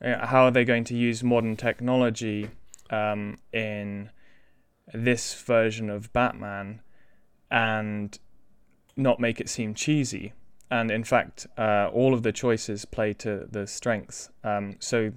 uh, 0.04 0.26
How 0.26 0.46
are 0.46 0.52
they 0.52 0.66
going 0.66 0.84
to 0.86 0.96
use 0.96 1.24
modern 1.24 1.56
technology 1.56 2.50
um, 2.90 3.38
in 3.54 4.10
this 4.92 5.36
version 5.36 5.90
of 5.92 6.12
Batman 6.14 6.82
and 7.52 8.18
not 8.98 9.20
make 9.20 9.40
it 9.40 9.50
seem 9.50 9.76
cheesy? 9.76 10.34
And 10.72 10.90
in 10.90 11.04
fact, 11.04 11.46
uh, 11.56 11.90
all 11.94 12.16
of 12.16 12.24
the 12.24 12.32
choices 12.32 12.86
play 12.86 13.14
to 13.14 13.48
the 13.52 13.68
strengths. 13.68 14.30
Um, 14.44 14.78
so 14.80 15.12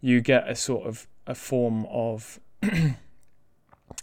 you 0.00 0.20
get 0.20 0.48
a 0.48 0.56
sort 0.56 0.88
of 0.88 1.06
a 1.28 1.36
form 1.36 1.86
of 1.88 2.40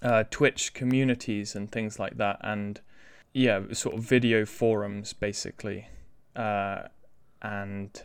uh, 0.01 0.23
Twitch 0.29 0.73
communities 0.73 1.55
and 1.55 1.71
things 1.71 1.99
like 1.99 2.17
that, 2.17 2.39
and 2.41 2.81
yeah, 3.33 3.61
sort 3.73 3.95
of 3.95 4.03
video 4.03 4.45
forums 4.45 5.13
basically, 5.13 5.87
uh, 6.35 6.83
and 7.41 8.03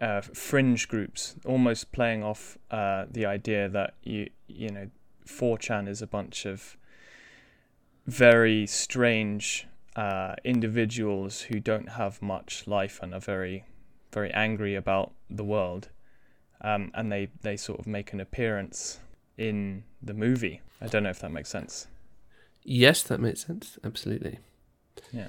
uh, 0.00 0.20
fringe 0.20 0.88
groups, 0.88 1.36
almost 1.44 1.92
playing 1.92 2.22
off 2.22 2.56
uh, 2.70 3.04
the 3.10 3.26
idea 3.26 3.68
that 3.68 3.94
you 4.02 4.30
you 4.48 4.70
know, 4.70 4.90
4chan 5.26 5.88
is 5.88 6.02
a 6.02 6.06
bunch 6.06 6.46
of 6.46 6.76
very 8.06 8.66
strange 8.66 9.66
uh, 9.96 10.34
individuals 10.44 11.42
who 11.42 11.60
don't 11.60 11.90
have 11.90 12.22
much 12.22 12.66
life 12.66 12.98
and 13.02 13.14
are 13.14 13.20
very, 13.20 13.64
very 14.12 14.30
angry 14.32 14.74
about 14.74 15.12
the 15.28 15.44
world, 15.44 15.88
um, 16.60 16.90
and 16.94 17.10
they 17.10 17.28
they 17.42 17.56
sort 17.56 17.78
of 17.78 17.86
make 17.86 18.12
an 18.12 18.20
appearance 18.20 19.00
in 19.36 19.84
the 20.02 20.14
movie. 20.14 20.60
I 20.80 20.86
don't 20.86 21.02
know 21.02 21.10
if 21.10 21.20
that 21.20 21.30
makes 21.30 21.48
sense. 21.48 21.86
Yes, 22.62 23.02
that 23.04 23.20
makes 23.20 23.46
sense. 23.46 23.78
Absolutely. 23.84 24.38
Yeah. 25.12 25.28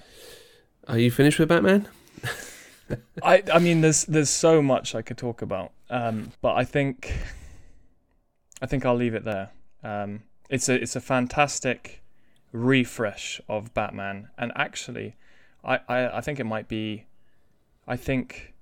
Are 0.87 0.97
you 0.97 1.11
finished 1.11 1.39
with 1.39 1.49
Batman? 1.49 1.87
I 3.23 3.43
I 3.53 3.59
mean, 3.59 3.81
there's 3.81 4.05
there's 4.05 4.29
so 4.29 4.61
much 4.61 4.95
I 4.95 5.01
could 5.01 5.17
talk 5.17 5.41
about, 5.41 5.71
um, 5.89 6.31
but 6.41 6.55
I 6.55 6.65
think 6.65 7.13
I 8.61 8.65
think 8.65 8.85
I'll 8.85 8.95
leave 8.95 9.15
it 9.15 9.23
there. 9.23 9.49
Um, 9.83 10.23
it's 10.49 10.69
a 10.69 10.81
it's 10.81 10.95
a 10.95 11.01
fantastic 11.01 12.03
refresh 12.51 13.39
of 13.47 13.73
Batman, 13.73 14.29
and 14.37 14.51
actually, 14.55 15.15
I, 15.63 15.79
I, 15.87 16.17
I 16.17 16.21
think 16.21 16.39
it 16.39 16.43
might 16.43 16.67
be, 16.67 17.05
I 17.87 17.95
think 17.95 18.53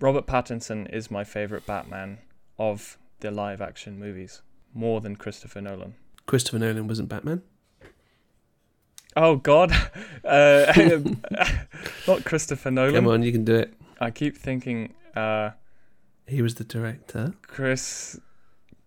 Robert 0.00 0.26
Pattinson 0.26 0.88
is 0.92 1.10
my 1.10 1.24
favorite 1.24 1.66
Batman 1.66 2.18
of 2.58 2.98
the 3.20 3.30
live 3.30 3.60
action 3.60 3.98
movies, 3.98 4.42
more 4.78 5.00
than 5.00 5.16
Christopher 5.16 5.60
Nolan. 5.60 5.94
Christopher 6.26 6.58
Nolan 6.58 6.86
wasn't 6.86 7.08
Batman. 7.08 7.42
Oh 9.16 9.36
God, 9.36 9.72
uh, 10.24 10.72
not 12.06 12.24
Christopher 12.24 12.70
Nolan. 12.70 12.94
Come 12.94 13.08
on, 13.08 13.22
you 13.22 13.32
can 13.32 13.44
do 13.44 13.56
it. 13.56 13.74
I 14.00 14.10
keep 14.10 14.36
thinking 14.36 14.94
uh, 15.16 15.50
He 16.26 16.40
was 16.42 16.54
the 16.54 16.64
director. 16.64 17.34
Chris 17.42 18.20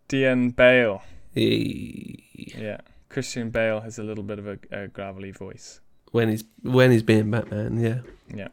Dian 0.07 0.51
Bale. 0.51 1.01
He, 1.33 2.53
Yeah, 2.57 2.77
Christian 3.09 3.49
Bale 3.49 3.81
has 3.81 3.97
a 3.99 4.03
little 4.03 4.23
bit 4.23 4.39
of 4.39 4.47
a, 4.47 4.57
a 4.71 4.87
gravelly 4.87 5.31
voice. 5.31 5.81
when 6.11 6.29
he's 6.29 6.43
when 6.61 6.91
he's 6.91 7.03
being 7.03 7.29
Batman, 7.31 7.79
yeah. 7.79 7.99
Yeah, 8.33 8.49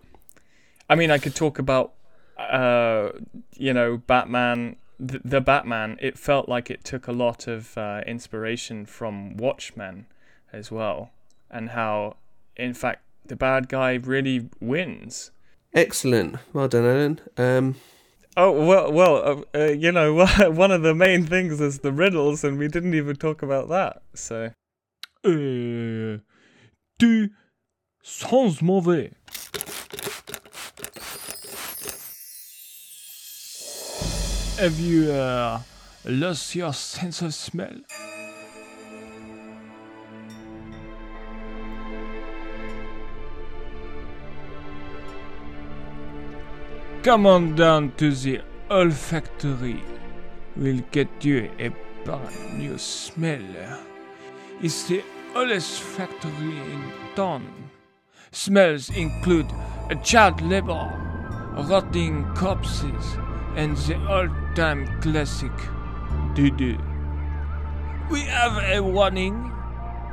I 0.90 0.94
mean, 0.96 1.10
I 1.12 1.18
could 1.18 1.34
talk 1.36 1.58
about, 1.60 1.92
uh, 2.38 3.10
you 3.56 3.72
know, 3.72 3.98
Batman, 3.98 4.76
the, 4.98 5.20
the 5.24 5.40
Batman. 5.40 5.96
It 6.00 6.18
felt 6.18 6.48
like 6.48 6.70
it 6.70 6.84
took 6.84 7.06
a 7.06 7.12
lot 7.12 7.46
of 7.46 7.76
uh, 7.78 8.02
inspiration 8.06 8.86
from 8.86 9.36
Watchmen, 9.36 10.06
as 10.52 10.70
well, 10.70 11.10
and 11.50 11.70
how, 11.70 12.16
in 12.56 12.74
fact, 12.74 13.02
the 13.26 13.36
bad 13.36 13.68
guy 13.68 13.94
really 13.94 14.48
wins. 14.60 15.30
Excellent. 15.74 16.36
Well 16.52 16.68
done, 16.68 16.84
Alan. 16.84 17.20
Um, 17.36 17.76
Oh 18.40 18.52
well, 18.52 18.92
well, 18.92 19.16
uh, 19.54 19.58
uh, 19.58 19.64
you 19.72 19.90
know, 19.90 20.14
one 20.50 20.70
of 20.70 20.82
the 20.82 20.94
main 20.94 21.26
things 21.26 21.60
is 21.60 21.80
the 21.80 21.90
riddles, 21.90 22.44
and 22.44 22.56
we 22.56 22.68
didn't 22.68 22.94
even 22.94 23.16
talk 23.16 23.42
about 23.42 23.68
that. 23.68 24.02
So 24.14 24.52
Euh, 25.24 26.18
tu 27.00 27.30
sens 28.00 28.62
mauvais. 28.62 29.10
Have 34.58 34.80
you 34.80 35.12
uh, 35.12 35.60
lost 36.04 36.56
your 36.56 36.72
sense 36.72 37.22
of 37.22 37.32
smell? 37.32 37.76
Come 47.04 47.24
on 47.26 47.54
down 47.54 47.92
to 47.98 48.10
the 48.10 48.40
olfactory. 48.68 49.80
We'll 50.56 50.82
get 50.90 51.24
you 51.24 51.52
a 51.60 51.68
brand 52.04 52.58
new 52.58 52.78
smell. 52.78 53.78
It's 54.60 54.88
the 54.88 55.04
oldest 55.36 55.82
factory 55.82 56.58
in 56.58 56.92
town. 57.14 57.46
Smells 58.32 58.90
include 58.90 59.46
a 59.88 59.94
child 60.02 60.40
labor, 60.40 60.90
rotting 61.68 62.24
corpses, 62.34 63.16
and 63.58 63.76
the 63.76 63.98
all-time 64.06 64.86
classic 65.00 65.50
doo-doo. 66.34 66.78
We 68.08 68.20
have 68.20 68.56
a 68.62 68.80
warning, 68.80 69.52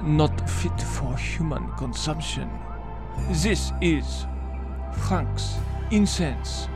not 0.02 0.50
fit 0.50 0.82
for 0.82 1.16
human 1.16 1.72
consumption. 1.78 2.50
This 3.30 3.72
is 3.82 4.26
Frank's 5.08 5.58
Incense. 5.92 6.68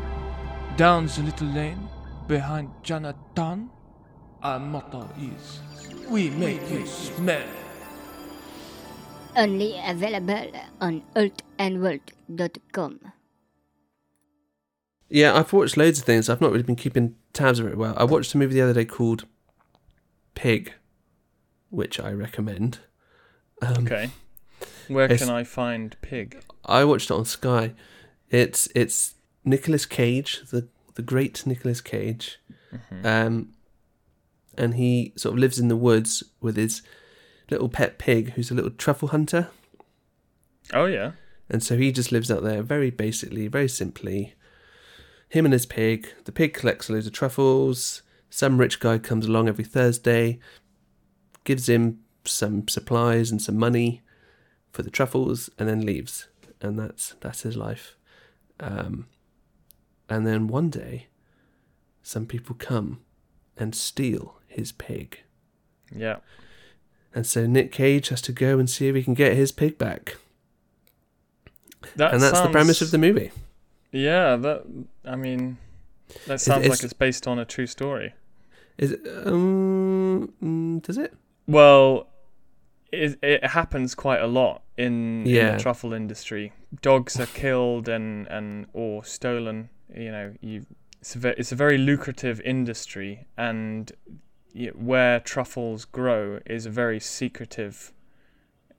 Down 0.78 1.08
the 1.08 1.24
little 1.24 1.48
lane 1.48 1.90
behind 2.28 2.70
Jonathan, 2.84 3.72
our 4.44 4.60
motto 4.60 5.10
is 5.18 5.60
We 6.08 6.30
make 6.30 6.70
you 6.70 6.86
smell. 6.86 7.48
Only 9.36 9.74
available 9.84 10.52
on 10.80 11.02
altandworld.com. 11.16 13.00
yeah, 15.10 15.36
I've 15.36 15.52
watched 15.54 15.78
loads 15.78 16.00
of 16.00 16.06
things. 16.06 16.30
I've 16.30 16.42
not 16.42 16.52
really 16.52 16.64
been 16.64 16.76
keeping 16.76 17.16
tabs 17.34 17.60
very 17.60 17.76
well. 17.76 17.94
I 17.98 18.04
watched 18.04 18.34
a 18.34 18.38
movie 18.38 18.54
the 18.54 18.62
other 18.62 18.74
day 18.74 18.86
called 18.86 19.26
Pig, 20.36 20.74
which 21.70 22.00
I 22.00 22.12
recommend. 22.12 22.80
Um, 23.62 23.86
okay, 23.86 24.12
where 24.88 25.08
can 25.08 25.30
I 25.30 25.44
find 25.44 25.96
Pig? 26.02 26.42
I 26.66 26.84
watched 26.86 27.10
it 27.10 27.14
on 27.14 27.26
Sky. 27.26 27.74
It's 28.30 28.70
it's 28.76 29.16
Nicolas 29.44 29.86
Cage, 29.86 30.42
the 30.52 30.68
the 30.96 31.02
great 31.02 31.46
Nicolas 31.46 31.82
Cage, 31.82 32.40
um, 33.04 33.54
and 34.58 34.76
he 34.76 35.14
sort 35.16 35.34
of 35.34 35.40
lives 35.40 35.60
in 35.60 35.68
the 35.68 35.76
woods 35.76 36.24
with 36.42 36.56
his 36.56 36.82
little 37.50 37.70
pet 37.70 37.98
pig, 37.98 38.34
who's 38.34 38.52
a 38.52 38.54
little 38.54 38.70
truffle 38.70 39.08
hunter, 39.10 39.50
Oh 40.74 40.86
yeah, 40.86 41.14
and 41.50 41.64
so 41.64 41.78
he 41.78 41.92
just 41.92 42.12
lives 42.12 42.30
out 42.30 42.44
there 42.44 42.62
very 42.62 42.90
basically, 42.92 43.48
very 43.48 43.68
simply. 43.68 44.36
Him 45.30 45.46
and 45.46 45.54
his 45.54 45.66
pig. 45.66 46.12
The 46.26 46.32
pig 46.32 46.54
collects 46.54 46.90
loads 46.90 47.08
of 47.08 47.14
truffles. 47.14 48.02
Some 48.30 48.58
rich 48.58 48.80
guy 48.80 48.98
comes 48.98 49.26
along 49.26 49.48
every 49.48 49.64
Thursday, 49.64 50.40
gives 51.44 51.68
him 51.70 52.00
some 52.26 52.68
supplies 52.68 53.32
and 53.32 53.42
some 53.42 53.58
money 53.58 54.02
for 54.72 54.84
the 54.84 54.92
truffles, 54.92 55.50
and 55.58 55.68
then 55.68 55.86
leaves. 55.86 56.28
And 56.62 56.78
that's 56.78 57.16
that's 57.22 57.42
his 57.44 57.56
life. 57.56 57.96
Um, 58.60 59.08
and 60.10 60.28
then 60.28 60.48
one 60.48 60.70
day, 60.70 61.08
some 62.04 62.26
people 62.26 62.56
come 62.58 63.00
and 63.58 63.76
steal 63.76 64.40
his 64.48 64.72
pig. 64.72 65.20
yeah. 65.96 66.18
And 67.14 67.26
so 67.26 67.48
Nick 67.48 67.72
Cage 67.72 68.10
has 68.10 68.22
to 68.22 68.32
go 68.32 68.60
and 68.60 68.70
see 68.70 68.88
if 68.88 68.96
he 68.96 69.02
can 69.02 69.16
get 69.16 69.36
his 69.36 69.52
pig 69.52 69.80
back. 69.80 70.18
That 71.96 72.14
and 72.14 72.22
that's 72.22 72.40
the 72.42 72.50
premise 72.50 72.82
of 72.82 72.92
the 72.92 73.00
movie. 73.00 73.32
Yeah, 73.92 74.36
that. 74.38 74.64
I 75.06 75.16
mean, 75.16 75.58
that 76.28 76.42
sounds 76.42 76.66
it's- 76.66 76.70
like 76.70 76.84
it's 76.84 76.94
based 76.94 77.28
on 77.28 77.40
a 77.40 77.46
true 77.46 77.68
story. 77.68 78.14
Is 78.78 78.92
it, 78.94 79.02
um, 79.26 80.32
mm, 80.42 80.82
does 80.82 80.98
it? 80.98 81.14
Well, 81.48 82.08
it 82.92 83.20
it 83.22 83.46
happens 83.46 83.94
quite 83.96 84.22
a 84.22 84.28
lot 84.28 84.62
in, 84.78 85.26
in 85.50 85.58
the 85.58 85.60
truffle 85.60 85.92
industry. 85.94 86.54
Dogs 86.82 87.20
are 87.20 87.26
killed 87.26 87.90
and, 87.90 88.28
and 88.28 88.68
or 88.74 89.04
stolen. 89.04 89.70
You 89.94 90.12
know, 90.12 90.34
you 90.40 90.66
it's 91.02 91.16
a 91.16 91.20
ve- 91.20 91.34
it's 91.38 91.52
a 91.52 91.56
very 91.56 91.78
lucrative 91.78 92.40
industry, 92.42 93.28
and 93.38 93.92
where 94.76 95.20
truffles 95.20 95.84
grow 95.86 96.40
is 96.46 96.66
a 96.66 96.70
very 96.70 97.00
secretive. 97.00 97.92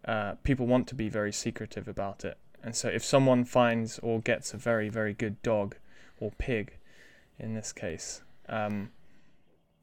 Uh, 0.07 0.35
people 0.45 0.67
want 0.67 0.87
to 0.89 0.95
be 0.95 1.11
very 1.11 1.33
secretive 1.33 1.87
about 1.89 2.25
it, 2.25 2.39
and 2.63 2.75
so 2.75 2.89
if 2.89 3.05
someone 3.05 3.45
finds 3.45 3.99
or 4.01 4.21
gets 4.21 4.55
a 4.55 4.57
very 4.57 4.89
very 4.89 5.15
good 5.15 5.41
dog 5.43 5.77
or 6.19 6.33
pig, 6.39 6.77
in 7.39 7.55
this 7.55 7.73
case, 7.73 8.23
um, 8.49 8.91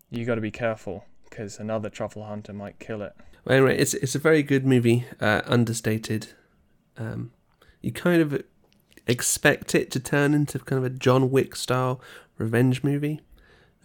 you 0.09 0.25
got 0.25 0.35
to 0.35 0.41
be 0.41 0.51
careful 0.51 1.05
because 1.29 1.59
another 1.59 1.89
truffle 1.89 2.23
hunter 2.23 2.53
might 2.53 2.79
kill 2.79 3.01
it. 3.01 3.13
Well, 3.45 3.57
anyway, 3.57 3.77
it's 3.77 3.93
it's 3.93 4.15
a 4.15 4.19
very 4.19 4.43
good 4.43 4.65
movie, 4.65 5.05
uh, 5.19 5.41
understated. 5.45 6.27
Um, 6.97 7.31
you 7.81 7.91
kind 7.91 8.21
of 8.21 8.43
expect 9.05 9.73
it 9.73 9.91
to 9.91 9.99
turn 9.99 10.33
into 10.33 10.59
kind 10.59 10.77
of 10.77 10.85
a 10.85 10.95
John 10.95 11.31
Wick 11.31 11.55
style 11.55 12.01
revenge 12.37 12.83
movie, 12.83 13.21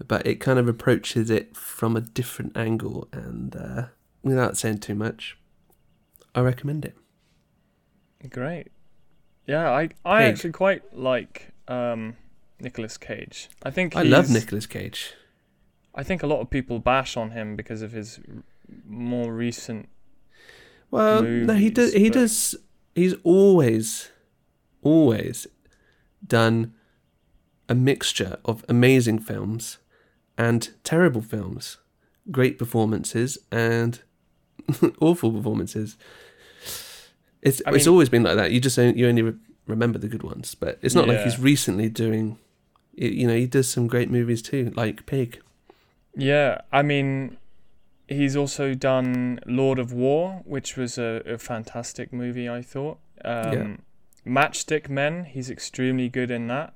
but 0.07 0.27
it 0.27 0.37
kind 0.37 0.59
of 0.59 0.69
approaches 0.69 1.31
it 1.31 1.57
from 1.57 1.97
a 1.97 2.01
different 2.01 2.57
angle. 2.57 3.09
And 3.13 3.55
uh, 3.55 3.85
without 4.23 4.57
saying 4.57 4.79
too 4.79 4.95
much, 4.95 5.39
I 6.35 6.41
recommend 6.41 6.85
it. 6.85 6.97
Great. 8.31 8.69
Yeah, 9.47 9.71
I 9.71 9.91
I 10.05 10.23
Pig. 10.25 10.33
actually 10.33 10.53
quite 10.53 10.97
like 10.97 11.53
um, 11.69 12.17
Nicolas 12.61 12.97
Cage. 12.97 13.49
I 13.63 13.71
think 13.71 13.97
I 13.97 14.03
love 14.03 14.31
Nicolas 14.31 14.67
Cage. 14.67 15.15
I 15.95 16.03
think 16.03 16.23
a 16.23 16.27
lot 16.27 16.41
of 16.41 16.49
people 16.51 16.79
bash 16.79 17.17
on 17.17 17.33
him 17.33 17.57
because 17.57 17.83
of 17.83 17.93
his 17.93 18.21
r- 18.29 18.43
more 18.87 19.33
recent. 19.33 19.89
Well, 20.91 21.23
no, 21.23 21.55
he 21.55 21.71
does. 21.71 21.93
He 21.93 22.11
does. 22.11 22.55
He's 22.95 23.15
always, 23.25 24.11
always 24.83 25.47
done 26.27 26.75
a 27.69 27.75
mixture 27.75 28.37
of 28.45 28.65
amazing 28.69 29.19
films 29.19 29.79
and 30.37 30.71
terrible 30.85 31.23
films, 31.23 31.79
great 32.31 32.59
performances 32.59 33.39
and 33.51 34.03
awful 35.01 35.33
performances. 35.33 35.97
It's 37.43 37.61
I 37.67 37.73
it's 37.73 37.87
always 37.87 38.09
been 38.09 38.23
like 38.23 38.37
that. 38.37 38.53
You 38.53 38.61
just 38.61 38.79
only, 38.79 38.99
you 38.99 39.09
only 39.09 39.23
re- 39.23 39.35
remember 39.67 39.99
the 39.99 40.09
good 40.09 40.23
ones, 40.23 40.55
but 40.55 40.79
it's 40.83 40.95
not 40.95 41.09
like 41.09 41.21
he's 41.23 41.39
recently 41.39 41.89
doing. 41.89 42.39
You 42.95 43.27
know, 43.27 43.35
he 43.35 43.47
does 43.47 43.69
some 43.69 43.87
great 43.89 44.11
movies 44.11 44.43
too, 44.43 44.73
like 44.77 45.07
Pig. 45.07 45.41
Yeah, 46.15 46.61
I 46.71 46.83
mean, 46.83 47.39
he's 48.07 48.37
also 48.37 48.75
done 48.75 49.41
Lord 49.47 49.79
of 49.79 49.93
War, 49.93 50.43
which 50.45 50.77
was 50.77 50.99
a, 50.99 51.23
a 51.27 51.39
fantastic 51.39 52.13
movie. 52.13 52.49
I 52.49 52.63
thought. 52.63 52.99
Um, 53.25 53.53
Yeah. 53.53 53.77
Matchstick 54.25 54.89
Men, 54.89 55.25
he's 55.25 55.51
extremely 55.51 56.09
good 56.09 56.31
in 56.31 56.47
that. 56.47 56.75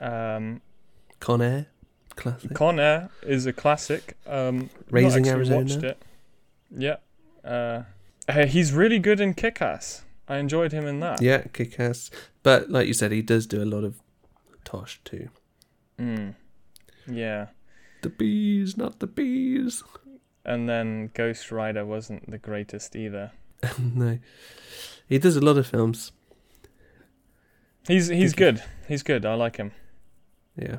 Um, 0.00 0.60
Con 1.20 1.42
Air, 1.42 1.66
classic. 2.14 2.54
Con 2.54 2.78
Air 2.78 3.08
is 3.22 3.46
a 3.46 3.52
classic. 3.52 4.16
Um, 4.26 4.70
Raising 4.90 5.26
Arizona. 5.28 5.58
Watched 5.64 5.82
it. 5.82 6.02
Yeah. 6.76 6.96
Uh, 7.44 7.82
uh, 8.28 8.46
he's 8.46 8.72
really 8.72 8.98
good 8.98 9.20
in 9.20 9.34
Kick 9.34 9.60
Ass. 9.60 10.04
I 10.28 10.38
enjoyed 10.38 10.72
him 10.72 10.86
in 10.86 11.00
that. 11.00 11.20
yeah, 11.20 11.42
kick 11.52 11.78
ass. 11.78 12.10
But 12.42 12.70
like 12.70 12.86
you 12.86 12.94
said, 12.94 13.12
he 13.12 13.22
does 13.22 13.46
do 13.46 13.62
a 13.62 13.66
lot 13.66 13.84
of 13.84 14.00
Tosh 14.64 15.00
too. 15.04 15.28
Mm. 15.98 16.34
Yeah. 17.06 17.48
The 18.02 18.08
bees, 18.08 18.76
not 18.76 19.00
the 19.00 19.06
bees. 19.06 19.82
And 20.44 20.68
then 20.68 21.10
Ghost 21.14 21.52
Rider 21.52 21.84
wasn't 21.84 22.30
the 22.30 22.38
greatest 22.38 22.96
either. 22.96 23.32
no, 23.78 24.18
he 25.08 25.18
does 25.18 25.36
a 25.36 25.40
lot 25.40 25.58
of 25.58 25.66
films. 25.66 26.12
He's 27.86 28.08
he's 28.08 28.32
good. 28.32 28.62
He's 28.88 29.02
good. 29.02 29.26
I 29.26 29.34
like 29.34 29.56
him. 29.56 29.72
Yeah. 30.56 30.78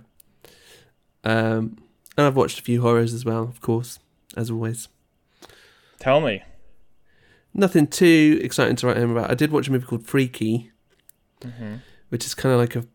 Um, 1.24 1.78
and 2.18 2.28
I've 2.28 2.36
watched 2.36 2.60
a 2.60 2.64
few 2.64 2.82
horrors 2.82 3.14
as 3.14 3.24
well, 3.26 3.44
of 3.44 3.62
course, 3.62 4.00
as 4.36 4.50
always. 4.50 4.88
Tell 6.00 6.22
me. 6.22 6.44
Nothing 7.54 7.88
too 7.88 8.40
exciting 8.42 8.76
to 8.78 8.88
write 8.88 8.98
home 8.98 9.12
about. 9.12 9.30
I 9.30 9.36
did 9.36 9.52
watch 9.52 9.68
a 9.68 9.72
movie 9.72 9.86
called 9.86 10.06
Freaky, 10.08 10.72
hmm 11.44 11.76
which 12.10 12.26
is 12.26 12.36
kind 12.36 12.54
of 12.54 12.60
like 12.60 12.76
a 12.76 12.86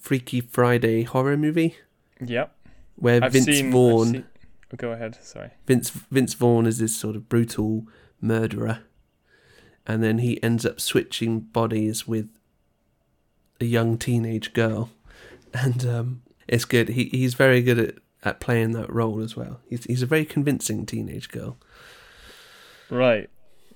Freaky 0.00 0.40
Friday 0.40 1.02
horror 1.04 1.36
movie 1.36 1.76
Yep. 2.20 2.52
where 2.96 3.22
I've 3.22 3.32
Vince 3.32 3.44
seen. 3.46 3.66
I've 3.66 3.72
Vaughn, 3.72 4.06
seen- 4.12 4.24
oh, 4.72 4.76
go 4.76 4.90
ahead. 4.92 5.16
Sorry. 5.22 5.50
Vince 5.66 5.90
Vince 5.90 6.34
Vaughn 6.34 6.66
is 6.66 6.78
this 6.78 6.96
sort 6.96 7.14
of 7.16 7.28
brutal 7.28 7.86
murderer, 8.20 8.80
and 9.86 10.02
then 10.02 10.18
he 10.18 10.42
ends 10.42 10.66
up 10.66 10.80
switching 10.80 11.40
bodies 11.40 12.06
with 12.08 12.28
a 13.60 13.64
young 13.64 13.98
teenage 13.98 14.52
girl, 14.52 14.90
and 15.54 15.84
um, 15.86 16.22
it's 16.48 16.64
good. 16.64 16.90
He 16.90 17.04
he's 17.04 17.34
very 17.34 17.62
good 17.62 17.78
at, 17.78 17.94
at 18.24 18.40
playing 18.40 18.72
that 18.72 18.92
role 18.92 19.20
as 19.20 19.36
well. 19.36 19.60
He's 19.68 19.84
he's 19.84 20.02
a 20.02 20.06
very 20.06 20.24
convincing 20.24 20.86
teenage 20.86 21.28
girl. 21.28 21.56
Right. 22.90 23.30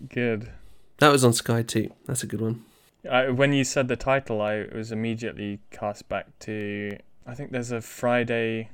Good. 0.09 0.51
That 0.99 1.09
was 1.09 1.24
on 1.24 1.32
Sky 1.32 1.62
too. 1.62 1.90
That's 2.07 2.22
a 2.22 2.26
good 2.26 2.40
one. 2.40 2.64
I, 3.11 3.28
when 3.30 3.53
you 3.53 3.64
said 3.64 3.88
the 3.88 3.97
title, 3.97 4.40
I 4.40 4.66
was 4.74 4.92
immediately 4.92 5.61
cast 5.70 6.09
back 6.09 6.38
to. 6.40 6.97
I 7.26 7.34
think 7.34 7.53
there's 7.53 7.72
a 7.72 7.80
Friday. 7.80 8.70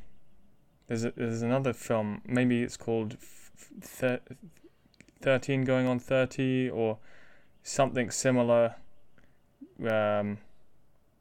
There's 0.87 1.05
a, 1.05 1.13
there's 1.17 1.43
another 1.43 1.73
film. 1.73 2.23
Maybe 2.25 2.63
it's 2.63 2.77
called 2.77 3.17
thir- 3.81 4.21
Thirteen 5.21 5.65
Going 5.65 5.87
on 5.87 5.99
Thirty 5.99 6.69
or 6.71 6.99
something 7.63 8.11
similar. 8.11 8.77
Um, 9.89 10.39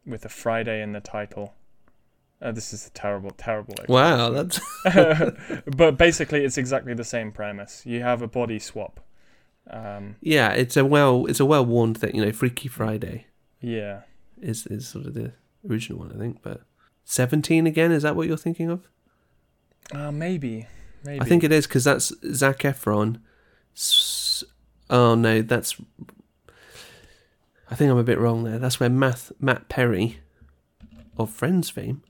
with 0.10 0.26
a 0.26 0.30
Friday 0.30 0.82
in 0.82 0.92
the 0.92 1.00
title. 1.00 1.54
Uh, 2.42 2.52
this 2.52 2.74
is 2.74 2.88
a 2.88 2.90
terrible, 2.92 3.32
terrible. 3.32 3.76
Wow, 3.88 4.30
that's 4.30 4.60
but 5.76 5.98
basically, 5.98 6.44
it's 6.44 6.58
exactly 6.58 6.94
the 6.94 7.04
same 7.04 7.32
premise. 7.32 7.84
You 7.86 8.02
have 8.02 8.22
a 8.22 8.28
body 8.28 8.60
swap. 8.60 9.00
Um, 9.68 10.16
yeah. 10.22 10.52
It's 10.52 10.78
a 10.78 10.86
well 10.86 11.26
it's 11.26 11.40
a 11.40 11.46
well 11.46 11.66
worn 11.66 11.94
thing. 11.94 12.16
You 12.16 12.26
know, 12.26 12.32
Freaky 12.32 12.68
Friday 12.68 13.28
yeah. 13.62 14.02
is 14.42 14.66
is 14.68 14.88
sort 14.88 15.06
of 15.06 15.14
the 15.14 15.34
original 15.68 16.00
one, 16.00 16.12
I 16.14 16.18
think. 16.18 16.42
But 16.42 16.62
Seventeen 17.10 17.66
again 17.66 17.92
is 17.92 18.04
that 18.04 18.16
what 18.16 18.28
you're 18.28 18.38
thinking 18.38 18.70
of? 18.70 18.88
Uh, 19.92 20.12
maybe. 20.12 20.68
Maybe. 21.04 21.20
I 21.20 21.26
think 21.26 21.44
it 21.44 21.52
is 21.52 21.66
because 21.66 21.84
that's 21.84 22.14
Zac 22.36 22.60
Efron. 22.60 23.20
Oh 24.92 25.16
no, 25.16 25.42
that's. 25.42 25.76
I 27.72 27.74
think 27.74 27.90
I'm 27.90 27.98
a 27.98 28.04
bit 28.04 28.20
wrong 28.20 28.44
there. 28.44 28.60
That's 28.60 28.80
where 28.80 28.92
Matt 28.92 29.32
Matt 29.40 29.70
Perry, 29.70 30.20
of 31.18 31.32
Friends 31.32 31.72
fame, 31.72 32.04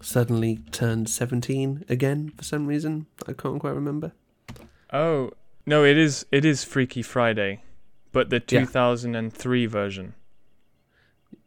suddenly 0.00 0.60
turned 0.70 1.08
17 1.08 1.84
again 1.88 2.32
for 2.36 2.44
some 2.44 2.68
reason. 2.68 3.06
I 3.26 3.32
can't 3.32 3.58
quite 3.58 3.74
remember. 3.74 4.12
Oh 4.92 5.32
no, 5.66 5.84
it 5.84 5.96
is. 5.96 6.26
It 6.30 6.44
is 6.44 6.64
Freaky 6.64 7.02
Friday, 7.02 7.62
but 8.12 8.30
the 8.30 8.36
Yeah. 8.36 8.60
2003 8.64 9.66
version. 9.66 10.14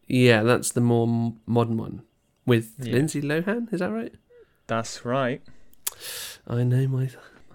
Yeah, 0.07 0.43
that's 0.43 0.71
the 0.71 0.81
more 0.81 1.07
m- 1.07 1.39
modern 1.45 1.77
one 1.77 2.01
with 2.45 2.73
Yeah. 2.79 2.93
Lindsay 2.93 3.21
Lohan. 3.21 3.71
Is 3.73 3.79
that 3.79 3.91
right? 3.91 4.13
That's 4.67 5.03
right. 5.05 5.41
I 6.47 6.63
know 6.63 6.87
my 6.87 7.09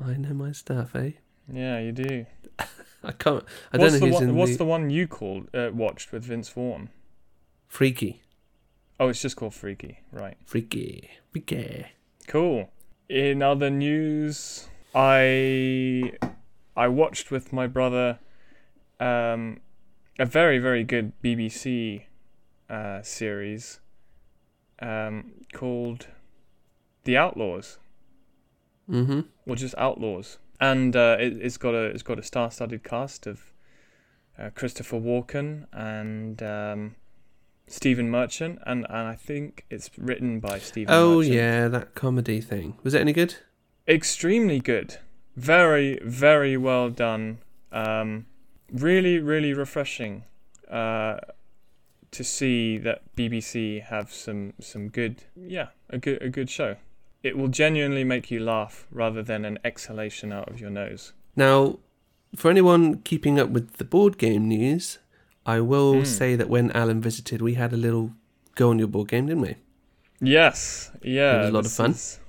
I 0.04 0.14
know 0.14 0.34
my 0.34 0.52
stuff, 0.52 0.94
eh? 0.96 1.12
Yeah, 1.52 1.78
you 1.80 1.92
do. 1.92 2.26
I 3.04 3.12
can't. 3.12 3.44
I 3.72 3.78
what's 3.78 3.92
don't 3.92 4.00
the 4.00 4.00
know 4.00 4.06
who's 4.06 4.14
one? 4.14 4.22
in 4.28 4.34
What's 4.36 4.52
the, 4.52 4.58
the 4.58 4.64
one 4.64 4.90
you 4.90 5.06
called 5.08 5.48
uh, 5.54 5.70
watched 5.72 6.12
with 6.12 6.24
Vince 6.24 6.48
Vaughn? 6.48 6.90
freaky, 7.68 8.20
Oh, 9.00 9.08
it's 9.08 9.22
just 9.22 9.34
called 9.36 9.54
Freaky. 9.54 9.98
Right. 10.12 10.36
freaky, 10.44 11.08
freaky. 11.32 11.86
Cool. 12.28 12.70
In 13.08 13.42
other 13.42 13.70
news, 13.70 14.68
I 14.94 16.12
I 16.76 16.88
watched 16.88 17.30
with 17.30 17.52
my 17.52 17.66
brother 17.66 18.18
um, 19.00 19.60
a 20.18 20.24
very 20.26 20.58
very 20.58 20.84
good 20.84 21.12
BBC 21.22 22.04
uh, 22.70 23.02
series 23.02 23.80
um, 24.80 25.32
called 25.52 26.06
The 27.04 27.16
Outlaws, 27.16 27.78
Mm-hmm. 28.90 29.20
or 29.46 29.56
just 29.56 29.74
Outlaws, 29.78 30.38
and 30.60 30.94
uh, 30.96 31.16
it, 31.20 31.34
it's 31.40 31.56
got 31.56 31.74
a 31.74 31.84
it's 31.84 32.02
got 32.02 32.18
a 32.18 32.22
star-studded 32.22 32.82
cast 32.82 33.26
of 33.26 33.52
uh, 34.38 34.50
Christopher 34.54 34.98
Walken 34.98 35.66
and 35.72 36.42
um, 36.42 36.96
Stephen 37.68 38.10
Merchant, 38.10 38.58
and, 38.66 38.84
and 38.90 39.08
I 39.08 39.14
think 39.14 39.64
it's 39.70 39.88
written 39.96 40.40
by 40.40 40.58
Stephen. 40.58 40.92
Oh 40.92 41.18
Merchant. 41.18 41.34
yeah, 41.34 41.68
that 41.68 41.94
comedy 41.94 42.40
thing. 42.40 42.76
Was 42.82 42.92
it 42.94 43.00
any 43.00 43.12
good? 43.12 43.36
extremely 43.88 44.60
good 44.60 44.98
very 45.36 45.98
very 46.04 46.56
well 46.56 46.90
done 46.90 47.38
um 47.72 48.26
really 48.72 49.18
really 49.18 49.52
refreshing 49.54 50.24
uh 50.70 51.16
to 52.10 52.22
see 52.22 52.76
that 52.78 53.02
bbc 53.16 53.82
have 53.84 54.12
some 54.12 54.52
some 54.60 54.88
good 54.88 55.24
yeah 55.36 55.68
a 55.90 55.98
good 55.98 56.20
a 56.22 56.28
good 56.28 56.50
show 56.50 56.76
it 57.22 57.36
will 57.38 57.48
genuinely 57.48 58.04
make 58.04 58.30
you 58.30 58.40
laugh 58.40 58.86
rather 58.90 59.22
than 59.22 59.44
an 59.44 59.58
exhalation 59.64 60.32
out 60.32 60.48
of 60.50 60.60
your 60.60 60.70
nose 60.70 61.12
Now, 61.36 61.78
for 62.36 62.50
anyone 62.50 62.98
keeping 63.02 63.38
up 63.38 63.48
with 63.50 63.74
the 63.74 63.84
board 63.84 64.18
game 64.18 64.48
news, 64.48 64.98
I 65.46 65.60
will 65.60 66.00
Hmm. 66.00 66.04
say 66.04 66.36
that 66.36 66.48
when 66.48 66.70
Alan 66.72 67.00
visited, 67.00 67.40
we 67.40 67.54
had 67.54 67.72
a 67.72 67.76
little 67.76 68.12
go 68.54 68.70
on 68.70 68.78
your 68.78 68.88
board 68.88 69.08
game, 69.08 69.26
didn't 69.26 69.42
we? 69.42 69.54
yes 70.20 70.90
yeah 71.02 71.36
It 71.36 71.38
was 71.40 71.48
a 71.48 71.52
lot 71.52 71.66
of 71.66 71.72
fun. 71.72 71.90
is, 71.92 72.20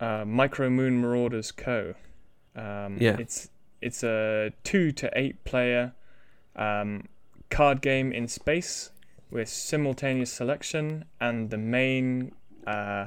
uh 0.00 0.24
micro 0.26 0.68
moon 0.70 1.00
marauders 1.00 1.52
co 1.52 1.94
um 2.56 2.96
Yeah. 3.00 3.16
it's 3.18 3.50
it's 3.80 4.02
a 4.02 4.52
two 4.64 4.92
to 4.92 5.10
eight 5.14 5.44
player 5.44 5.92
um 6.56 7.08
card 7.50 7.80
game 7.80 8.12
in 8.12 8.28
space 8.28 8.90
with 9.30 9.48
simultaneous 9.48 10.32
selection 10.32 11.04
and 11.20 11.50
the 11.50 11.58
main 11.58 12.32
uh 12.66 13.06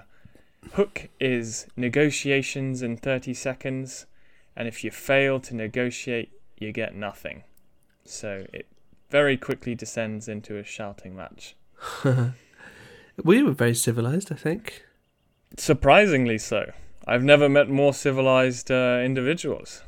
hook 0.74 1.10
is 1.20 1.66
negotiations 1.76 2.82
in 2.82 2.96
30 2.98 3.34
seconds 3.34 4.06
and 4.56 4.68
if 4.68 4.84
you 4.84 4.92
fail 4.92 5.39
to 5.39 5.56
negotiate 5.56 6.32
you 6.58 6.72
get 6.72 6.96
nothing 6.96 7.44
so 8.06 8.46
it 8.54 8.68
very 9.10 9.36
quickly 9.38 9.76
descends 9.76 10.28
into 10.28 10.58
a 10.58 10.64
shouting 10.64 11.16
match 11.16 11.56
we 13.24 13.44
were 13.44 13.52
very 13.52 13.74
civilized, 13.76 14.32
I 14.32 14.36
think. 14.36 14.86
Surprisingly 15.58 16.38
so. 16.38 16.72
I've 17.08 17.24
never 17.24 17.49
met 17.49 17.70
more 17.70 17.93
civilized 17.93 18.70
uh, 18.72 19.02
individuals. 19.04 19.84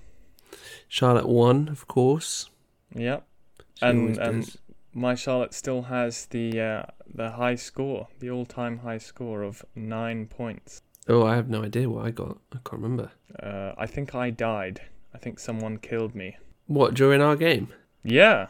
Charlotte 0.88 1.28
won, 1.28 1.68
of 1.70 1.88
course. 1.88 2.50
Yep. 2.96 3.26
She 3.76 3.86
And- 3.86 4.18
and- 4.18 4.46
does. 4.46 4.58
My 4.96 5.16
Charlotte 5.16 5.56
still 5.56 5.82
has 5.84 6.28
the 6.28 6.62
uh, 6.62 6.84
the 7.12 7.32
high 7.32 7.56
score, 7.56 8.10
the 8.20 8.30
all-time 8.30 8.78
high 8.80 9.00
score 9.00 9.42
of 9.42 9.66
nine 9.76 10.28
points. 10.28 10.84
Oh, 11.10 11.26
I 11.26 11.36
have 11.36 11.50
no 11.50 11.64
idea 11.64 11.90
what 11.90 12.06
I 12.06 12.12
got. 12.12 12.38
I 12.52 12.58
can't 12.64 12.80
remember. 12.84 13.10
Uh, 13.42 13.74
I 13.76 13.88
think 13.88 14.14
I 14.14 14.30
died. 14.30 14.82
I 15.12 15.18
think 15.18 15.40
someone 15.40 15.78
killed 15.80 16.14
me. 16.14 16.38
What 16.68 16.94
during 16.94 17.22
our 17.24 17.36
game? 17.36 17.70
Yeah, 18.04 18.48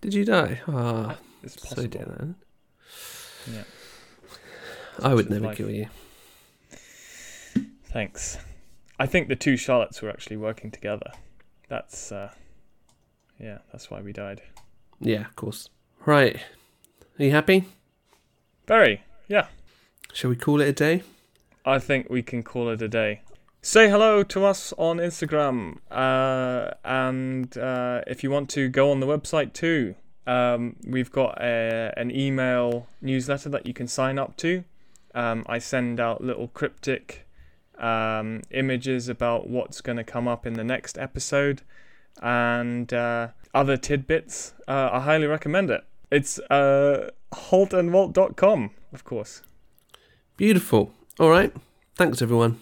Did 0.00 0.14
you 0.14 0.24
die? 0.24 0.60
Ah, 0.66 1.16
it's 1.44 1.54
so 1.62 1.68
possible. 1.76 1.86
dear. 1.88 2.02
Alan. 2.18 2.34
Yeah. 3.52 3.62
I 5.00 5.14
would 5.14 5.30
never 5.30 5.46
life. 5.46 5.56
kill 5.58 5.70
you. 5.70 5.86
Thanks. 7.94 8.38
I 8.98 9.06
think 9.06 9.28
the 9.28 9.36
two 9.36 9.54
Charlottes 9.54 10.02
were 10.02 10.10
actually 10.10 10.36
working 10.36 10.72
together. 10.72 11.12
That's 11.68 12.10
uh, 12.10 12.32
yeah, 13.38 13.58
that's 13.70 13.88
why 13.88 14.00
we 14.00 14.12
died. 14.12 14.42
Yeah, 14.98 15.20
of 15.20 15.36
course. 15.36 15.68
Right. 16.04 16.40
Are 17.20 17.24
you 17.24 17.30
happy? 17.30 17.66
Very, 18.66 19.02
yeah. 19.28 19.46
Shall 20.12 20.30
we 20.30 20.34
call 20.34 20.60
it 20.60 20.66
a 20.66 20.72
day? 20.72 21.04
I 21.64 21.78
think 21.78 22.10
we 22.10 22.20
can 22.20 22.42
call 22.42 22.68
it 22.70 22.82
a 22.82 22.88
day. 22.88 23.20
Say 23.62 23.88
hello 23.88 24.24
to 24.24 24.44
us 24.44 24.72
on 24.76 24.96
Instagram, 24.96 25.78
uh, 25.88 26.74
and 26.84 27.56
uh, 27.56 28.00
if 28.08 28.24
you 28.24 28.30
want 28.32 28.50
to 28.50 28.68
go 28.68 28.90
on 28.90 28.98
the 28.98 29.06
website 29.06 29.52
too, 29.52 29.94
um, 30.26 30.74
we've 30.84 31.12
got 31.12 31.40
a, 31.40 31.94
an 31.96 32.10
email 32.10 32.88
newsletter 33.00 33.50
that 33.50 33.66
you 33.66 33.72
can 33.72 33.86
sign 33.86 34.18
up 34.18 34.36
to. 34.38 34.64
Um, 35.14 35.44
I 35.46 35.60
send 35.60 36.00
out 36.00 36.24
little 36.24 36.48
cryptic 36.48 37.23
um, 37.78 38.42
images 38.50 39.08
about 39.08 39.48
what's 39.48 39.80
going 39.80 39.96
to 39.96 40.04
come 40.04 40.28
up 40.28 40.46
in 40.46 40.54
the 40.54 40.64
next 40.64 40.98
episode 40.98 41.62
and 42.22 42.92
uh, 42.92 43.28
other 43.52 43.76
tidbits. 43.76 44.54
Uh, 44.68 44.90
I 44.92 45.00
highly 45.00 45.26
recommend 45.26 45.70
it. 45.70 45.84
It's 46.10 46.38
uh, 46.50 47.10
haltandwalt.com, 47.32 48.70
of 48.92 49.04
course. 49.04 49.42
Beautiful. 50.36 50.92
All 51.18 51.30
right. 51.30 51.52
Thanks, 51.96 52.20
everyone. 52.22 52.60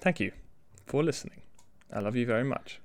Thank 0.00 0.20
you 0.20 0.32
for 0.86 1.02
listening. 1.02 1.42
I 1.92 2.00
love 2.00 2.16
you 2.16 2.26
very 2.26 2.44
much. 2.44 2.79